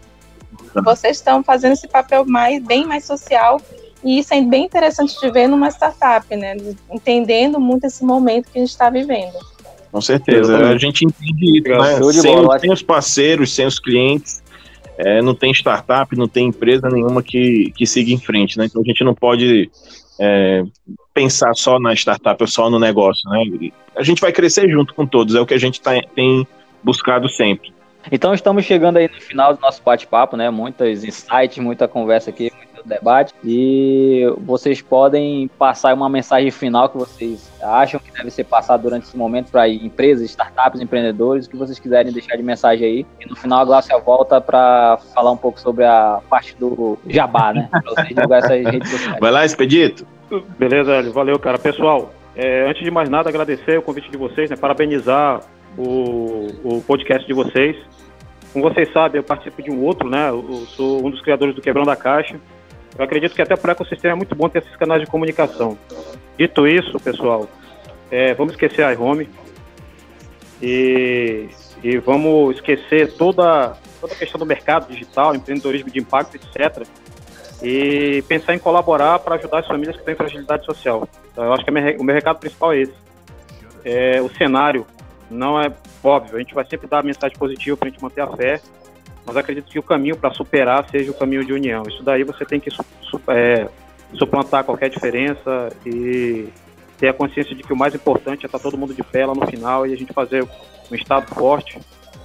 Vocês 0.84 1.18
estão 1.18 1.44
fazendo 1.44 1.72
esse 1.72 1.88
papel 1.88 2.24
mais, 2.26 2.62
bem 2.62 2.86
mais 2.86 3.06
social 3.06 3.60
e 4.06 4.20
isso 4.20 4.34
é 4.36 4.42
bem 4.42 4.66
interessante 4.66 5.20
de 5.20 5.32
ver 5.32 5.48
numa 5.48 5.68
startup, 5.70 6.34
né? 6.36 6.56
Entendendo 6.92 7.60
muito 7.60 7.86
esse 7.86 8.06
momento 8.06 8.52
que 8.52 8.60
a 8.60 8.62
gente 8.62 8.70
está 8.70 8.88
vivendo. 8.88 9.34
Com 9.92 10.00
certeza, 10.00 10.70
a 10.70 10.78
gente 10.78 11.04
entende 11.04 11.58
isso, 11.58 11.70
né? 11.70 12.14
Sem, 12.14 12.60
sem, 12.60 12.72
os 12.72 12.84
parceiros, 12.84 13.56
sem 13.56 13.66
os 13.66 13.80
clientes, 13.80 14.44
é, 14.98 15.24
não 15.24 15.34
tem 15.34 15.52
startup, 15.52 16.16
não 16.16 16.28
tem 16.28 16.50
empresa 16.50 16.88
nenhuma 16.88 17.24
que, 17.24 17.74
que 17.76 17.88
siga 17.88 18.12
em 18.12 18.20
frente, 18.20 18.60
né? 18.60 18.66
Então 18.66 18.82
a 18.82 18.86
gente 18.86 19.04
não 19.04 19.16
pode 19.16 19.72
é, 20.20 20.64
pensar 21.12 21.56
só 21.56 21.80
na 21.80 21.94
startup 21.94 22.44
ou 22.44 22.48
só 22.48 22.70
no 22.70 22.78
negócio, 22.78 23.28
né? 23.32 23.72
A 23.96 24.04
gente 24.04 24.22
vai 24.22 24.32
crescer 24.32 24.70
junto 24.70 24.94
com 24.94 25.08
todos, 25.08 25.34
é 25.34 25.42
o 25.42 25.48
que 25.48 25.54
a 25.56 25.60
gente 25.60 25.82
tá, 25.82 26.00
tem 26.14 26.48
buscado 26.84 27.28
sempre. 27.28 27.74
Então 28.12 28.34
estamos 28.34 28.66
chegando 28.66 28.98
aí 28.98 29.08
no 29.08 29.20
final 29.20 29.56
do 29.56 29.62
nosso 29.62 29.82
bate-papo, 29.84 30.38
né? 30.38 30.50
Muitas 30.52 31.04
insights, 31.04 31.58
muita 31.58 31.88
conversa 31.88 32.30
aqui, 32.30 32.52
debate 32.88 33.34
e 33.44 34.24
vocês 34.40 34.82
podem 34.82 35.48
passar 35.60 35.94
uma 35.94 36.10
mensagem 36.10 36.52
final 36.52 36.90
que 36.90 36.98
vocês 36.98 37.52
acham 37.62 38.00
que 38.00 38.12
deve 38.12 38.30
ser 38.30 38.44
passada 38.44 38.82
durante 38.82 39.04
esse 39.04 39.18
momento 39.18 39.52
para 39.52 39.68
empresas, 39.68 40.30
startups, 40.30 40.82
empreendedores, 40.82 41.46
o 41.46 41.50
que 41.50 41.58
vocês 41.58 41.80
quiserem 41.80 42.12
deixar 42.12 42.36
de 42.36 42.44
mensagem 42.44 42.86
aí. 42.88 43.06
E 43.20 43.30
no 43.30 43.36
final 43.36 43.60
a 43.60 43.66
Glácia 43.66 43.98
volta 43.98 44.40
para 44.40 44.98
falar 45.14 45.32
um 45.32 45.38
pouco 45.38 45.60
sobre 45.60 45.86
a 45.86 46.20
parte 46.30 46.56
do 46.58 46.98
jabá, 47.08 47.54
né? 47.54 47.68
Para 47.72 47.82
vocês 47.82 48.08
divulgar 48.10 48.40
essas 48.40 48.66
redes 48.66 48.90
sociais. 48.90 49.20
Vai 49.20 49.32
lá, 49.32 49.46
Expedito. 49.46 50.06
Beleza. 50.58 51.12
Valeu, 51.12 51.38
cara. 51.40 51.58
Pessoal, 51.58 52.12
é, 52.36 52.70
antes 52.70 52.84
de 52.84 52.92
mais 52.92 53.10
nada, 53.10 53.30
agradecer 53.30 53.78
o 53.78 53.82
convite 53.82 54.10
de 54.10 54.18
vocês, 54.18 54.50
né? 54.50 54.56
Parabenizar 54.56 55.42
o, 55.78 56.48
o 56.64 56.82
podcast 56.82 57.26
de 57.26 57.34
vocês. 57.34 57.76
Como 58.52 58.70
vocês 58.70 58.92
sabem, 58.94 59.20
eu 59.20 59.24
participo 59.24 59.62
de 59.62 59.70
um 59.70 59.84
outro, 59.84 60.10
né? 60.10 60.30
Eu 60.30 60.66
sou 60.68 61.06
um 61.06 61.10
dos 61.10 61.22
criadores 61.22 61.54
do 61.56 61.62
Quebrão 61.62 61.84
da 61.84 61.96
Caixa. 61.96 62.40
Eu 62.98 63.04
acredito 63.04 63.36
que 63.36 63.42
até 63.42 63.56
para 63.56 63.70
o 63.70 63.72
ecossistema 63.72 64.14
é 64.14 64.16
muito 64.16 64.36
bom 64.36 64.48
ter 64.48 64.60
esses 64.60 64.76
canais 64.78 65.02
de 65.02 65.08
comunicação. 65.08 65.78
Dito 66.38 66.66
isso, 66.68 67.00
pessoal, 67.00 67.48
é, 68.10 68.34
vamos 68.34 68.54
esquecer 68.54 68.84
a 68.84 68.94
iHome 68.94 69.30
e, 70.62 71.50
e 71.84 71.98
vamos 71.98 72.56
esquecer 72.56 73.14
toda, 73.14 73.78
toda 74.00 74.14
a 74.14 74.18
questão 74.18 74.40
do 74.40 74.46
mercado 74.46 74.92
digital, 74.92 75.36
empreendedorismo 75.36 75.90
de 75.90 76.00
impacto, 76.00 76.36
etc. 76.38 76.88
E 77.62 78.24
pensar 78.28 78.54
em 78.54 78.60
colaborar 78.60 79.20
para 79.20 79.36
ajudar 79.36 79.60
as 79.60 79.68
famílias 79.68 79.98
que 79.98 80.04
têm 80.04 80.16
fragilidade 80.16 80.66
social. 80.66 81.08
Então, 81.32 81.44
eu 81.44 81.54
acho 81.54 81.66
que 81.66 81.72
o 81.72 82.04
meu 82.04 82.16
recado 82.16 82.40
principal 82.40 82.74
é 82.74 82.82
esse. 82.82 82.94
É, 83.84 84.22
o 84.22 84.30
cenário 84.30 84.86
não 85.30 85.60
é 85.60 85.72
óbvio, 86.04 86.38
a 86.38 86.40
gente 86.40 86.54
vai 86.54 86.66
sempre 86.66 86.88
dar 86.88 87.00
a 87.00 87.04
mensagem 87.04 87.38
positiva 87.38 87.76
para 87.76 87.88
a 87.88 87.92
gente 87.92 88.02
manter 88.02 88.22
a 88.22 88.28
fé, 88.28 88.62
mas 89.26 89.36
acredito 89.36 89.72
que 89.72 89.80
o 89.80 89.84
caminho 89.84 90.16
para 90.16 90.32
superar 90.32 90.88
seja 90.90 91.12
o 91.12 91.14
caminho 91.14 91.44
de 91.44 91.54
união. 91.54 91.84
Isso 91.88 92.04
daí 92.04 92.24
você 92.24 92.46
tem 92.46 92.60
que 92.60 92.70
é, 93.28 93.68
suplantar 94.14 94.64
qualquer 94.64 94.90
diferença 94.90 95.70
e 95.86 96.48
ter 96.98 97.10
a 97.10 97.14
consciência 97.14 97.56
de 97.56 97.64
que 97.64 97.74
o 97.74 97.78
mais 97.78 97.94
importante 97.94 98.44
é 98.44 98.46
estar 98.46 98.60
todo 98.60 98.78
mundo 98.78 98.94
de 98.94 99.04
pé 99.04 99.26
lá 99.26 99.34
no 99.34 99.46
final 99.48 99.86
e 99.86 99.94
a 99.94 99.98
gente 99.98 100.14
fazer 100.14 100.44
um 100.44 100.96
Estado 100.96 101.34
forte, 101.34 101.80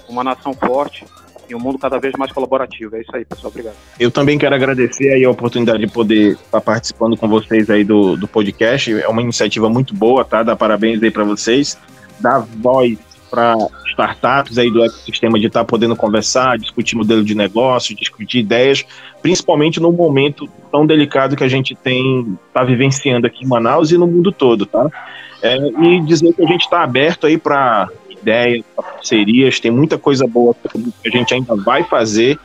uma 0.08 0.22
nação 0.22 0.52
forte 0.54 1.04
e 1.48 1.54
um 1.54 1.58
mundo 1.58 1.78
cada 1.78 1.98
vez 1.98 2.14
mais 2.16 2.30
colaborativo. 2.30 2.94
É 2.96 3.00
isso 3.00 3.14
aí, 3.14 3.24
pessoal. 3.24 3.50
Obrigado. 3.50 3.74
Eu 3.98 4.10
também 4.10 4.38
quero 4.38 4.54
agradecer 4.54 5.12
aí 5.12 5.24
a 5.24 5.30
oportunidade 5.30 5.84
de 5.84 5.92
poder 5.92 6.32
estar 6.32 6.60
participando 6.60 7.16
com 7.16 7.28
vocês 7.28 7.68
aí 7.68 7.82
do, 7.82 8.16
do 8.16 8.28
podcast. 8.28 8.92
É 8.92 9.08
uma 9.08 9.22
iniciativa 9.22 9.68
muito 9.68 9.94
boa, 9.94 10.24
tá? 10.24 10.42
Dá 10.42 10.54
parabéns 10.54 11.02
aí 11.02 11.10
para 11.10 11.24
vocês. 11.24 11.76
Dá 12.20 12.38
voz 12.38 12.98
para 13.30 13.56
startups 13.86 14.58
aí 14.58 14.70
do 14.70 14.84
ecossistema 14.84 15.38
de 15.38 15.46
estar 15.46 15.60
tá 15.60 15.64
podendo 15.64 15.94
conversar, 15.94 16.58
discutir 16.58 16.96
modelo 16.96 17.22
de 17.22 17.34
negócio, 17.34 17.94
discutir 17.94 18.40
ideias, 18.40 18.84
principalmente 19.22 19.80
no 19.80 19.92
momento 19.92 20.48
tão 20.70 20.84
delicado 20.84 21.36
que 21.36 21.44
a 21.44 21.48
gente 21.48 21.74
tem 21.74 22.36
está 22.48 22.64
vivenciando 22.64 23.26
aqui 23.26 23.44
em 23.44 23.48
Manaus 23.48 23.90
e 23.90 23.98
no 23.98 24.06
mundo 24.06 24.32
todo, 24.32 24.66
tá? 24.66 24.88
É, 25.42 25.56
e 25.56 26.00
dizer 26.02 26.34
que 26.34 26.42
a 26.42 26.46
gente 26.46 26.62
está 26.62 26.82
aberto 26.82 27.26
aí 27.26 27.38
para 27.38 27.88
ideias, 28.08 28.62
parcerias, 28.76 29.60
tem 29.60 29.70
muita 29.70 29.96
coisa 29.96 30.26
boa 30.26 30.54
que 30.54 31.08
a 31.08 31.16
gente 31.16 31.32
ainda 31.32 31.56
vai 31.56 31.84
fazer 31.84 32.38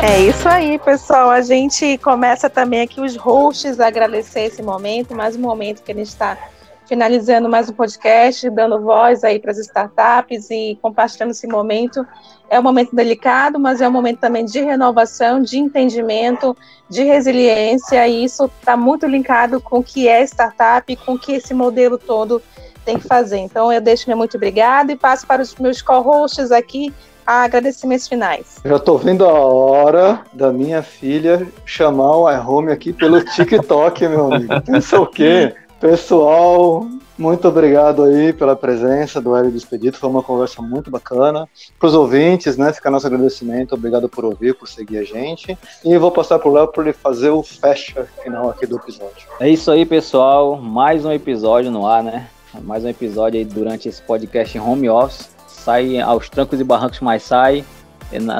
É 0.00 0.20
isso 0.20 0.48
aí, 0.48 0.78
pessoal. 0.78 1.28
A 1.28 1.40
gente 1.40 1.98
começa 1.98 2.48
também 2.48 2.82
aqui 2.82 3.00
os 3.00 3.16
hosts 3.16 3.80
a 3.80 3.88
agradecer 3.88 4.42
esse 4.42 4.62
momento, 4.62 5.14
mais 5.14 5.34
um 5.34 5.40
momento 5.40 5.82
que 5.82 5.90
a 5.90 5.94
gente 5.94 6.08
está 6.08 6.38
finalizando 6.86 7.48
mais 7.50 7.68
um 7.68 7.74
podcast, 7.74 8.48
dando 8.48 8.80
voz 8.80 9.22
aí 9.22 9.38
para 9.38 9.50
as 9.50 9.58
startups 9.58 10.50
e 10.50 10.78
compartilhando 10.80 11.32
esse 11.32 11.46
momento. 11.46 12.06
É 12.48 12.58
um 12.58 12.62
momento 12.62 12.96
delicado, 12.96 13.58
mas 13.58 13.80
é 13.80 13.88
um 13.88 13.92
momento 13.92 14.20
também 14.20 14.44
de 14.44 14.60
renovação, 14.60 15.42
de 15.42 15.58
entendimento, 15.58 16.56
de 16.88 17.02
resiliência, 17.02 18.06
e 18.08 18.24
isso 18.24 18.50
está 18.58 18.74
muito 18.74 19.04
linkado 19.04 19.60
com 19.60 19.80
o 19.80 19.84
que 19.84 20.08
é 20.08 20.22
startup, 20.22 20.96
com 20.96 21.14
o 21.14 21.18
que 21.18 21.32
esse 21.32 21.52
modelo 21.52 21.98
todo 21.98 22.40
tem 22.84 22.98
que 22.98 23.06
fazer. 23.06 23.38
Então, 23.38 23.70
eu 23.70 23.82
deixo 23.82 24.08
meu 24.08 24.16
muito 24.16 24.36
obrigado 24.36 24.90
e 24.90 24.96
passo 24.96 25.26
para 25.26 25.42
os 25.42 25.54
meus 25.56 25.82
co-hosts 25.82 26.50
aqui 26.50 26.94
a 27.28 27.42
agradecimentos 27.42 28.08
finais. 28.08 28.58
Já 28.64 28.76
estou 28.76 28.96
vendo 28.96 29.22
a 29.22 29.32
hora 29.32 30.22
da 30.32 30.50
minha 30.50 30.82
filha 30.82 31.46
chamar 31.66 32.16
o 32.16 32.32
iHome 32.32 32.72
aqui 32.72 32.90
pelo 32.90 33.22
TikTok, 33.22 34.00
meu 34.08 34.32
amigo. 34.32 34.62
Pensa 34.62 34.98
o 34.98 35.06
quê? 35.06 35.54
Pessoal, 35.78 36.86
muito 37.18 37.46
obrigado 37.46 38.04
aí 38.04 38.32
pela 38.32 38.56
presença 38.56 39.20
do 39.20 39.36
Hélio 39.36 39.50
Despedito. 39.50 39.98
Foi 39.98 40.08
uma 40.08 40.22
conversa 40.22 40.62
muito 40.62 40.90
bacana. 40.90 41.46
Para 41.78 41.88
os 41.88 41.94
ouvintes, 41.94 42.56
né, 42.56 42.72
fica 42.72 42.90
nosso 42.90 43.06
agradecimento. 43.06 43.74
Obrigado 43.74 44.08
por 44.08 44.24
ouvir, 44.24 44.54
por 44.54 44.66
seguir 44.66 44.96
a 44.96 45.04
gente. 45.04 45.56
E 45.84 45.98
vou 45.98 46.10
passar 46.10 46.38
para 46.38 46.48
o 46.48 46.52
Léo 46.54 46.68
para 46.68 46.84
ele 46.84 46.94
fazer 46.94 47.28
o 47.28 47.42
fecha 47.42 48.08
final 48.22 48.48
aqui 48.48 48.66
do 48.66 48.76
episódio. 48.76 49.28
É 49.38 49.50
isso 49.50 49.70
aí, 49.70 49.84
pessoal. 49.84 50.56
Mais 50.56 51.04
um 51.04 51.12
episódio 51.12 51.70
no 51.70 51.86
ar, 51.86 52.02
né? 52.02 52.26
Mais 52.62 52.86
um 52.86 52.88
episódio 52.88 53.38
aí 53.38 53.44
durante 53.44 53.86
esse 53.86 54.00
podcast 54.00 54.56
em 54.56 54.60
home 54.62 54.88
office 54.88 55.36
sai 55.58 56.00
aos 56.00 56.28
trancos 56.28 56.60
e 56.60 56.64
barrancos, 56.64 57.00
mas 57.00 57.22
sai. 57.22 57.64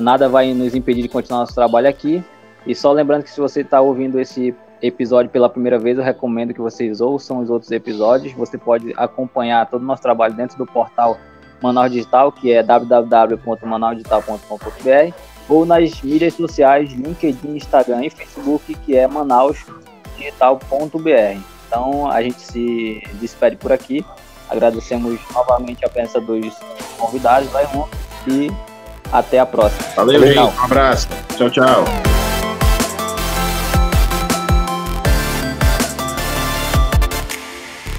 Nada 0.03 0.29
vai 0.29 0.53
nos 0.55 0.75
impedir 0.75 1.03
de 1.03 1.09
continuar 1.09 1.41
nosso 1.41 1.55
trabalho 1.55 1.89
aqui. 1.89 2.25
E 2.67 2.75
só 2.75 2.93
lembrando 2.93 3.25
que 3.25 3.31
se 3.31 3.41
você 3.41 3.61
está 3.61 3.81
ouvindo 3.81 4.19
esse 4.19 4.55
episódio 4.81 5.31
pela 5.31 5.49
primeira 5.49 5.79
vez, 5.79 5.99
eu 5.99 6.05
recomendo 6.05 6.55
que 6.55 6.61
vocês 6.61 7.01
ouçam 7.01 7.41
os 7.41 7.51
outros 7.51 7.71
episódios. 7.71 8.33
Você 8.35 8.57
pode 8.57 8.95
acompanhar 8.97 9.69
todo 9.69 9.83
o 9.83 9.85
nosso 9.85 10.03
trabalho 10.03 10.35
dentro 10.35 10.57
do 10.57 10.67
portal 10.67 11.19
Manaus 11.63 11.91
Digital, 11.91 12.33
que 12.33 12.53
é 12.53 12.63
www.manausdigital.com.br, 12.63 15.15
ou 15.49 15.67
nas 15.67 16.03
mídias 16.03 16.35
sociais 16.35 16.93
LinkedIn, 16.93 17.57
Instagram 17.57 18.05
e 18.05 18.11
Facebook, 18.11 18.75
que 18.75 18.97
é 18.97 19.07
manausdigital.br. 19.07 21.41
Então 21.67 22.11
a 22.11 22.23
gente 22.23 22.41
se 22.41 23.03
despede 23.15 23.57
por 23.57 23.73
aqui. 23.73 24.05
Agradecemos 24.49 25.19
novamente 25.33 25.85
a 25.85 25.89
presença 25.89 26.21
dos 26.21 26.55
convidados, 26.99 27.49
vai, 27.51 27.67
e 28.27 28.51
até 29.13 29.39
a 29.39 29.47
próxima. 29.47 29.87
Valeu, 29.95 30.27
gente. 30.27 30.39
Um 30.39 30.65
abraço. 30.65 31.09
Tchau, 31.37 31.51
tchau. 31.51 31.85